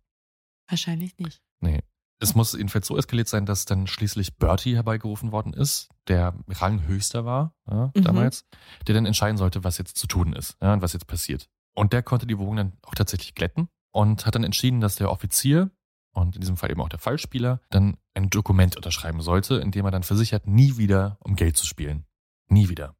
Wahrscheinlich 0.68 1.16
nicht. 1.18 1.40
Nee. 1.60 1.82
Es 2.20 2.34
muss 2.36 2.52
jedenfalls 2.52 2.86
so 2.86 2.96
eskaliert 2.96 3.28
sein, 3.28 3.46
dass 3.46 3.64
dann 3.64 3.88
schließlich 3.88 4.36
Bertie 4.36 4.76
herbeigerufen 4.76 5.32
worden 5.32 5.52
ist, 5.54 5.88
der 6.06 6.34
Ranghöchster 6.48 7.24
war 7.24 7.54
ja, 7.68 7.90
Mhm. 7.96 8.02
damals, 8.04 8.44
der 8.86 8.94
dann 8.94 9.06
entscheiden 9.06 9.36
sollte, 9.36 9.64
was 9.64 9.78
jetzt 9.78 9.98
zu 9.98 10.06
tun 10.06 10.32
ist 10.32 10.56
ja, 10.62 10.72
und 10.72 10.82
was 10.82 10.92
jetzt 10.92 11.06
passiert. 11.08 11.48
Und 11.74 11.92
der 11.92 12.02
konnte 12.02 12.26
die 12.26 12.38
Wogen 12.38 12.56
dann 12.56 12.72
auch 12.82 12.94
tatsächlich 12.94 13.34
glätten 13.34 13.68
und 13.90 14.24
hat 14.24 14.34
dann 14.36 14.44
entschieden, 14.44 14.80
dass 14.80 14.96
der 14.96 15.10
Offizier 15.10 15.70
und 16.12 16.36
in 16.36 16.40
diesem 16.42 16.56
Fall 16.56 16.70
eben 16.70 16.80
auch 16.80 16.88
der 16.90 16.98
Fallspieler 17.00 17.60
dann 17.70 17.96
ein 18.14 18.30
Dokument 18.30 18.76
unterschreiben 18.76 19.20
sollte, 19.22 19.56
in 19.56 19.72
dem 19.72 19.84
er 19.84 19.90
dann 19.90 20.02
versichert, 20.04 20.46
nie 20.46 20.76
wieder 20.76 21.16
um 21.20 21.34
Geld 21.34 21.56
zu 21.56 21.66
spielen. 21.66 22.04
Nie 22.48 22.68
wieder. 22.68 22.94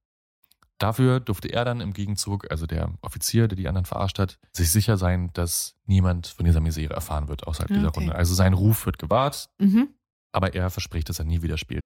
Dafür 0.83 1.21
durfte 1.21 1.47
er 1.47 1.65
dann 1.65 1.81
im 1.81 1.93
Gegenzug, 1.93 2.51
also 2.51 2.67
der 2.67 2.91
Offizier, 3.03 3.47
der 3.47 3.55
die 3.55 3.69
anderen 3.69 3.85
verarscht 3.85 4.19
hat, 4.19 4.41
sich 4.53 4.73
sicher 4.73 4.97
sein, 4.97 5.31
dass 5.33 5.77
niemand 5.87 6.27
von 6.27 6.45
dieser 6.45 6.61
Misere 6.61 6.93
erfahren 6.93 7.29
wird 7.29 7.47
außerhalb 7.47 7.69
dieser 7.69 7.89
Okay. 7.89 8.01
Runde. 8.01 8.17
Also 8.17 8.35
sein 8.35 8.53
Ruf 8.53 8.85
wird 8.85 8.99
gewahrt, 8.99 9.49
Mhm. 9.61 9.91
aber 10.33 10.55
er 10.57 10.71
verspricht, 10.71 11.09
dass 11.09 11.21
er 11.21 11.25
nie 11.25 11.41
wieder 11.43 11.57
spielt. 11.57 11.83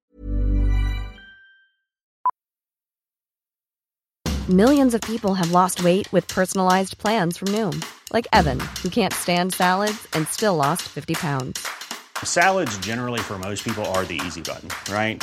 Millions 4.48 4.94
of 4.94 5.02
people 5.02 5.34
have 5.34 5.50
lost 5.52 5.82
weight 5.84 6.10
with 6.10 6.26
personalized 6.28 6.96
plans 6.96 7.36
from 7.36 7.48
Noom, 7.52 7.78
like 8.14 8.26
Evan, 8.32 8.58
who 8.82 8.88
can't 8.88 9.12
stand 9.12 9.52
salads 9.52 10.08
and 10.14 10.26
still 10.28 10.54
lost 10.56 10.82
50 10.88 11.14
pounds. 11.16 11.60
Salads, 12.22 12.78
generally, 12.78 13.20
for 13.20 13.36
most 13.38 13.62
people, 13.62 13.84
are 13.94 14.06
the 14.06 14.18
easy 14.24 14.40
button, 14.40 14.70
right? 14.90 15.22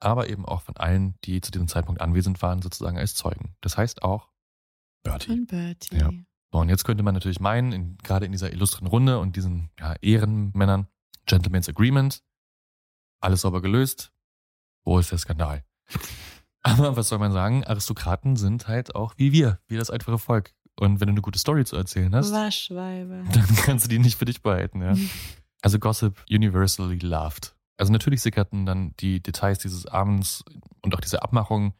aber 0.00 0.28
eben 0.28 0.44
auch 0.44 0.62
von 0.62 0.76
allen, 0.76 1.14
die 1.24 1.40
zu 1.40 1.50
diesem 1.50 1.68
Zeitpunkt 1.68 2.00
anwesend 2.00 2.40
waren, 2.42 2.62
sozusagen 2.62 2.98
als 2.98 3.14
Zeugen. 3.14 3.54
Das 3.60 3.76
heißt 3.76 4.02
auch 4.02 4.30
Bertie. 5.02 5.28
Von 5.28 5.46
Bertie. 5.46 5.96
Ja. 5.96 6.10
Und 6.50 6.68
jetzt 6.68 6.84
könnte 6.84 7.02
man 7.02 7.14
natürlich 7.14 7.40
meinen, 7.40 7.72
in, 7.72 7.98
gerade 7.98 8.26
in 8.26 8.32
dieser 8.32 8.52
illustren 8.52 8.88
Runde 8.88 9.18
und 9.18 9.36
diesen 9.36 9.70
ja, 9.78 9.94
Ehrenmännern, 10.00 10.88
Gentleman's 11.26 11.68
Agreement, 11.68 12.22
alles 13.20 13.42
sauber 13.42 13.62
gelöst. 13.62 14.12
Wo 14.84 14.98
ist 14.98 15.12
der 15.12 15.18
Skandal? 15.18 15.64
Aber 16.62 16.96
was 16.96 17.08
soll 17.08 17.18
man 17.18 17.32
sagen? 17.32 17.64
Aristokraten 17.64 18.36
sind 18.36 18.68
halt 18.68 18.94
auch 18.94 19.14
wie 19.16 19.32
wir, 19.32 19.60
wie 19.68 19.76
das 19.76 19.90
einfache 19.90 20.18
Volk. 20.18 20.54
Und 20.78 21.00
wenn 21.00 21.08
du 21.08 21.12
eine 21.12 21.22
gute 21.22 21.38
Story 21.38 21.64
zu 21.64 21.76
erzählen 21.76 22.14
hast, 22.14 22.32
Waschweiber. 22.32 23.22
dann 23.32 23.46
kannst 23.64 23.84
du 23.84 23.88
die 23.88 23.98
nicht 23.98 24.18
für 24.18 24.24
dich 24.24 24.42
behalten, 24.42 24.82
ja. 24.82 24.94
Also 25.62 25.78
Gossip 25.78 26.24
universally 26.30 26.98
loved. 27.00 27.54
Also 27.80 27.92
natürlich 27.92 28.20
sickerten 28.20 28.66
dann 28.66 28.94
die 29.00 29.22
Details 29.22 29.58
dieses 29.58 29.86
Abends 29.86 30.44
und 30.82 30.94
auch 30.94 31.00
diese 31.00 31.22
Abmachung 31.22 31.72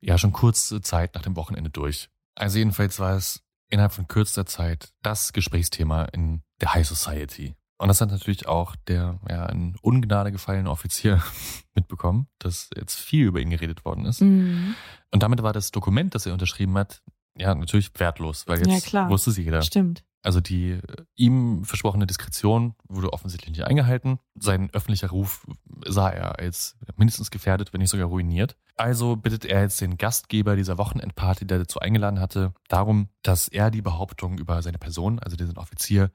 ja 0.00 0.16
schon 0.16 0.32
kurze 0.32 0.80
Zeit 0.80 1.14
nach 1.14 1.20
dem 1.20 1.36
Wochenende 1.36 1.68
durch. 1.68 2.08
Also 2.34 2.56
jedenfalls 2.56 2.98
war 2.98 3.14
es 3.16 3.42
innerhalb 3.68 3.92
von 3.92 4.08
kürzester 4.08 4.46
Zeit 4.46 4.94
das 5.02 5.34
Gesprächsthema 5.34 6.04
in 6.04 6.40
der 6.62 6.72
High 6.72 6.88
Society. 6.88 7.54
Und 7.76 7.88
das 7.88 8.00
hat 8.00 8.10
natürlich 8.10 8.48
auch 8.48 8.76
der 8.88 9.20
ja, 9.28 9.44
in 9.46 9.76
Ungnade 9.82 10.32
gefallene 10.32 10.70
Offizier 10.70 11.22
mitbekommen, 11.74 12.28
dass 12.38 12.70
jetzt 12.74 12.98
viel 12.98 13.26
über 13.26 13.40
ihn 13.40 13.50
geredet 13.50 13.84
worden 13.84 14.06
ist. 14.06 14.22
Mhm. 14.22 14.74
Und 15.10 15.22
damit 15.22 15.42
war 15.42 15.52
das 15.52 15.70
Dokument, 15.70 16.14
das 16.14 16.24
er 16.24 16.32
unterschrieben 16.32 16.78
hat, 16.78 17.02
ja, 17.36 17.54
natürlich 17.54 17.90
wertlos, 17.98 18.46
weil 18.46 18.66
Ja, 18.66 18.72
jetzt 18.72 18.86
klar. 18.86 19.10
wusste 19.10 19.28
es 19.30 19.36
jeder. 19.36 19.60
Stimmt. 19.60 20.02
Also 20.22 20.40
die 20.40 20.70
äh, 20.72 20.80
ihm 21.16 21.64
versprochene 21.64 22.06
Diskretion 22.06 22.74
wurde 22.88 23.12
offensichtlich 23.12 23.50
nicht 23.50 23.64
eingehalten. 23.64 24.18
Sein 24.38 24.70
öffentlicher 24.72 25.10
Ruf 25.10 25.46
sah 25.84 26.10
er 26.10 26.38
als 26.38 26.76
mindestens 26.96 27.30
gefährdet, 27.30 27.72
wenn 27.72 27.80
nicht 27.80 27.90
sogar 27.90 28.06
ruiniert. 28.06 28.56
Also 28.76 29.16
bittet 29.16 29.44
er 29.44 29.62
jetzt 29.62 29.80
den 29.80 29.98
Gastgeber 29.98 30.56
dieser 30.56 30.78
Wochenendparty, 30.78 31.46
der 31.46 31.58
dazu 31.58 31.80
eingeladen 31.80 32.20
hatte, 32.20 32.54
darum, 32.68 33.08
dass 33.22 33.48
er 33.48 33.70
die 33.70 33.82
Behauptung 33.82 34.38
über 34.38 34.62
seine 34.62 34.78
Person, 34.78 35.18
also 35.18 35.36
diesen 35.36 35.58
Offizier, 35.58 36.10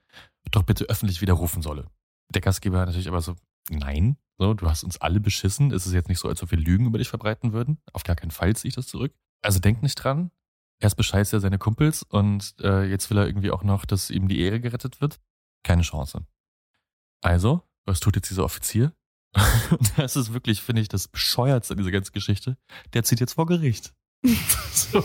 doch 0.51 0.63
bitte 0.63 0.85
öffentlich 0.85 1.21
widerrufen 1.21 1.61
solle. 1.61 1.87
Der 2.33 2.41
Gastgeber 2.41 2.85
natürlich 2.85 3.09
aber 3.09 3.21
so, 3.21 3.35
nein, 3.69 4.17
so, 4.37 4.53
du 4.53 4.69
hast 4.69 4.83
uns 4.83 5.01
alle 5.01 5.19
beschissen. 5.19 5.71
Es 5.71 5.85
ist 5.85 5.93
jetzt 5.93 6.09
nicht 6.09 6.19
so, 6.19 6.29
als 6.29 6.41
ob 6.43 6.51
wir 6.51 6.57
Lügen 6.57 6.85
über 6.85 6.99
dich 6.99 7.09
verbreiten 7.09 7.53
würden. 7.53 7.79
Auf 7.93 8.03
gar 8.03 8.15
keinen 8.15 8.31
Fall 8.31 8.55
ziehe 8.55 8.69
ich 8.69 8.75
das 8.75 8.87
zurück. 8.87 9.13
Also 9.41 9.59
denk 9.59 9.81
nicht 9.81 9.95
dran. 9.95 10.31
Erst 10.79 10.97
bescheißt 10.97 11.33
er 11.33 11.39
seine 11.39 11.57
Kumpels 11.57 12.03
und 12.03 12.55
äh, 12.61 12.83
jetzt 12.83 13.09
will 13.09 13.17
er 13.17 13.25
irgendwie 13.25 13.51
auch 13.51 13.63
noch, 13.63 13.85
dass 13.85 14.09
ihm 14.09 14.27
die 14.27 14.39
Ehre 14.39 14.59
gerettet 14.59 15.01
wird. 15.01 15.19
Keine 15.63 15.81
Chance. 15.81 16.25
Also, 17.21 17.63
was 17.85 17.99
tut 17.99 18.15
jetzt 18.15 18.29
dieser 18.29 18.43
Offizier? 18.43 18.93
Das 19.97 20.15
ist 20.15 20.33
wirklich, 20.33 20.61
finde 20.61 20.81
ich, 20.81 20.87
das 20.87 21.07
Bescheuertste 21.07 21.73
an 21.73 21.79
dieser 21.79 21.91
ganzen 21.91 22.13
Geschichte. 22.13 22.57
Der 22.93 23.03
zieht 23.03 23.19
jetzt 23.19 23.33
vor 23.33 23.45
Gericht. 23.47 23.93
so. 24.23 25.03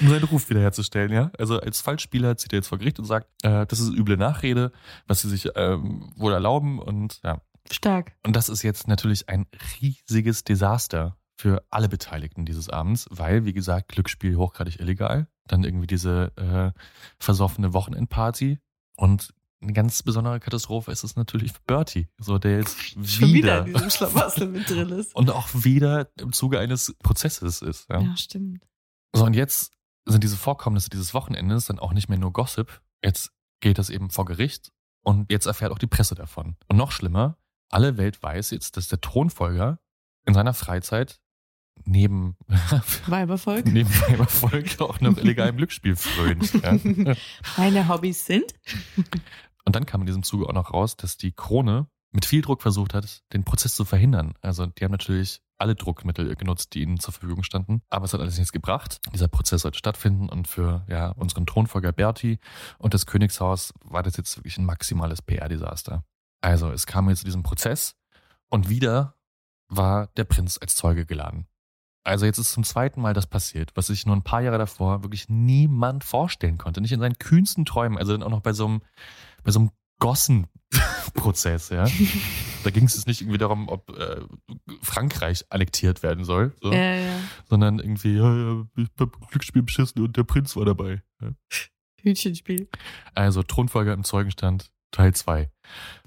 Um 0.00 0.08
seinen 0.08 0.24
Ruf 0.24 0.50
wiederherzustellen, 0.50 1.12
ja. 1.12 1.30
Also 1.38 1.60
als 1.60 1.80
Falschspieler 1.80 2.36
zieht 2.36 2.52
er 2.52 2.58
jetzt 2.58 2.68
vor 2.68 2.78
Gericht 2.78 2.98
und 2.98 3.04
sagt, 3.04 3.28
äh, 3.42 3.66
das 3.66 3.80
ist 3.80 3.92
üble 3.92 4.16
Nachrede, 4.16 4.72
was 5.06 5.22
sie 5.22 5.28
sich 5.28 5.48
ähm, 5.54 6.12
wohl 6.16 6.32
erlauben 6.32 6.78
und 6.78 7.20
ja. 7.22 7.40
Stark. 7.70 8.16
Und 8.24 8.34
das 8.34 8.48
ist 8.48 8.62
jetzt 8.62 8.88
natürlich 8.88 9.28
ein 9.28 9.46
riesiges 9.80 10.42
Desaster 10.44 11.16
für 11.40 11.64
alle 11.70 11.88
Beteiligten 11.88 12.44
dieses 12.44 12.68
Abends, 12.68 13.06
weil, 13.10 13.46
wie 13.46 13.54
gesagt, 13.54 13.88
Glücksspiel 13.88 14.36
hochgradig 14.36 14.78
illegal. 14.78 15.26
Dann 15.46 15.64
irgendwie 15.64 15.86
diese 15.86 16.32
äh, 16.36 16.78
versoffene 17.18 17.72
Wochenendparty 17.72 18.58
und 18.96 19.32
eine 19.62 19.72
ganz 19.72 20.02
besondere 20.02 20.38
Katastrophe 20.38 20.92
ist 20.92 21.02
es 21.02 21.16
natürlich 21.16 21.52
für 21.52 21.60
Bertie, 21.66 22.08
so 22.18 22.38
der 22.38 22.58
jetzt 22.58 22.78
Schon 22.82 23.02
wieder 23.02 23.32
wieder, 23.32 23.66
in 23.66 23.72
diesem 23.72 23.90
Schlamassel 23.90 24.48
mit 24.48 24.68
drin 24.68 24.90
ist. 24.98 25.14
und 25.16 25.30
auch 25.30 25.48
wieder 25.52 26.10
im 26.18 26.32
Zuge 26.32 26.58
eines 26.58 26.94
Prozesses 27.02 27.62
ist. 27.62 27.88
Ja. 27.88 28.00
Ja, 28.00 28.16
stimmt. 28.16 28.66
So, 29.14 29.24
und 29.24 29.34
jetzt 29.34 29.72
sind 30.06 30.22
diese 30.22 30.36
Vorkommnisse 30.36 30.90
dieses 30.90 31.14
Wochenendes 31.14 31.66
dann 31.66 31.78
auch 31.78 31.94
nicht 31.94 32.10
mehr 32.10 32.18
nur 32.18 32.34
Gossip. 32.34 32.82
Jetzt 33.02 33.32
geht 33.60 33.78
das 33.78 33.88
eben 33.88 34.10
vor 34.10 34.26
Gericht 34.26 34.72
und 35.02 35.30
jetzt 35.32 35.46
erfährt 35.46 35.72
auch 35.72 35.78
die 35.78 35.86
Presse 35.86 36.14
davon. 36.14 36.56
Und 36.68 36.76
noch 36.76 36.92
schlimmer, 36.92 37.38
alle 37.70 37.96
Welt 37.96 38.22
weiß 38.22 38.50
jetzt, 38.50 38.76
dass 38.76 38.88
der 38.88 39.00
Thronfolger 39.00 39.78
in 40.26 40.34
seiner 40.34 40.54
Freizeit 40.54 41.18
neben, 41.84 42.36
Weibervolk. 43.06 43.66
neben 43.66 43.90
Weibervolk 43.90 44.80
auch 44.80 45.00
noch 45.00 45.16
illegalem 45.16 45.56
Glücksspiel 45.56 45.96
frönt. 45.96 46.52
Ja. 46.62 47.14
Meine 47.56 47.88
Hobbys 47.88 48.26
sind. 48.26 48.54
Und 49.64 49.76
dann 49.76 49.86
kam 49.86 50.00
in 50.02 50.06
diesem 50.06 50.22
Zuge 50.22 50.46
auch 50.48 50.52
noch 50.52 50.72
raus, 50.72 50.96
dass 50.96 51.16
die 51.16 51.32
Krone 51.32 51.86
mit 52.12 52.24
viel 52.24 52.42
Druck 52.42 52.62
versucht 52.62 52.94
hat, 52.94 53.22
den 53.32 53.44
Prozess 53.44 53.74
zu 53.74 53.84
verhindern. 53.84 54.34
Also 54.40 54.66
die 54.66 54.84
haben 54.84 54.92
natürlich 54.92 55.42
alle 55.58 55.74
Druckmittel 55.74 56.34
genutzt, 56.36 56.74
die 56.74 56.82
ihnen 56.82 56.98
zur 56.98 57.12
Verfügung 57.12 57.42
standen. 57.42 57.82
Aber 57.90 58.06
es 58.06 58.14
hat 58.14 58.20
alles 58.20 58.38
nichts 58.38 58.52
gebracht. 58.52 59.00
Dieser 59.14 59.28
Prozess 59.28 59.62
sollte 59.62 59.78
stattfinden 59.78 60.28
und 60.28 60.48
für 60.48 60.84
ja, 60.88 61.10
unseren 61.10 61.46
Thronfolger 61.46 61.92
Berti 61.92 62.38
und 62.78 62.94
das 62.94 63.06
Königshaus 63.06 63.74
war 63.84 64.02
das 64.02 64.16
jetzt 64.16 64.36
wirklich 64.38 64.58
ein 64.58 64.64
maximales 64.64 65.22
PR-Desaster. 65.22 66.04
Also 66.40 66.70
es 66.70 66.86
kam 66.86 67.08
jetzt 67.10 67.20
zu 67.20 67.24
diesem 67.26 67.42
Prozess 67.42 67.94
und 68.48 68.68
wieder 68.68 69.16
war 69.68 70.08
der 70.16 70.24
Prinz 70.24 70.58
als 70.60 70.74
Zeuge 70.74 71.06
geladen. 71.06 71.46
Also 72.02 72.26
jetzt 72.26 72.38
ist 72.38 72.52
zum 72.52 72.64
zweiten 72.64 73.00
Mal 73.00 73.12
das 73.12 73.26
passiert, 73.26 73.72
was 73.74 73.88
sich 73.88 74.06
nur 74.06 74.16
ein 74.16 74.22
paar 74.22 74.40
Jahre 74.40 74.58
davor 74.58 75.02
wirklich 75.02 75.28
niemand 75.28 76.02
vorstellen 76.04 76.58
konnte. 76.58 76.80
Nicht 76.80 76.92
in 76.92 77.00
seinen 77.00 77.18
kühnsten 77.18 77.64
Träumen. 77.64 77.98
Also 77.98 78.12
dann 78.12 78.22
auch 78.22 78.30
noch 78.30 78.40
bei 78.40 78.52
so 78.52 78.66
einem, 78.66 78.82
bei 79.44 79.50
so 79.50 79.60
einem 79.60 79.70
Gossen-Prozess, 79.98 81.68
ja. 81.68 81.86
Da 82.64 82.70
ging 82.70 82.84
es 82.84 82.94
jetzt 82.94 83.06
nicht 83.06 83.22
irgendwie 83.22 83.38
darum, 83.38 83.68
ob 83.68 83.88
äh, 83.96 84.20
Frankreich 84.82 85.46
annektiert 85.48 86.02
werden 86.02 86.24
soll, 86.24 86.54
so, 86.60 86.70
Ja, 86.70 86.94
ja. 86.94 87.18
sondern 87.48 87.78
irgendwie, 87.78 88.16
ja, 88.16 88.36
ja, 88.36 88.66
ich 88.76 88.88
hab 88.98 89.30
Glücksspiel 89.30 89.62
beschissen 89.62 90.02
und 90.02 90.16
der 90.16 90.24
Prinz 90.24 90.56
war 90.56 90.66
dabei. 90.66 91.02
Ja. 91.22 91.30
Hütchenspiel. 92.02 92.68
Also 93.14 93.42
Thronfolger 93.42 93.94
im 93.94 94.04
Zeugenstand, 94.04 94.70
Teil 94.90 95.14
2. 95.14 95.50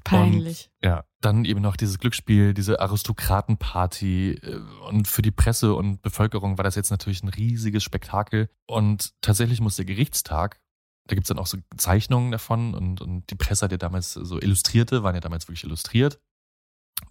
Peinlich. 0.03 0.69
Ja, 0.83 1.05
dann 1.21 1.45
eben 1.45 1.61
noch 1.61 1.77
dieses 1.77 1.97
Glücksspiel, 1.99 2.53
diese 2.53 2.81
Aristokratenparty 2.81 4.31
äh, 4.31 4.59
und 4.89 5.07
für 5.07 5.21
die 5.21 5.31
Presse 5.31 5.75
und 5.75 6.01
Bevölkerung 6.01 6.57
war 6.57 6.63
das 6.63 6.75
jetzt 6.75 6.91
natürlich 6.91 7.23
ein 7.23 7.29
riesiges 7.29 7.83
Spektakel 7.83 8.49
und 8.67 9.13
tatsächlich 9.21 9.61
muss 9.61 9.77
der 9.77 9.85
Gerichtstag, 9.85 10.59
da 11.07 11.15
gibt's 11.15 11.29
dann 11.29 11.39
auch 11.39 11.47
so 11.47 11.57
Zeichnungen 11.77 12.31
davon 12.31 12.73
und, 12.75 13.01
und 13.01 13.29
die 13.29 13.35
Presse 13.35 13.65
hat 13.65 13.71
ja 13.71 13.77
damals 13.77 14.13
so 14.13 14.39
Illustrierte, 14.39 15.03
waren 15.03 15.15
ja 15.15 15.21
damals 15.21 15.47
wirklich 15.47 15.63
illustriert. 15.63 16.19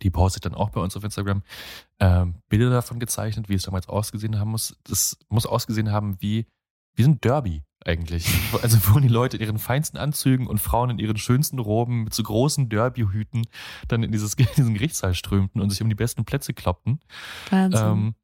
Die 0.01 0.11
postet 0.11 0.47
dann 0.47 0.55
auch 0.55 0.71
bei 0.71 0.81
uns 0.81 0.97
auf 0.97 1.05
Instagram 1.05 1.43
ähm, 1.99 2.37
Bilder 2.49 2.71
davon 2.71 2.99
gezeichnet, 2.99 3.49
wie 3.49 3.55
es 3.55 3.65
damals 3.65 3.89
ausgesehen 3.89 4.39
haben 4.39 4.51
muss. 4.51 4.77
Das 4.85 5.19
muss 5.29 5.45
ausgesehen 5.45 5.91
haben 5.91 6.17
wie, 6.21 6.47
wie 6.94 7.05
ein 7.05 7.20
Derby 7.20 7.62
eigentlich. 7.85 8.26
Also 8.62 8.78
wo 8.88 9.00
die 9.00 9.09
Leute 9.09 9.37
in 9.38 9.42
ihren 9.42 9.59
feinsten 9.59 9.98
Anzügen 9.98 10.46
und 10.46 10.59
Frauen 10.59 10.90
in 10.90 10.98
ihren 10.98 11.16
schönsten 11.16 11.59
Roben 11.59 12.05
mit 12.05 12.14
so 12.14 12.22
großen 12.22 12.68
Derbyhüten 12.68 13.46
dann 13.88 14.02
in, 14.02 14.12
dieses, 14.12 14.35
in 14.38 14.46
diesen 14.57 14.74
Gerichtssaal 14.74 15.14
strömten 15.14 15.61
und 15.61 15.70
sich 15.70 15.83
um 15.83 15.88
die 15.88 15.94
besten 15.94 16.24
Plätze 16.24 16.55
kloppten. 16.55 17.00
Wahnsinn. 17.50 17.87
Ähm, 17.87 18.14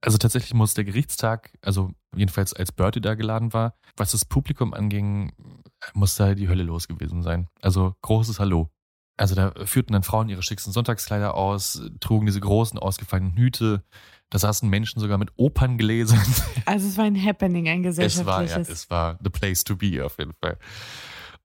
also 0.00 0.18
tatsächlich 0.18 0.52
muss 0.52 0.74
der 0.74 0.84
Gerichtstag, 0.84 1.56
also 1.62 1.90
jedenfalls 2.14 2.52
als 2.52 2.72
Bertie 2.72 3.00
da 3.00 3.14
geladen 3.14 3.54
war, 3.54 3.74
was 3.96 4.12
das 4.12 4.26
Publikum 4.26 4.74
anging, 4.74 5.32
muss 5.94 6.16
da 6.16 6.34
die 6.34 6.48
Hölle 6.48 6.62
los 6.62 6.88
gewesen 6.88 7.22
sein. 7.22 7.48
Also 7.62 7.94
großes 8.02 8.38
Hallo. 8.38 8.70
Also 9.16 9.34
da 9.34 9.52
führten 9.64 9.92
dann 9.92 10.02
Frauen 10.02 10.28
ihre 10.28 10.42
schicksten 10.42 10.72
Sonntagskleider 10.72 11.34
aus, 11.34 11.80
trugen 12.00 12.26
diese 12.26 12.40
großen 12.40 12.78
ausgefallenen 12.78 13.36
Hüte. 13.36 13.84
Da 14.30 14.38
saßen 14.38 14.68
Menschen 14.68 15.00
sogar 15.00 15.18
mit 15.18 15.30
Operngläsern. 15.36 16.20
also 16.66 16.88
es 16.88 16.96
war 16.96 17.04
ein 17.04 17.22
Happening, 17.22 17.68
ein 17.68 17.84
Es 17.84 17.96
war, 17.98 18.08
gesellschaftliches. 18.08 18.68
ja, 18.68 18.72
es 18.72 18.90
war 18.90 19.18
the 19.22 19.30
place 19.30 19.64
to 19.64 19.76
be 19.76 20.04
auf 20.04 20.18
jeden 20.18 20.32
Fall. 20.42 20.58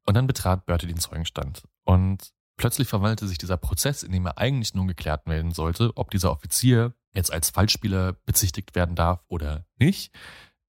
Und 0.06 0.16
dann 0.16 0.28
betrat 0.28 0.66
Bertie 0.66 0.88
den 0.88 0.98
Zeugenstand. 0.98 1.64
Und 1.86 2.32
plötzlich 2.58 2.88
verwandelte 2.88 3.28
sich 3.28 3.38
dieser 3.38 3.58
Prozess, 3.58 4.04
in 4.04 4.12
dem 4.12 4.26
er 4.26 4.38
eigentlich 4.38 4.74
nun 4.74 4.88
geklärt 4.88 5.28
werden 5.28 5.52
sollte, 5.52 5.92
ob 5.96 6.10
dieser 6.12 6.32
Offizier 6.32 6.94
jetzt 7.14 7.32
als 7.32 7.50
Falschspieler 7.50 8.14
bezichtigt 8.26 8.76
werden 8.76 8.96
darf 8.96 9.24
oder 9.28 9.66
nicht, 9.78 10.12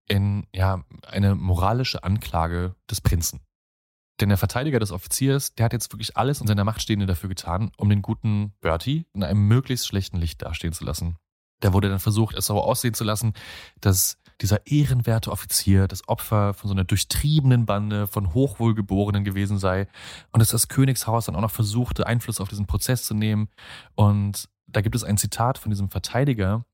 in 0.09 0.47
ja, 0.55 0.85
eine 1.07 1.35
moralische 1.35 2.03
Anklage 2.03 2.75
des 2.91 3.01
Prinzen. 3.01 3.41
Denn 4.21 4.29
der 4.29 4.39
Verteidiger 4.39 4.79
des 4.79 4.91
Offiziers, 4.93 5.55
der 5.55 5.65
hat 5.65 5.73
jetzt 5.73 5.93
wirklich 5.93 6.17
alles 6.17 6.41
in 6.41 6.47
seiner 6.47 6.65
Macht 6.65 6.83
Stehende 6.83 7.07
dafür 7.07 7.29
getan, 7.29 7.71
um 7.79 7.89
den 7.89 8.03
guten 8.03 8.53
Bertie 8.61 9.07
in 9.15 9.23
einem 9.23 9.47
möglichst 9.47 9.87
schlechten 9.87 10.19
Licht 10.19 10.43
dastehen 10.43 10.73
zu 10.73 10.85
lassen. 10.85 11.17
Da 11.61 11.73
wurde 11.73 11.89
dann 11.89 11.99
versucht, 11.99 12.37
es 12.37 12.47
so 12.47 12.61
aussehen 12.61 12.95
zu 12.95 13.05
lassen, 13.05 13.35
dass 13.81 14.19
dieser 14.41 14.67
ehrenwerte 14.67 15.31
Offizier 15.31 15.87
das 15.87 16.09
Opfer 16.09 16.55
von 16.55 16.69
so 16.69 16.75
einer 16.75 16.85
durchtriebenen 16.85 17.67
Bande 17.67 18.07
von 18.07 18.33
Hochwohlgeborenen 18.33 19.25
gewesen 19.25 19.59
sei 19.59 19.87
und 20.33 20.41
dass 20.41 20.49
das 20.49 20.69
Königshaus 20.69 21.27
dann 21.27 21.37
auch 21.37 21.43
noch 21.43 21.51
versuchte, 21.51 22.07
Einfluss 22.07 22.41
auf 22.41 22.49
diesen 22.49 22.67
Prozess 22.67 23.05
zu 23.05 23.15
nehmen. 23.15 23.49
Und 23.95 24.49
da 24.67 24.81
gibt 24.81 24.95
es 24.95 25.05
ein 25.05 25.19
Zitat 25.19 25.59
von 25.59 25.71
diesem 25.71 25.91
Verteidiger, 25.91 26.65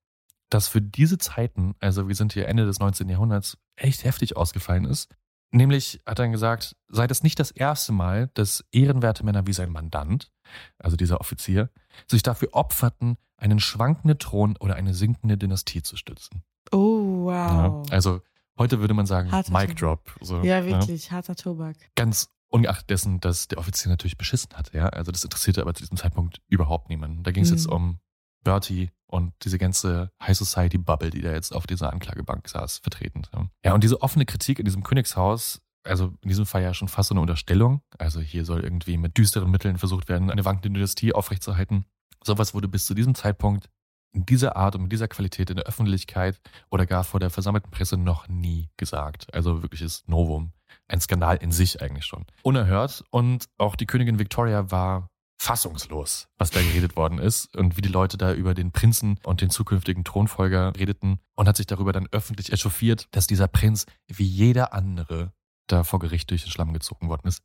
das 0.49 0.68
für 0.68 0.81
diese 0.81 1.18
Zeiten, 1.18 1.75
also 1.81 2.07
wir 2.09 2.14
sind 2.14 2.33
hier 2.33 2.46
Ende 2.46 2.66
des 2.66 2.79
19. 2.79 3.09
Jahrhunderts, 3.09 3.59
echt 3.75 4.05
heftig 4.05 4.37
ausgefallen 4.37 4.85
ist. 4.85 5.09
Nämlich 5.57 6.01
hat 6.05 6.19
er 6.19 6.25
dann 6.25 6.33
gesagt, 6.33 6.77
sei 6.88 7.07
das 7.07 7.23
nicht 7.23 7.38
das 7.40 7.51
erste 7.51 7.92
Mal, 7.92 8.29
dass 8.35 8.62
ehrenwerte 8.73 9.25
Männer 9.25 9.47
wie 9.47 9.55
sein 9.55 9.71
Mandant, 9.71 10.31
also 10.79 10.97
dieser 10.97 11.21
Offizier, 11.21 11.71
sich 12.07 12.23
dafür 12.23 12.51
opferten, 12.53 13.16
einen 13.38 13.59
schwankenden 13.59 14.19
Thron 14.19 14.57
oder 14.59 14.75
eine 14.77 14.92
sinkende 14.92 15.38
Dynastie 15.38 15.83
zu 15.83 15.97
stützen. 15.97 16.42
Oh, 16.73 17.25
wow. 17.25 17.87
Ja, 17.88 17.95
also 17.95 18.21
heute 18.59 18.81
würde 18.81 18.92
man 18.92 19.07
sagen, 19.07 19.33
Harter 19.33 19.53
Mic. 19.53 19.75
Drop. 19.77 20.14
So, 20.21 20.42
ja, 20.42 20.64
wirklich, 20.66 21.11
harter 21.11 21.37
Tobak. 21.37 21.77
Ganz 21.95 22.29
ungeachtet 22.49 22.90
dessen, 22.90 23.21
dass 23.21 23.49
der 23.49 23.59
Offizier 23.59 23.88
natürlich 23.90 24.19
beschissen 24.19 24.53
hat. 24.55 24.73
Ja? 24.75 24.88
Also 24.90 25.11
das 25.11 25.25
interessierte 25.25 25.62
aber 25.62 25.75
zu 25.75 25.83
diesem 25.83 25.97
Zeitpunkt 25.97 26.41
überhaupt 26.49 26.91
niemanden. 26.91 27.22
Da 27.22 27.33
ging 27.33 27.43
es 27.45 27.51
Mhm. 27.51 27.57
jetzt 27.57 27.66
um 27.66 27.99
Bertie 28.47 28.90
und 29.09 29.34
diese 29.42 29.59
ganze 29.59 30.12
High 30.22 30.36
Society 30.36 30.78
Bubble, 30.78 31.11
die 31.11 31.20
da 31.20 31.32
jetzt 31.32 31.53
auf 31.53 31.66
dieser 31.66 31.92
Anklagebank 31.92 32.49
saß, 32.49 32.78
vertreten. 32.78 33.22
Ja. 33.64 33.74
und 33.74 33.82
diese 33.82 34.03
offene 34.03 34.24
Kritik 34.24 34.61
in 34.61 34.64
diesem 34.64 34.84
Königshaus, 34.84 35.61
also 35.82 36.12
in 36.22 36.28
diesem 36.28 36.47
Fall 36.47 36.62
ja 36.62 36.72
schon 36.72 36.88
fast 36.88 37.09
so 37.09 37.14
eine 37.14 37.20
Unterstellung. 37.20 37.80
Also 37.99 38.20
hier 38.20 38.44
soll 38.44 38.61
irgendwie 38.61 38.97
mit 38.97 39.18
düsteren 39.18 39.51
Mitteln 39.51 39.78
versucht 39.78 40.09
werden, 40.09 40.30
eine 40.30 40.44
wankende 40.44 40.70
Dynastie 40.70 41.12
aufrechtzuerhalten. 41.12 41.86
Sowas 42.24 42.55
wurde 42.55 42.68
bis 42.68 42.86
zu 42.86 42.94
diesem 42.94 43.16
Zeitpunkt 43.16 43.68
in 44.12 44.24
dieser 44.24 44.57
Art 44.57 44.76
und 44.76 44.82
mit 44.82 44.92
dieser 44.92 45.09
Qualität 45.09 45.51
in 45.51 45.57
der 45.57 45.66
Öffentlichkeit 45.66 46.40
oder 46.70 46.86
gar 46.86 47.03
vor 47.03 47.20
der 47.20 47.30
versammelten 47.30 47.70
Presse 47.70 47.97
noch 47.97 48.28
nie 48.28 48.70
gesagt. 48.76 49.32
Also 49.34 49.62
wirkliches 49.62 50.05
Novum. 50.07 50.53
Ein 50.88 51.01
Skandal 51.01 51.36
in 51.36 51.51
sich 51.51 51.82
eigentlich 51.82 52.07
schon. 52.07 52.26
Unerhört 52.42 53.05
und 53.11 53.49
auch 53.59 53.74
die 53.74 53.86
Königin 53.86 54.18
Victoria 54.20 54.70
war 54.70 55.11
fassungslos, 55.39 56.28
was 56.39 56.51
da 56.51 56.61
geredet 56.61 56.97
worden 56.97 57.18
ist 57.18 57.55
und 57.57 57.76
wie 57.76 57.82
die 57.82 57.89
Leute 57.89 58.16
da 58.16 58.32
über 58.32 58.55
den 58.55 58.72
Prinzen 58.72 59.18
und 59.22 59.41
den 59.41 59.51
zukünftigen 59.51 60.05
Thronfolger 60.05 60.74
redeten 60.76 61.20
und 61.34 61.47
hat 61.47 61.57
sich 61.57 61.66
darüber 61.66 61.93
dann 61.93 62.09
öffentlich 62.11 62.53
echauffiert, 62.53 63.09
dass 63.11 63.26
dieser 63.26 63.47
Prinz 63.47 63.87
wie 64.07 64.24
jeder 64.24 64.72
andere 64.72 65.32
da 65.66 65.84
vor 65.84 65.99
Gericht 65.99 66.30
durch 66.30 66.43
den 66.43 66.51
Schlamm 66.51 66.72
gezogen 66.72 67.09
worden 67.09 67.28
ist. 67.28 67.43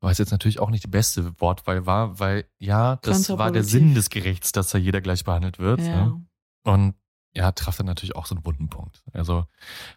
Was 0.00 0.18
jetzt 0.18 0.30
natürlich 0.30 0.58
auch 0.58 0.70
nicht 0.70 0.84
die 0.84 0.90
beste 0.90 1.40
Wortwahl 1.40 1.86
war, 1.86 2.18
weil 2.18 2.48
ja, 2.58 2.96
das 2.96 3.28
war 3.30 3.50
der 3.50 3.64
Sinn 3.64 3.94
des 3.94 4.10
Gerichts, 4.10 4.52
dass 4.52 4.70
da 4.70 4.78
jeder 4.78 5.00
gleich 5.00 5.24
behandelt 5.24 5.58
wird. 5.58 5.80
Ja. 5.80 5.86
Ja. 5.86 6.20
Und 6.64 6.94
ja, 7.32 7.52
traf 7.52 7.76
dann 7.76 7.86
natürlich 7.86 8.16
auch 8.16 8.26
so 8.26 8.34
einen 8.34 8.44
wunden 8.44 8.68
Punkt. 8.68 9.02
Also 9.12 9.46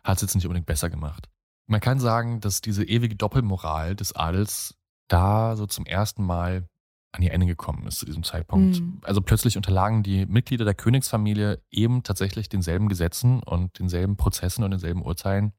hat 0.04 0.18
es 0.18 0.22
jetzt 0.22 0.36
nicht 0.36 0.46
unbedingt 0.46 0.68
besser 0.68 0.90
gemacht. 0.90 1.30
Man 1.68 1.80
kann 1.80 2.00
sagen, 2.00 2.40
dass 2.40 2.62
diese 2.62 2.84
ewige 2.84 3.16
Doppelmoral 3.16 3.96
des 3.96 4.16
Adels 4.16 4.76
da 5.08 5.56
so 5.56 5.66
zum 5.66 5.86
ersten 5.86 6.24
Mal 6.24 6.68
an 7.12 7.24
ihr 7.24 7.32
Ende 7.34 7.48
gekommen 7.48 7.88
ist 7.88 8.00
zu 8.00 8.06
diesem 8.06 8.24
Zeitpunkt. 8.24 8.80
Mhm. 8.80 9.00
Also 9.04 9.22
plötzlich 9.22 9.58
unterlagen 9.58 10.04
die 10.04 10.26
Mitglieder 10.26 10.66
der 10.66 10.76
Königsfamilie 10.76 11.62
eben 11.72 12.04
tatsächlich 12.04 12.50
denselben 12.50 12.88
Gesetzen 12.88 13.42
und 13.42 13.80
denselben 13.80 14.16
Prozessen 14.16 14.64
und 14.64 14.72
denselben 14.72 15.02
Urteilen 15.02 15.54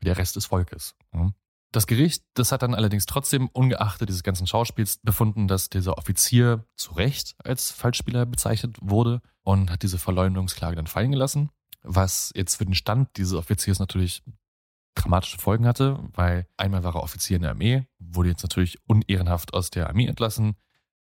wie 0.00 0.06
der 0.06 0.18
Rest 0.18 0.36
des 0.36 0.46
Volkes. 0.46 0.94
Das 1.72 1.86
Gericht, 1.86 2.24
das 2.34 2.52
hat 2.52 2.62
dann 2.62 2.74
allerdings 2.74 3.06
trotzdem, 3.06 3.48
ungeachtet 3.48 4.08
dieses 4.08 4.22
ganzen 4.22 4.46
Schauspiels, 4.46 4.98
befunden, 5.02 5.46
dass 5.48 5.68
dieser 5.68 5.98
Offizier 5.98 6.64
zu 6.76 6.94
Recht 6.94 7.36
als 7.44 7.70
Falschspieler 7.70 8.26
bezeichnet 8.26 8.76
wurde 8.80 9.20
und 9.42 9.70
hat 9.70 9.82
diese 9.82 9.98
Verleumdungsklage 9.98 10.76
dann 10.76 10.86
fallen 10.86 11.12
gelassen, 11.12 11.50
was 11.82 12.32
jetzt 12.34 12.56
für 12.56 12.64
den 12.64 12.74
Stand 12.74 13.16
dieses 13.16 13.34
Offiziers 13.34 13.78
natürlich 13.78 14.22
dramatische 14.94 15.38
Folgen 15.38 15.66
hatte, 15.66 15.98
weil 16.14 16.46
einmal 16.56 16.82
war 16.82 16.94
er 16.94 17.02
Offizier 17.02 17.36
in 17.36 17.42
der 17.42 17.50
Armee, 17.52 17.86
wurde 17.98 18.30
jetzt 18.30 18.42
natürlich 18.42 18.78
unehrenhaft 18.88 19.52
aus 19.54 19.70
der 19.70 19.88
Armee 19.88 20.06
entlassen, 20.06 20.56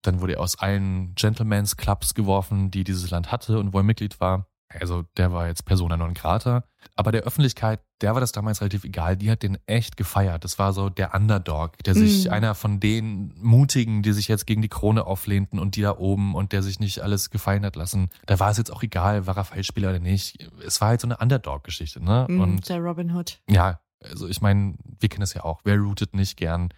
dann 0.03 0.20
wurde 0.20 0.34
er 0.34 0.40
aus 0.40 0.59
allen 0.59 1.14
Gentlemen's 1.14 1.76
Clubs 1.76 2.14
geworfen, 2.14 2.70
die 2.70 2.84
dieses 2.84 3.11
Land 3.11 3.32
hatte 3.32 3.59
und 3.59 3.72
wo 3.72 3.78
er 3.78 3.82
Mitglied 3.84 4.20
war. 4.20 4.46
Also 4.70 5.05
der 5.16 5.32
war 5.32 5.46
jetzt 5.46 5.64
Persona 5.64 5.96
non 5.96 6.12
grata. 6.12 6.62
Aber 6.94 7.11
der 7.11 7.22
Öffentlichkeit, 7.22 7.80
der 8.03 8.12
war 8.12 8.20
das 8.20 8.32
damals 8.32 8.61
relativ 8.61 8.84
egal. 8.84 9.16
Die 9.16 9.30
hat 9.30 9.42
den 9.42 9.57
echt 9.66 9.96
gefeiert. 9.96 10.44
Das 10.44 10.59
war 10.59 10.74
so 10.74 10.90
der 10.90 11.14
Underdog, 11.14 11.78
der 11.84 11.94
sich 11.94 12.26
Mhm. 12.26 12.32
einer 12.32 12.55
von 12.55 12.78
den 12.78 13.32
Mutigen, 13.40 14.03
die 14.03 14.12
sich 14.12 14.28
jetzt 14.28 14.46
gegen 14.46 14.61
die 14.61 14.68
Krone 14.68 15.07
auflehnten 15.07 15.59
und 15.59 15.74
die 15.76 15.80
da 15.80 15.96
oben 15.96 16.34
und 16.34 16.53
der 16.53 16.62
sich 16.62 16.80
nicht 16.80 17.01
alles 17.01 17.30
gefallen 17.30 17.64
hat 17.64 17.76
lassen. 17.76 18.11
Da 18.26 18.38
war 18.40 18.51
es 18.51 18.59
jetzt 18.59 18.70
auch 18.70 18.82
egal, 18.82 19.26
war 19.26 19.38
er 19.38 19.44
Falschspieler 19.44 19.88
oder 19.88 20.01
nicht. 20.01 20.46
Es 20.64 20.82
war 20.82 20.88
halt 20.88 21.01
so 21.01 21.07
eine 21.09 21.16
Underdog-Geschichte, 21.16 22.05
ne? 22.05 22.26
Mhm, 22.28 22.40
Und 22.40 22.68
der 22.68 22.80
Robin 22.80 23.14
Hood. 23.14 23.40
ja, 23.49 23.80
also 24.05 24.28
ich 24.28 24.42
meine, 24.42 24.74
wir 25.01 25.09
kennen 25.09 25.22
es 25.22 25.32
ja 25.32 25.44
auch. 25.44 25.62
Wer 25.64 25.78
rootet 25.78 26.14
nicht 26.14 26.36
gern 26.36 26.68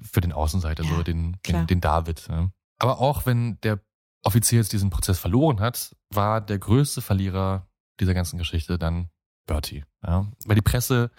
für 0.00 0.20
den 0.20 0.32
Außenseiter, 0.32 0.84
so 0.84 1.02
den, 1.02 1.36
den, 1.46 1.66
den 1.66 1.80
David. 1.80 2.28
Ne? 2.28 2.52
Aber 2.82 2.98
auch 2.98 3.26
wenn 3.26 3.60
der 3.60 3.78
Offizier 4.24 4.58
jetzt 4.58 4.72
diesen 4.72 4.90
Prozess 4.90 5.16
verloren 5.16 5.60
hat, 5.60 5.94
war 6.12 6.40
der 6.40 6.58
größte 6.58 7.00
Verlierer 7.00 7.68
dieser 8.00 8.12
ganzen 8.12 8.38
Geschichte 8.38 8.76
dann 8.76 9.08
Bertie. 9.46 9.84
Ja? 10.04 10.26
Weil 10.44 10.56
die 10.56 10.62
Presse 10.62 11.12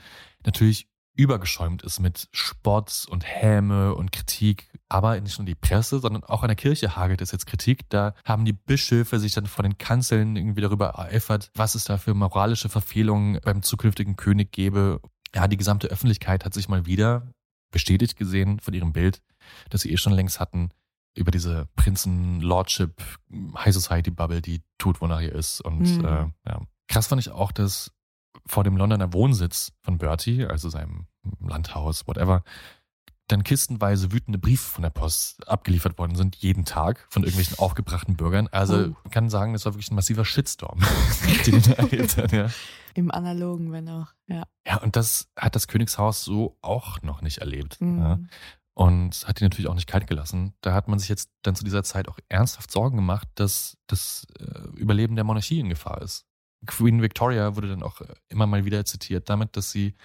natürlich 0.45 0.89
übergeschäumt 1.15 1.81
ist 1.83 2.01
mit 2.01 2.27
Spott 2.33 3.05
und 3.09 3.23
Häme 3.23 3.95
und 3.95 4.11
Kritik. 4.11 4.77
Aber 4.89 5.19
nicht 5.21 5.37
nur 5.37 5.45
die 5.45 5.55
Presse, 5.55 5.99
sondern 5.99 6.25
auch 6.25 6.43
an 6.43 6.49
der 6.49 6.57
Kirche 6.57 6.97
hagelt 6.97 7.21
es 7.21 7.31
jetzt 7.31 7.45
Kritik. 7.45 7.89
Da 7.89 8.13
haben 8.25 8.43
die 8.43 8.51
Bischöfe 8.51 9.17
sich 9.17 9.31
dann 9.31 9.45
vor 9.47 9.63
den 9.63 9.77
Kanzeln 9.77 10.35
irgendwie 10.35 10.61
darüber 10.61 10.87
ereifert, 10.87 11.49
was 11.55 11.75
es 11.75 11.85
da 11.85 11.97
für 11.97 12.13
moralische 12.13 12.67
Verfehlungen 12.67 13.39
beim 13.41 13.61
zukünftigen 13.61 14.17
König 14.17 14.51
gäbe. 14.51 14.99
Ja, 15.33 15.47
die 15.47 15.57
gesamte 15.57 15.87
Öffentlichkeit 15.87 16.43
hat 16.43 16.53
sich 16.53 16.67
mal 16.67 16.85
wieder 16.85 17.31
bestätigt 17.71 18.17
gesehen 18.17 18.59
von 18.59 18.73
ihrem 18.73 18.91
Bild, 18.91 19.21
das 19.69 19.81
sie 19.81 19.93
eh 19.93 19.97
schon 19.97 20.13
längst 20.13 20.41
hatten, 20.41 20.71
über 21.15 21.31
diese 21.31 21.67
Prinzen-Lordship 21.75 23.01
High 23.57 23.73
Society 23.73 24.11
Bubble, 24.11 24.41
die 24.41 24.61
tut, 24.77 25.01
wonach 25.01 25.21
ihr 25.21 25.33
ist. 25.33 25.61
Und 25.61 25.79
Mhm. 25.99 26.05
äh, 26.05 26.25
ja. 26.49 26.61
krass 26.87 27.07
fand 27.07 27.21
ich 27.21 27.29
auch, 27.31 27.51
dass 27.51 27.91
vor 28.45 28.63
dem 28.63 28.77
Londoner 28.77 29.13
Wohnsitz 29.13 29.71
von 29.83 29.97
Bertie, 29.97 30.45
also 30.45 30.69
seinem 30.69 31.05
Landhaus, 31.39 32.07
whatever, 32.07 32.43
dann 33.27 33.43
kistenweise 33.45 34.11
wütende 34.11 34.37
Briefe 34.37 34.69
von 34.69 34.81
der 34.81 34.89
Post 34.89 35.47
abgeliefert 35.47 35.97
worden 35.97 36.15
sind, 36.15 36.35
jeden 36.35 36.65
Tag 36.65 37.05
von 37.09 37.23
irgendwelchen 37.23 37.57
aufgebrachten 37.57 38.17
Bürgern. 38.17 38.49
Also 38.51 38.75
Oh. 38.75 38.95
man 39.03 39.11
kann 39.11 39.29
sagen, 39.29 39.53
das 39.53 39.65
war 39.65 39.73
wirklich 39.73 39.91
ein 39.91 39.95
massiver 39.95 40.25
Shitstorm, 40.25 40.79
den 41.45 41.61
da 41.61 41.71
erlebt 41.73 42.17
hat, 42.17 42.31
ja. 42.33 42.47
Im 42.95 43.11
Analogen, 43.11 43.71
wenn 43.71 43.87
auch. 43.87 44.07
Ja. 44.27 44.43
Ja, 44.67 44.77
und 44.77 44.95
das 44.97 45.29
hat 45.37 45.55
das 45.55 45.67
Königshaus 45.67 46.23
so 46.25 46.57
auch 46.61 47.01
noch 47.01 47.21
nicht 47.21 47.37
erlebt. 47.37 47.79
Mhm. 47.79 47.99
Ja. 47.99 48.19
Und 48.75 49.27
hat 49.27 49.39
ihn 49.39 49.45
natürlich 49.45 49.69
auch 49.69 49.75
nicht 49.75 49.87
kalt 49.87 50.07
gelassen. 50.07 50.53
Da 50.61 50.73
hat 50.73 50.87
man 50.87 50.97
sich 50.97 51.09
jetzt 51.09 51.29
dann 51.43 51.55
zu 51.55 51.63
dieser 51.63 51.83
Zeit 51.83 52.07
auch 52.07 52.17
ernsthaft 52.29 52.71
Sorgen 52.71 52.97
gemacht, 52.97 53.27
dass 53.35 53.77
das 53.85 54.25
äh, 54.39 54.67
Überleben 54.75 55.15
der 55.15 55.23
Monarchie 55.23 55.59
in 55.59 55.69
Gefahr 55.69 56.01
ist. 56.01 56.25
Queen 56.65 57.01
Victoria 57.01 57.55
wurde 57.55 57.67
dann 57.67 57.83
auch 57.83 58.01
äh, 58.01 58.07
immer 58.29 58.47
mal 58.47 58.65
wieder 58.65 58.85
zitiert 58.85 59.29
damit, 59.29 59.57
dass 59.57 59.71
sie 59.71 59.95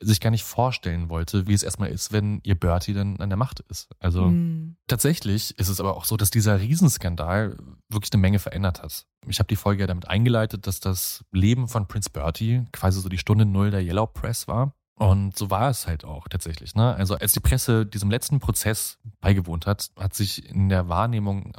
sich 0.00 0.20
gar 0.20 0.30
nicht 0.30 0.44
vorstellen 0.44 1.08
wollte, 1.08 1.46
wie 1.46 1.54
es 1.54 1.62
erstmal 1.62 1.88
ist, 1.88 2.12
wenn 2.12 2.40
ihr 2.44 2.54
Bertie 2.54 2.92
dann 2.92 3.18
an 3.18 3.30
der 3.30 3.38
Macht 3.38 3.60
ist. 3.70 3.88
Also 3.98 4.26
Mhm. 4.26 4.76
Tatsächlich 4.88 5.58
ist 5.58 5.68
es 5.68 5.80
aber 5.80 5.96
auch 5.96 6.04
so, 6.04 6.16
dass 6.16 6.30
dieser 6.30 6.60
Riesenskandal 6.60 7.56
wirklich 7.88 8.12
eine 8.12 8.20
Menge 8.20 8.38
verändert 8.38 8.82
hat. 8.82 9.06
Ich 9.26 9.40
habe 9.40 9.48
die 9.48 9.56
Folge 9.56 9.80
ja 9.82 9.86
damit 9.88 10.06
eingeleitet, 10.06 10.66
dass 10.66 10.78
das 10.78 11.24
Leben 11.32 11.66
von 11.66 11.88
Prince 11.88 12.10
Bertie 12.10 12.64
quasi 12.72 13.00
so 13.00 13.08
die 13.08 13.18
Stunde 13.18 13.46
Null 13.46 13.70
der 13.72 13.82
Yellow 13.82 14.06
Press 14.06 14.46
war. 14.46 14.74
Und 14.98 15.36
so 15.36 15.50
war 15.50 15.68
es 15.68 15.86
halt 15.86 16.04
auch 16.04 16.26
tatsächlich. 16.28 16.74
Ne? 16.74 16.94
Also 16.94 17.16
als 17.16 17.32
die 17.32 17.40
Presse 17.40 17.84
diesem 17.84 18.10
letzten 18.10 18.40
Prozess 18.40 18.98
beigewohnt 19.20 19.66
hat, 19.66 19.90
hat 19.98 20.14
sich 20.14 20.48
in 20.48 20.68
der 20.68 20.88
Wahrnehmung 20.88 21.52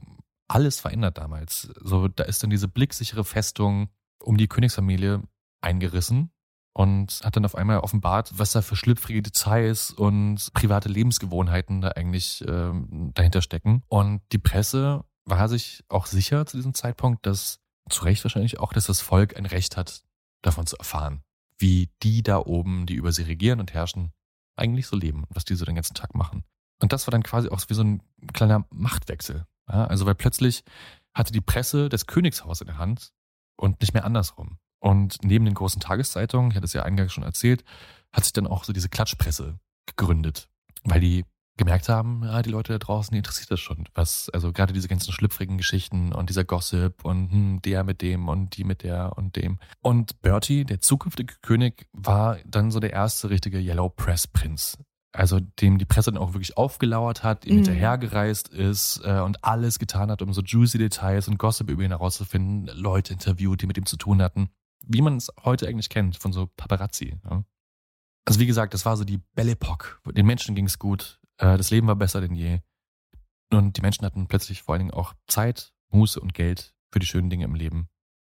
alles 0.48 0.80
verändert 0.80 1.18
damals. 1.18 1.70
So, 1.82 2.08
da 2.08 2.24
ist 2.24 2.42
dann 2.42 2.50
diese 2.50 2.68
blicksichere 2.68 3.24
Festung 3.24 3.90
um 4.20 4.38
die 4.38 4.48
Königsfamilie 4.48 5.22
eingerissen 5.62 6.32
und 6.74 7.22
hat 7.24 7.36
dann 7.36 7.46
auf 7.46 7.56
einmal 7.56 7.80
offenbart, 7.80 8.32
was 8.38 8.52
da 8.52 8.62
für 8.62 8.76
schlüpfrige 8.76 9.22
Details 9.22 9.92
und 9.92 10.52
private 10.54 10.90
Lebensgewohnheiten 10.90 11.82
da 11.82 11.90
eigentlich 11.90 12.44
ähm, 12.48 13.12
dahinter 13.14 13.42
stecken. 13.42 13.84
Und 13.88 14.22
die 14.32 14.38
Presse 14.40 15.04
war 15.26 15.50
sich 15.50 15.84
auch 15.90 16.06
sicher 16.06 16.46
zu 16.46 16.58
diesem 16.58 16.74
Zeitpunkt, 16.74 17.26
dass 17.26 17.60
zu 17.90 18.04
Recht 18.04 18.24
wahrscheinlich 18.24 18.60
auch, 18.60 18.74
dass 18.74 18.86
das 18.86 19.02
Volk 19.02 19.38
ein 19.38 19.46
Recht 19.46 19.78
hat, 19.78 20.04
davon 20.42 20.68
zu 20.68 20.78
erfahren, 20.78 21.24
wie 21.58 21.90
die 22.04 22.24
da 22.24 22.40
oben, 22.40 22.86
die 22.86 22.96
über 22.96 23.12
sie 23.12 23.24
regieren 23.24 23.60
und 23.60 23.74
herrschen, 23.74 24.12
eigentlich 24.56 24.88
so 24.88 24.96
leben 24.96 25.24
und 25.24 25.36
was 25.36 25.46
die 25.46 25.56
so 25.56 25.66
den 25.66 25.76
ganzen 25.76 25.94
Tag 25.94 26.16
machen. 26.16 26.44
Und 26.80 26.94
das 26.94 27.08
war 27.08 27.12
dann 27.12 27.24
quasi 27.24 27.50
auch 27.50 27.62
wie 27.68 27.74
so 27.74 27.84
ein 27.84 28.02
kleiner 28.34 28.66
Machtwechsel. 28.70 29.46
Ja, 29.68 29.86
also 29.86 30.06
weil 30.06 30.16
plötzlich 30.16 30.64
hatte 31.14 31.34
die 31.34 31.42
Presse 31.42 31.90
das 31.90 32.06
Königshaus 32.06 32.62
in 32.62 32.68
der 32.68 32.78
Hand 32.78 33.12
und 33.58 33.82
nicht 33.82 33.94
mehr 33.94 34.06
andersrum. 34.06 34.60
Und 34.80 35.18
neben 35.24 35.46
den 35.46 35.56
großen 35.56 35.82
Tageszeitungen, 35.82 36.52
ich 36.52 36.56
hatte 36.56 36.66
es 36.66 36.74
ja 36.74 36.84
eingangs 36.84 37.14
schon 37.14 37.24
erzählt, 37.24 37.64
hat 38.14 38.24
sich 38.24 38.34
dann 38.34 38.48
auch 38.48 38.64
so 38.64 38.74
diese 38.74 38.90
Klatschpresse 38.90 39.60
gegründet, 39.88 40.50
weil 40.84 41.02
die 41.02 41.26
gemerkt 41.58 41.90
haben, 41.90 42.24
ja, 42.24 42.42
die 42.42 42.50
Leute 42.50 42.74
da 42.74 42.80
draußen, 42.80 43.12
die 43.12 43.18
interessiert 43.18 43.52
das 43.52 43.60
schon. 43.60 43.86
Was, 43.94 44.30
also 44.30 44.54
gerade 44.54 44.74
diese 44.74 44.88
ganzen 44.88 45.12
schlüpfrigen 45.12 45.58
Geschichten 45.58 46.14
und 46.14 46.30
dieser 46.30 46.44
Gossip 46.46 47.04
und 47.04 47.32
hm, 47.32 47.62
der 47.64 47.84
mit 47.84 48.02
dem 48.02 48.30
und 48.30 48.56
die 48.56 48.64
mit 48.64 48.84
der 48.84 49.18
und 49.18 49.36
dem. 49.36 49.60
Und 49.82 50.22
Bertie, 50.22 50.66
der 50.66 50.80
zukünftige 50.80 51.36
König, 51.42 51.88
war 51.94 52.38
dann 52.46 52.72
so 52.72 52.80
der 52.80 52.94
erste 52.94 53.30
richtige 53.30 53.60
Yellow 53.60 53.90
Press 53.90 54.28
Prinz. 54.28 54.78
Also 55.14 55.40
dem 55.40 55.80
die 55.80 55.86
Presse 55.86 56.12
dann 56.12 56.22
auch 56.22 56.34
wirklich 56.34 56.58
aufgelauert 56.58 57.24
hat, 57.24 57.46
ihm 57.46 57.54
Mhm. 57.54 57.64
hinterhergereist 57.64 58.50
ist 58.50 59.02
äh, 59.04 59.20
und 59.22 59.44
alles 59.44 59.80
getan 59.80 60.12
hat, 60.12 60.22
um 60.22 60.32
so 60.34 60.42
juicy 60.42 60.78
Details 60.78 61.28
und 61.28 61.40
Gossip 61.40 61.70
über 61.70 61.82
ihn 61.82 61.90
herauszufinden, 61.90 62.68
Leute 62.78 63.14
interviewt, 63.14 63.62
die 63.62 63.68
mit 63.68 63.78
ihm 63.78 63.86
zu 63.88 63.98
tun 63.98 64.22
hatten. 64.22 64.50
Wie 64.86 65.02
man 65.02 65.18
es 65.18 65.32
heute 65.44 65.68
eigentlich 65.68 65.90
kennt, 65.90 66.18
von 66.18 66.34
so 66.34 66.48
Paparazzi. 66.56 67.18
Ja. 67.30 67.44
Also 68.26 68.40
wie 68.40 68.46
gesagt, 68.46 68.74
das 68.74 68.86
war 68.86 68.96
so 68.96 69.06
die 69.06 69.20
Belle 69.36 69.54
Epoque. 69.54 70.00
Den 70.12 70.26
Menschen 70.26 70.54
ging 70.54 70.66
es 70.66 70.78
gut, 70.78 71.20
das 71.38 71.70
Leben 71.72 71.88
war 71.88 71.96
besser 71.96 72.22
denn 72.22 72.36
je. 72.36 72.60
Und 73.52 73.78
die 73.78 73.82
Menschen 73.82 74.06
hatten 74.06 74.28
plötzlich 74.28 74.64
vor 74.64 74.74
allen 74.74 74.88
Dingen 74.88 74.94
auch 74.94 75.14
Zeit, 75.28 75.74
Muße 75.90 76.20
und 76.20 76.34
Geld 76.34 76.76
für 76.92 77.00
die 77.00 77.06
schönen 77.06 77.30
Dinge 77.30 77.46
im 77.46 77.56
Leben, 77.56 77.90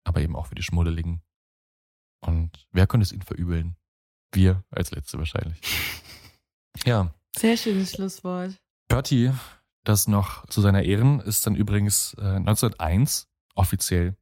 aber 0.04 0.20
eben 0.20 0.36
auch 0.36 0.46
für 0.46 0.54
die 0.54 0.62
schmuddeligen. 0.62 1.22
Und 2.20 2.66
wer 2.70 2.86
könnte 2.86 3.04
es 3.04 3.12
ihnen 3.12 3.22
verübeln? 3.22 3.76
Wir 4.32 4.62
als 4.70 4.90
Letzte 4.90 5.18
wahrscheinlich. 5.18 5.60
Ja, 6.86 7.12
Sehr 7.36 7.56
schönes 7.56 7.90
Schlusswort. 7.90 8.54
Bertie, 8.86 9.32
das 9.82 10.06
noch 10.06 10.46
zu 10.46 10.60
seiner 10.60 10.84
Ehren, 10.84 11.18
ist 11.18 11.44
dann 11.44 11.56
übrigens 11.56 12.14
äh, 12.14 12.36
1901 12.36 13.28
offiziell 13.56 14.16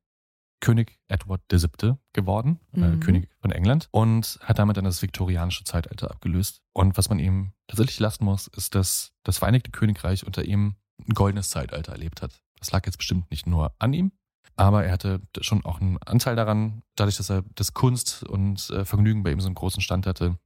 König 0.61 0.99
Edward 1.09 1.43
VII. 1.51 1.95
geworden, 2.13 2.59
äh, 2.73 2.81
Mhm. 2.81 3.01
König 3.01 3.29
von 3.41 3.51
England, 3.53 3.89
und 3.93 4.39
hat 4.43 4.59
damit 4.59 4.77
dann 4.77 4.85
das 4.85 5.03
viktorianische 5.03 5.65
Zeitalter 5.65 6.11
abgelöst. 6.11 6.63
Und 6.73 6.97
was 6.99 7.09
man 7.09 7.19
ihm 7.19 7.53
tatsächlich 7.69 8.01
lassen 8.01 8.25
muss, 8.25 8.49
ist, 8.49 8.75
dass 8.75 9.13
das 9.23 9.39
Vereinigte 9.39 9.71
Königreich 9.71 10.27
unter 10.27 10.45
ihm 10.45 10.75
ein 11.07 11.15
goldenes 11.15 11.51
Zeitalter 11.51 11.93
erlebt 11.93 12.23
hat. 12.23 12.41
Das 12.59 12.73
lag 12.73 12.85
jetzt 12.87 12.99
bestimmt 12.99 13.31
nicht 13.31 13.47
nur 13.47 13.73
an 13.79 13.93
ihm, 13.93 14.11
aber 14.57 14.85
er 14.85 14.93
hatte 14.93 15.21
schon 15.41 15.65
auch 15.65 15.81
einen 15.81 15.99
Anteil 16.03 16.35
daran, 16.35 16.83
dadurch, 16.97 17.17
dass 17.19 17.31
er 17.31 17.45
das 17.55 17.73
Kunst 17.73 18.25
und 18.25 18.69
äh, 18.71 18.85
Vergnügen 18.85 19.23
bei 19.23 19.31
ihm 19.31 19.41
so 19.41 19.47
einen 19.47 19.55
großen 19.55 19.81
Stand 19.81 20.07
hatte, 20.07 20.39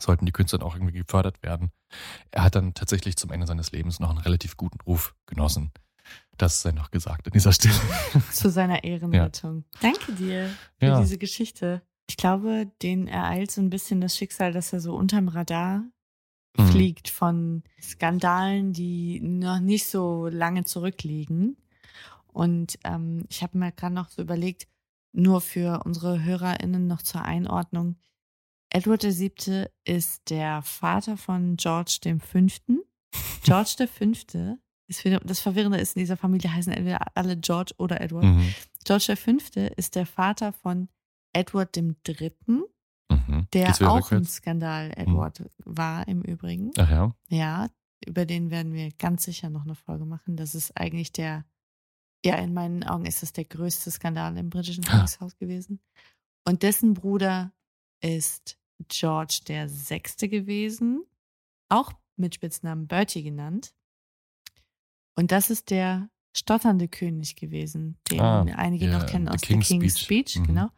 sollten 0.00 0.24
die 0.26 0.32
Künste 0.32 0.56
dann 0.58 0.66
auch 0.66 0.74
irgendwie 0.74 0.98
gefördert 0.98 1.42
werden. 1.42 1.70
Er 2.30 2.42
hat 2.42 2.54
dann 2.54 2.72
tatsächlich 2.74 3.16
zum 3.16 3.30
Ende 3.30 3.46
seines 3.46 3.70
Lebens 3.70 4.00
noch 4.00 4.08
einen 4.10 4.18
relativ 4.18 4.56
guten 4.56 4.80
Ruf 4.80 5.14
genossen. 5.26 5.72
Das 6.36 6.60
sei 6.62 6.72
noch 6.72 6.90
gesagt 6.90 7.26
an 7.26 7.32
dieser 7.32 7.52
Stelle. 7.52 7.74
Zu 8.32 8.50
seiner 8.50 8.84
Ehrenrettung. 8.84 9.64
Danke 9.80 10.12
dir 10.12 10.50
für 10.78 10.86
Ja. 10.86 11.00
diese 11.00 11.18
Geschichte. 11.18 11.82
ich 12.08 12.16
glaube, 12.16 12.70
den 12.82 13.08
ereilt 13.08 13.50
so 13.50 13.60
ein 13.60 13.70
bisschen 13.70 14.00
das 14.00 14.16
Schicksal, 14.16 14.52
dass 14.52 14.72
er 14.72 14.80
so 14.80 14.94
unterm 14.94 15.28
Radar 15.28 15.84
Mhm. 16.58 16.68
fliegt 16.68 17.08
von 17.10 17.62
Skandalen, 17.82 18.72
die 18.72 19.20
noch 19.20 19.60
nicht 19.60 19.86
so 19.88 20.26
lange 20.28 20.64
zurückliegen. 20.64 21.58
Und 22.28 22.78
ähm, 22.84 23.26
ich 23.28 23.42
habe 23.42 23.58
mir 23.58 23.72
gerade 23.72 23.94
noch 23.94 24.08
so 24.08 24.22
überlegt, 24.22 24.66
nur 25.12 25.42
für 25.42 25.82
unsere 25.84 26.22
HörerInnen 26.24 26.86
noch 26.86 27.02
zur 27.02 27.22
Einordnung. 27.22 27.96
Edward 28.70 29.02
VII. 29.04 29.66
ist 29.84 30.30
der 30.30 30.62
Vater 30.62 31.16
von 31.18 31.56
George 31.56 31.98
V. 32.20 32.38
George 33.42 33.86
V. 33.86 34.56
das 35.24 35.40
Verwirrende 35.40 35.78
ist, 35.78 35.96
in 35.96 36.00
dieser 36.00 36.16
Familie 36.16 36.52
heißen 36.52 36.72
entweder 36.72 37.16
alle 37.16 37.36
George 37.36 37.74
oder 37.78 38.00
Edward. 38.00 38.24
Mhm. 38.24 38.54
George 38.84 39.16
V. 39.16 39.32
ist 39.76 39.94
der 39.94 40.06
Vater 40.06 40.52
von 40.52 40.88
Edward 41.32 41.76
III., 41.76 42.32
Mhm. 43.08 43.46
der 43.52 43.74
auch 43.88 44.10
ein? 44.10 44.24
Skandal 44.24 44.92
Edward 44.96 45.42
war 45.64 46.08
im 46.08 46.22
Übrigen. 46.22 46.72
Ach 46.76 46.90
ja. 46.90 47.14
Ja, 47.28 47.68
über 48.04 48.26
den 48.26 48.50
werden 48.50 48.72
wir 48.72 48.90
ganz 48.92 49.24
sicher 49.24 49.48
noch 49.48 49.64
eine 49.64 49.74
Folge 49.74 50.04
machen. 50.04 50.36
Das 50.36 50.54
ist 50.54 50.76
eigentlich 50.76 51.12
der, 51.12 51.44
ja, 52.24 52.34
in 52.36 52.52
meinen 52.52 52.82
Augen 52.84 53.06
ist 53.06 53.22
das 53.22 53.32
der 53.32 53.44
größte 53.44 53.90
Skandal 53.90 54.36
im 54.36 54.50
britischen 54.50 54.84
Königshaus 54.84 55.36
gewesen. 55.36 55.80
Und 56.44 56.62
dessen 56.62 56.94
Bruder 56.94 57.52
ist 58.00 58.58
George 58.88 59.40
der 59.48 59.68
Sechste 59.68 60.28
gewesen, 60.28 61.04
auch 61.68 61.92
mit 62.16 62.34
Spitznamen 62.34 62.86
Bertie 62.86 63.22
genannt. 63.22 63.74
Und 65.16 65.32
das 65.32 65.50
ist 65.50 65.70
der 65.70 66.08
stotternde 66.34 66.86
König 66.88 67.34
gewesen, 67.36 67.96
den 68.10 68.20
Ah, 68.20 68.42
einige 68.56 68.86
ja, 68.86 68.98
noch 68.98 69.06
kennen 69.06 69.26
The 69.26 69.32
aus 69.34 69.40
King's 69.40 69.68
The 69.68 69.78
King's 69.78 69.98
Speech. 70.00 70.28
Speech, 70.30 70.42
Mhm. 70.42 70.46
genau. 70.46 70.68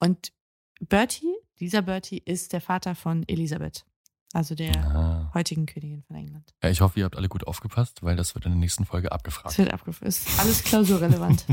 Und 0.00 0.32
Bertie, 0.80 1.34
dieser 1.60 1.82
Bertie, 1.82 2.18
ist 2.24 2.52
der 2.52 2.60
Vater 2.62 2.94
von 2.94 3.22
Elisabeth, 3.28 3.84
also 4.32 4.54
der 4.54 4.74
Ah. 4.84 5.30
heutigen 5.34 5.66
Königin 5.66 6.02
von 6.02 6.16
England. 6.16 6.54
Ja, 6.62 6.70
ich 6.70 6.80
hoffe, 6.80 6.98
ihr 6.98 7.04
habt 7.04 7.16
alle 7.16 7.28
gut 7.28 7.46
aufgepasst, 7.46 8.02
weil 8.02 8.16
das 8.16 8.34
wird 8.34 8.46
in 8.46 8.52
der 8.52 8.58
nächsten 8.58 8.86
Folge 8.86 9.12
abgefragt. 9.12 9.50
Es 9.52 9.58
wird 9.58 9.72
abgeführt. 9.72 10.08
Ist 10.08 10.40
alles 10.40 10.64
klausurrelevant. 10.64 11.44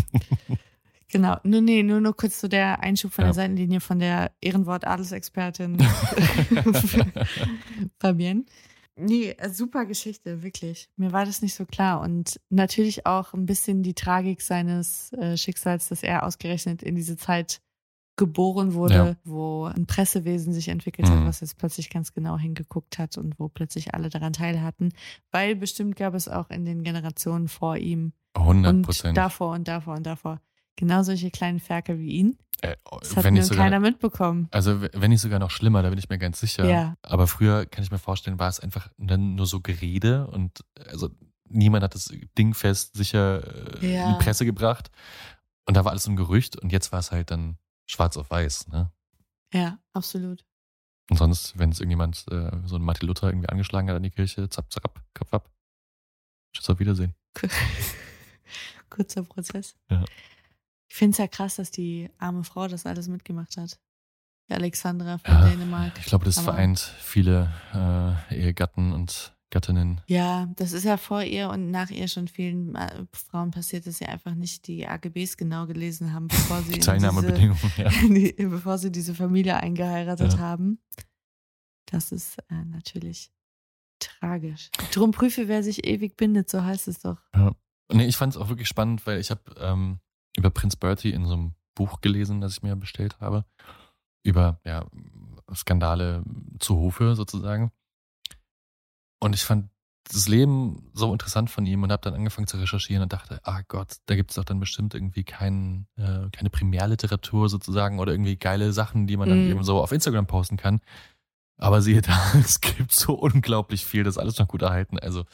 genau. 1.10 1.36
Nur, 1.44 1.60
nee, 1.62 1.84
nur, 1.84 2.00
nur 2.00 2.16
kurz 2.16 2.40
zu 2.40 2.48
der 2.48 2.80
Einschub 2.82 3.12
von 3.14 3.24
Ja. 3.24 3.28
der 3.28 3.34
Seitenlinie 3.36 3.82
von 3.82 4.00
der 4.00 4.32
Ehrenwort-Adelsexpertin 4.42 5.78
Fabienne. 8.00 8.46
Nee, 8.98 9.32
äh, 9.38 9.50
super 9.50 9.86
Geschichte, 9.86 10.44
wirklich. 10.44 10.90
Mir 10.98 11.12
war 11.12 11.26
das 11.26 11.42
nicht 11.42 11.56
so 11.56 11.66
klar. 11.66 12.02
Und 12.02 12.40
natürlich 12.50 13.06
auch 13.06 13.34
ein 13.34 13.46
bisschen 13.46 13.84
die 13.84 13.94
Tragik 13.94 14.42
seines 14.42 15.12
äh, 15.14 15.38
Schicksals, 15.38 15.88
dass 15.90 16.04
er 16.04 16.24
ausgerechnet 16.26 16.84
in 16.84 16.96
diese 16.96 17.18
Zeit 17.18 17.62
geboren 18.18 18.74
wurde, 18.74 18.94
Ja. 18.94 19.16
wo 19.24 19.66
ein 19.66 19.88
Pressewesen 19.88 20.54
sich 20.54 20.68
entwickelt 20.68 21.08
Mhm. 21.08 21.22
hat, 21.22 21.26
was 21.28 21.40
jetzt 21.40 21.58
plötzlich 21.58 21.90
ganz 21.90 22.14
genau 22.14 22.38
hingeguckt 22.38 23.00
hat 23.00 23.18
und 23.18 23.40
wo 23.40 23.48
plötzlich 23.48 23.94
alle 23.96 24.10
daran 24.10 24.34
teil 24.34 24.62
hatten. 24.62 24.90
Weil 25.32 25.56
bestimmt 25.56 25.96
gab 25.96 26.14
es 26.14 26.28
auch 26.28 26.50
in 26.50 26.66
den 26.66 26.84
Generationen 26.84 27.48
vor 27.48 27.78
ihm 27.78 28.12
100 28.38 28.74
und 28.74 29.18
davor 29.18 29.54
und 29.54 29.68
davor 29.68 29.96
und 29.96 30.06
davor 30.06 30.42
genau 30.76 31.04
solche 31.04 31.32
kleinen 31.32 31.60
Ferkel 31.60 32.00
wie 32.00 32.12
ihn. 32.12 32.38
Äh, 32.62 32.76
Das 33.02 33.16
hat 33.18 33.24
wenn 33.24 33.34
nur 33.36 33.44
sogar, 33.44 33.64
keiner 33.66 33.80
mitbekommen. 33.80 34.48
also 34.52 34.82
wenn 34.82 35.10
nicht 35.10 35.22
sogar 35.22 35.40
noch 35.40 35.50
schlimmer, 35.52 35.82
da 35.82 35.90
bin 35.90 35.98
ich 35.98 36.10
mir 36.10 36.18
ganz 36.20 36.40
sicher. 36.40 36.66
Ja. 36.70 36.96
Aber 37.02 37.28
früher 37.28 37.66
kann 37.66 37.84
ich 37.84 37.92
mir 37.92 37.98
vorstellen, 38.00 38.38
war 38.40 38.50
es 38.50 38.60
einfach 38.60 38.90
dann 38.98 39.36
nur 39.36 39.48
so 39.48 39.62
Gerede 39.62 40.28
und 40.28 40.64
also 40.88 41.10
niemand 41.50 41.84
hat 41.84 41.96
das 41.96 42.14
Ding 42.38 42.54
fest 42.54 42.96
sicher 42.96 43.82
äh, 43.82 43.86
in 43.86 43.94
Ja. 43.94 44.14
die 44.18 44.24
Presse 44.24 44.46
gebracht. 44.46 44.92
Und 45.68 45.76
da 45.78 45.86
war 45.86 45.92
alles 45.92 46.08
ein 46.08 46.16
Gerücht 46.16 46.58
und 46.58 46.72
jetzt 46.72 46.92
war 46.92 47.00
es 47.00 47.12
halt 47.12 47.32
dann 47.32 47.58
schwarz 47.88 48.18
auf 48.18 48.30
weiß. 48.30 48.68
Ne? 48.70 48.92
Ja, 49.54 49.80
absolut. 49.94 50.46
Und 51.10 51.18
sonst, 51.18 51.58
wenn 51.60 51.72
es 51.72 51.80
irgendjemand 51.80 52.26
äh, 52.32 52.52
so 52.66 52.78
ein 52.78 52.82
Martin 52.82 53.08
Luther 53.08 53.28
irgendwie 53.28 53.50
angeschlagen 53.50 53.90
hat 53.90 53.96
an 53.98 54.04
die 54.04 54.12
Kirche, 54.12 54.48
zapp, 54.50 54.72
zapp, 54.72 55.02
Kopf 55.14 55.34
ab. 55.34 55.50
Tschüss, 56.54 56.70
auf 56.70 56.80
Wiedersehen. 56.80 57.16
Kurzer 58.90 59.24
Prozess. 59.24 59.76
Ja. 59.90 60.04
Ich 60.92 60.98
finde 60.98 61.12
es 61.14 61.18
ja 61.20 61.28
krass, 61.28 61.56
dass 61.56 61.72
die 61.72 62.10
arme 62.18 62.44
Frau 62.44 62.68
das 62.68 62.86
alles 62.86 63.08
mitgemacht 63.08 63.56
hat. 63.56 63.80
Die 64.50 64.54
Alexandra 64.54 65.20
von 65.20 65.34
Ja, 65.34 65.48
Dänemark. 65.50 65.94
Ich 65.98 66.06
glaube, 66.08 66.26
das 66.26 66.38
Aber- 66.40 66.52
vereint 66.52 66.80
viele 67.00 67.50
äh, 68.30 68.36
Ehegatten 68.38 68.92
und 68.92 69.34
Gattinnen. 69.52 70.02
Ja, 70.08 70.50
das 70.58 70.74
ist 70.74 70.84
ja 70.84 70.98
vor 70.98 71.24
ihr 71.24 71.50
und 71.50 71.72
nach 71.72 71.92
ihr 71.92 72.10
schon 72.10 72.28
vielen 72.28 72.76
äh, 72.76 73.06
Frauen 73.14 73.52
passiert, 73.52 73.88
dass 73.88 74.00
sie 74.00 74.06
einfach 74.06 74.36
nicht 74.36 74.68
die 74.68 74.86
AGBs 74.86 75.38
genau 75.38 75.66
gelesen 75.66 76.12
haben, 76.12 76.28
bevor 76.28 76.58
sie 76.64 76.68
in 76.68 76.74
diese, 76.74 76.88
Teilnahmebedingungen, 76.88 77.72
ja. 77.78 77.90
die, 78.02 78.34
bevor 78.38 78.78
sie 78.78 78.92
diese 78.92 79.16
Familie 79.16 79.56
eingeheiratet 79.56 80.34
Ja. 80.34 80.40
haben. 80.40 80.82
Das 81.86 82.12
ist 82.12 82.38
äh, 82.50 82.66
natürlich 82.66 83.32
tragisch. 84.00 84.70
Drum 84.92 85.12
prüfe, 85.12 85.48
wer 85.48 85.64
sich 85.64 85.86
ewig 85.88 86.18
bindet, 86.18 86.50
so 86.50 86.62
heißt 86.66 86.90
es 86.90 87.00
doch. 87.00 87.18
Ja. 87.34 87.54
Nee, 87.94 88.08
ich 88.08 88.18
fand 88.18 88.34
es 88.34 88.38
auch 88.42 88.50
wirklich 88.50 88.68
spannend, 88.68 89.06
weil 89.08 89.20
ich 89.22 89.32
habe 89.32 89.42
ähm, 89.58 90.00
über 90.38 90.50
Prinz 90.50 90.76
Bertie 90.76 91.12
in 91.12 91.26
so 91.26 91.34
einem 91.34 91.56
Buch 91.76 92.02
gelesen, 92.02 92.42
das 92.42 92.54
ich 92.54 92.64
mir 92.64 92.76
bestellt 92.76 93.20
habe, 93.20 93.46
über 94.24 94.60
ja, 94.66 94.86
Skandale 95.54 96.24
zu 96.60 96.76
Hofe 96.78 97.16
sozusagen. 97.16 97.72
Und 99.20 99.36
ich 99.36 99.44
fand 99.44 99.70
das 100.06 100.28
Leben 100.28 100.90
so 100.94 101.12
interessant 101.14 101.50
von 101.50 101.66
ihm 101.66 101.84
und 101.84 101.92
habe 101.92 102.02
dann 102.02 102.16
angefangen 102.16 102.48
zu 102.48 102.58
recherchieren 102.58 103.04
und 103.04 103.14
dachte, 103.14 103.40
ah 103.44 103.62
Gott, 103.68 103.98
da 104.08 104.16
gibt 104.16 104.32
es 104.32 104.36
doch 104.36 104.44
dann 104.44 104.60
bestimmt 104.60 104.94
irgendwie 104.94 105.24
kein, 105.24 105.88
äh, 105.96 106.28
keine 106.32 106.50
Primärliteratur 106.50 107.48
sozusagen 107.50 108.00
oder 108.00 108.12
irgendwie 108.12 108.36
geile 108.36 108.74
Sachen, 108.74 109.08
die 109.08 109.16
man 109.18 109.30
dann 109.30 109.46
Mhm. 109.46 109.52
eben 109.52 109.64
so 109.64 109.82
auf 109.82 109.92
Instagram 109.92 110.26
posten 110.28 110.58
kann. 110.58 110.82
Aber 111.58 111.82
siehe 111.84 112.02
da, 112.02 112.18
es 112.40 112.60
gibt 112.62 112.92
so 112.92 113.14
unglaublich 113.14 113.86
viel, 113.86 114.04
das 114.04 114.16
ist 114.16 114.18
alles 114.18 114.40
noch 114.40 114.48
gut 114.48 114.64
erhalten. 114.64 114.98
Also 114.98 115.26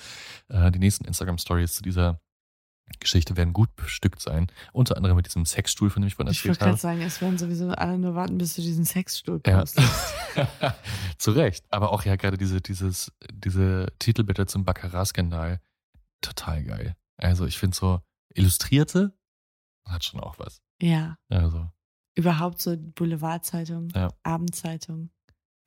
äh, 0.49 0.69
die 0.71 0.79
nächsten 0.79 1.05
Instagram-Stories 1.05 1.75
zu 1.75 1.81
dieser 1.81 2.19
Geschichte 2.99 3.35
werden 3.37 3.53
gut 3.53 3.75
bestückt 3.75 4.21
sein. 4.21 4.47
Unter 4.73 4.95
anderem 4.97 5.15
mit 5.17 5.25
diesem 5.25 5.45
Sexstuhl, 5.45 5.89
von 5.89 6.01
dem 6.01 6.07
ich 6.07 6.15
vorhin 6.15 6.31
Ich 6.31 6.39
erzählt 6.39 6.49
wollte 6.51 6.59
gerade 6.59 6.71
habe. 6.71 6.81
sagen, 6.81 7.01
es 7.01 7.21
werden 7.21 7.37
sowieso 7.37 7.69
alle 7.71 7.97
nur 7.97 8.15
warten, 8.15 8.37
bis 8.37 8.55
du 8.55 8.61
diesen 8.61 8.85
Sexstuhl 8.85 9.41
Ja. 9.45 9.59
postest. 9.59 10.13
Zu 11.17 11.31
Recht. 11.31 11.65
Aber 11.69 11.91
auch 11.91 12.03
ja 12.05 12.15
gerade 12.15 12.37
diese, 12.37 12.61
dieses, 12.61 13.11
diese 13.31 13.87
Titelbilder 13.99 14.47
zum 14.47 14.65
Baccarat-Skandal. 14.65 15.59
Total 16.21 16.63
geil. 16.63 16.95
Also 17.17 17.45
ich 17.45 17.57
finde 17.57 17.75
so 17.75 18.01
Illustrierte 18.33 19.13
hat 19.85 20.03
schon 20.03 20.19
auch 20.19 20.37
was. 20.39 20.61
Ja, 20.81 21.17
Also, 21.29 21.69
überhaupt 22.15 22.61
so 22.61 22.75
Boulevardzeitung, 22.77 23.89
Ja. 23.95 24.09
Abendzeitung. 24.23 25.09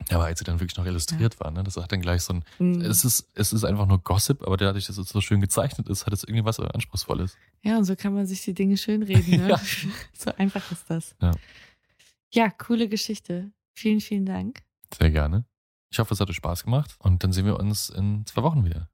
Ja, 0.09 0.17
aber 0.17 0.25
als 0.25 0.39
sie 0.39 0.45
dann 0.45 0.59
wirklich 0.59 0.77
noch 0.77 0.85
illustriert 0.85 1.39
war, 1.39 1.51
ne, 1.51 1.63
das 1.63 1.77
hat 1.77 1.91
dann 1.91 2.01
gleich 2.01 2.21
so 2.23 2.33
ein, 2.33 2.43
Mhm. 2.59 2.81
es 2.81 3.05
ist, 3.05 3.29
es 3.35 3.53
ist 3.53 3.63
einfach 3.63 3.85
nur 3.85 3.99
Gossip, 3.99 4.41
aber 4.43 4.57
dadurch, 4.57 4.87
dass 4.87 4.97
es 4.97 5.09
so 5.09 5.21
schön 5.21 5.41
gezeichnet 5.41 5.87
ist, 5.89 6.05
hat 6.05 6.13
es 6.13 6.23
irgendwie 6.23 6.45
was 6.45 6.59
Anspruchsvolles. 6.59 7.37
Ja, 7.63 7.77
und 7.77 7.85
so 7.85 7.95
kann 7.95 8.13
man 8.13 8.25
sich 8.25 8.41
die 8.43 8.53
Dinge 8.53 8.77
schönreden. 8.77 9.37
Ne? 9.41 9.47
Ja. 9.49 9.61
so 10.17 10.31
einfach 10.37 10.71
ist 10.71 10.89
das. 10.89 11.15
Ja. 11.21 11.31
ja, 12.33 12.49
coole 12.49 12.87
Geschichte. 12.89 13.51
Vielen, 13.73 14.01
vielen 14.01 14.25
Dank. 14.25 14.61
Sehr 14.97 15.11
gerne. 15.11 15.45
Ich 15.91 15.99
hoffe, 15.99 16.13
es 16.13 16.19
hat 16.19 16.29
euch 16.29 16.35
Spaß 16.37 16.63
gemacht 16.63 16.95
und 16.99 17.23
dann 17.23 17.33
sehen 17.33 17.45
wir 17.45 17.59
uns 17.59 17.89
in 17.89 18.25
zwei 18.25 18.43
Wochen 18.43 18.63
wieder. 18.65 18.89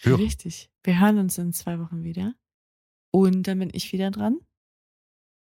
Hören. 0.00 0.20
Richtig. 0.20 0.70
Wir 0.82 1.00
hören 1.00 1.18
uns 1.18 1.38
in 1.38 1.52
zwei 1.52 1.78
Wochen 1.78 2.02
wieder. 2.04 2.34
Und 3.12 3.44
dann 3.48 3.58
bin 3.60 3.70
ich 3.72 3.92
wieder 3.92 4.10
dran. 4.10 4.38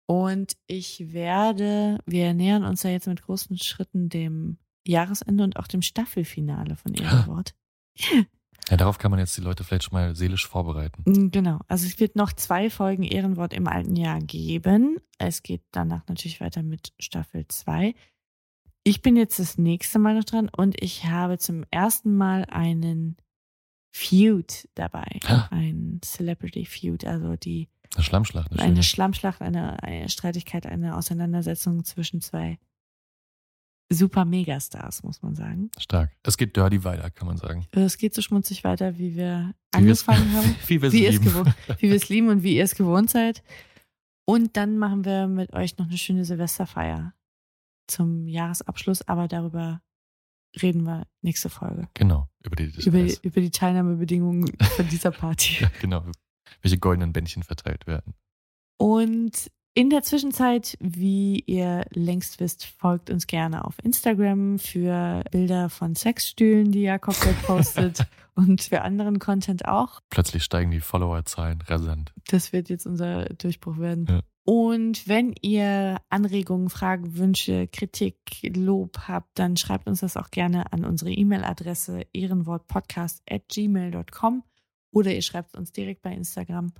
Und 0.06 0.56
ich 0.68 1.12
werde, 1.12 1.98
wir 2.06 2.34
nähern 2.34 2.64
uns 2.64 2.84
ja 2.84 2.90
jetzt 2.92 3.08
mit 3.08 3.22
großen 3.22 3.58
Schritten 3.58 4.10
dem 4.10 4.58
Jahresende 4.88 5.44
und 5.44 5.58
auch 5.58 5.68
dem 5.68 5.82
Staffelfinale 5.82 6.76
von 6.76 6.94
Ehrenwort. 6.94 7.54
Ja, 8.70 8.76
darauf 8.76 8.98
kann 8.98 9.12
man 9.12 9.20
jetzt 9.20 9.38
die 9.38 9.42
Leute 9.42 9.64
vielleicht 9.64 9.84
schon 9.84 9.94
mal 9.94 10.16
seelisch 10.16 10.46
vorbereiten. 10.48 11.04
Mm, 11.06 11.32
Genau. 11.32 11.60
Also 11.68 11.86
es 11.86 12.00
wird 12.00 12.16
noch 12.16 12.34
zwei 12.34 12.70
Folgen 12.70 13.04
Ehrenwort 13.04 13.54
im 13.54 13.68
alten 13.68 13.96
Jahr 13.96 14.20
geben. 14.20 14.98
Es 15.18 15.42
geht 15.42 15.62
danach 15.72 16.06
natürlich 16.08 16.42
weiter 16.42 16.64
mit 16.64 16.94
Staffel 17.00 17.48
2. 17.48 17.96
Ich 18.84 19.02
bin 19.02 19.16
jetzt 19.16 19.40
das 19.40 19.58
nächste 19.58 20.00
Mal 20.00 20.16
noch 20.16 20.24
dran 20.24 20.50
und 20.50 20.82
ich 20.82 21.06
habe 21.06 21.38
zum 21.38 21.66
ersten 21.72 22.16
Mal 22.16 22.46
einen 22.46 23.18
Feud 23.92 24.68
dabei. 24.76 25.20
Ah. 25.26 25.48
Ein 25.52 26.00
Celebrity 26.04 26.66
Feud, 26.66 27.06
also 27.06 27.36
die 27.36 27.70
Eine 27.96 28.04
Schlammschlacht. 28.04 28.52
Eine 28.52 28.62
eine. 28.62 28.84
Schlammschlacht, 28.84 29.42
eine, 29.42 29.82
eine 29.82 30.10
Streitigkeit, 30.10 30.66
eine 30.66 30.96
Auseinandersetzung 30.96 31.84
zwischen 31.84 32.22
zwei 32.22 32.60
super 33.92 34.26
Megastars, 34.26 35.04
muss 35.04 35.22
man 35.22 35.36
sagen. 35.36 35.72
Stark. 35.80 36.12
Es 36.24 36.38
geht 36.38 36.56
dirty 36.56 36.84
weiter, 36.84 37.10
kann 37.10 37.28
man 37.28 37.38
sagen. 37.38 37.66
Es 37.72 37.98
geht 37.98 38.14
so 38.14 38.22
schmutzig 38.22 38.64
weiter, 38.64 38.98
wie 38.98 39.16
wir 39.16 39.54
Wie 39.74 39.78
angefangen 39.78 40.32
haben. 40.34 40.56
wie 40.68 40.82
wir 40.82 40.88
es 40.90 40.94
lieben. 40.94 41.24
gewohnt, 41.26 41.54
wie 41.80 41.90
wir 41.90 41.96
es 41.96 42.10
lieben 42.10 42.30
und 42.30 42.44
wie 42.44 42.56
ihr 42.58 42.64
es 42.64 42.76
gewohnt 42.76 43.10
seid. 43.10 43.44
Und 44.26 44.58
dann 44.58 44.78
machen 44.78 45.06
wir 45.06 45.28
mit 45.28 45.54
euch 45.54 45.78
noch 45.78 45.88
eine 45.88 45.98
schöne 45.98 46.26
Silvesterfeier 46.26 47.14
zum 47.90 48.28
Jahresabschluss, 48.28 49.08
aber 49.08 49.30
darüber 49.30 49.82
reden 50.62 50.84
wir 50.84 51.08
nächste 51.22 51.50
Folge. 51.50 51.88
Genau, 51.94 52.28
über 52.44 52.56
die 52.58 52.66
Über, 52.86 53.00
über 53.24 53.42
die 53.42 53.52
Teilnahmebedingungen 53.52 54.52
von 54.76 54.88
dieser 54.90 55.12
Party. 55.12 55.62
Ja, 55.64 55.72
genau. 55.80 56.04
Welche 56.62 56.78
goldenen 56.78 57.14
Bändchen 57.14 57.44
verteilt 57.44 57.88
werden. 57.88 58.16
Und 58.78 59.50
In 59.78 59.90
der 59.92 60.02
Zwischenzeit, 60.02 60.76
wie 60.80 61.44
ihr 61.46 61.86
längst 61.92 62.40
wisst, 62.40 62.66
folgt 62.66 63.12
uns 63.12 63.28
gerne 63.28 63.64
auf 63.64 63.76
Instagram 63.84 64.58
für 64.58 65.24
Bilder 65.30 65.70
von 65.70 65.94
Sexstühlen, 65.94 66.72
die 66.72 66.82
Jakob 66.82 67.16
dort 67.24 67.40
postet 67.44 68.08
und 68.34 68.64
für 68.64 68.82
anderen 68.82 69.20
Content 69.20 69.68
auch. 69.68 70.02
Plötzlich 70.10 70.44
steigen 70.44 70.72
die 70.72 70.80
Followerzahlen 70.80 71.62
rasant. 71.62 72.12
Das 72.28 72.54
wird 72.54 72.70
jetzt 72.70 72.88
unser 72.88 73.26
Durchbruch 73.26 73.78
werden. 73.78 74.08
Ja. 74.10 74.22
Und 74.46 75.08
wenn 75.08 75.36
ihr 75.44 76.02
Anregungen, 76.10 76.72
Fragen, 76.72 77.16
Wünsche, 77.16 77.68
Kritik, 77.68 78.18
Lob 78.56 79.02
habt, 79.08 79.38
dann 79.38 79.58
schreibt 79.58 79.88
uns 79.88 80.00
das 80.00 80.18
auch 80.18 80.32
gerne 80.32 80.74
an 80.74 80.86
unsere 80.86 81.12
E-Mail-Adresse 81.12 82.02
ehrenwortpodcast.gmail.com 82.14 84.44
oder 84.90 85.14
ihr 85.14 85.22
schreibt 85.22 85.56
uns 85.56 85.72
direkt 85.72 86.02
bei 86.02 86.14
Instagram. 86.14 86.72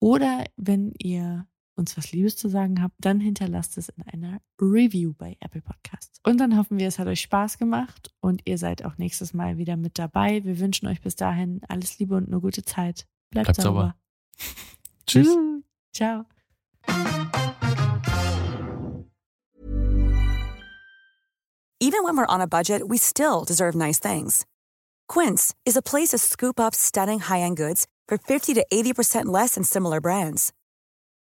Oder 0.00 0.44
wenn 0.56 0.92
ihr 0.98 1.46
uns 1.80 1.96
was 1.96 2.12
Liebes 2.12 2.36
zu 2.36 2.48
sagen 2.48 2.80
habt, 2.80 2.94
dann 2.98 3.18
hinterlasst 3.18 3.76
es 3.78 3.88
in 3.88 4.04
einer 4.04 4.40
Review 4.60 5.14
bei 5.18 5.36
Apple 5.40 5.62
Podcasts. 5.62 6.20
Und 6.22 6.38
dann 6.38 6.56
hoffen 6.56 6.78
wir, 6.78 6.86
es 6.86 6.98
hat 6.98 7.08
euch 7.08 7.22
Spaß 7.22 7.58
gemacht 7.58 8.12
und 8.20 8.42
ihr 8.44 8.58
seid 8.58 8.84
auch 8.84 8.98
nächstes 8.98 9.34
Mal 9.34 9.58
wieder 9.58 9.76
mit 9.76 9.98
dabei. 9.98 10.44
Wir 10.44 10.60
wünschen 10.60 10.86
euch 10.86 11.00
bis 11.00 11.16
dahin 11.16 11.60
alles 11.68 11.98
Liebe 11.98 12.14
und 12.14 12.28
eine 12.28 12.40
gute 12.40 12.62
Zeit. 12.62 13.06
Bleibt, 13.30 13.46
Bleibt 13.46 13.60
sauber. 13.62 13.80
sauber. 13.80 13.94
Tschüss. 15.06 15.36
Ciao. 15.92 16.24
Even 21.82 22.04
when 22.04 22.16
we're 22.16 22.26
on 22.26 22.42
a 22.42 22.46
budget, 22.46 22.88
we 22.88 22.98
still 22.98 23.44
deserve 23.44 23.74
nice 23.74 23.98
things. 23.98 24.44
Quince 25.08 25.54
is 25.64 25.76
a 25.76 25.82
place 25.82 26.10
to 26.10 26.18
scoop 26.18 26.60
up 26.60 26.74
stunning 26.74 27.20
high-end 27.20 27.56
goods 27.56 27.86
for 28.06 28.18
50 28.18 28.54
to 28.54 28.66
80% 28.72 29.26
less 29.26 29.54
than 29.54 29.64
similar 29.64 30.00
brands. 30.00 30.52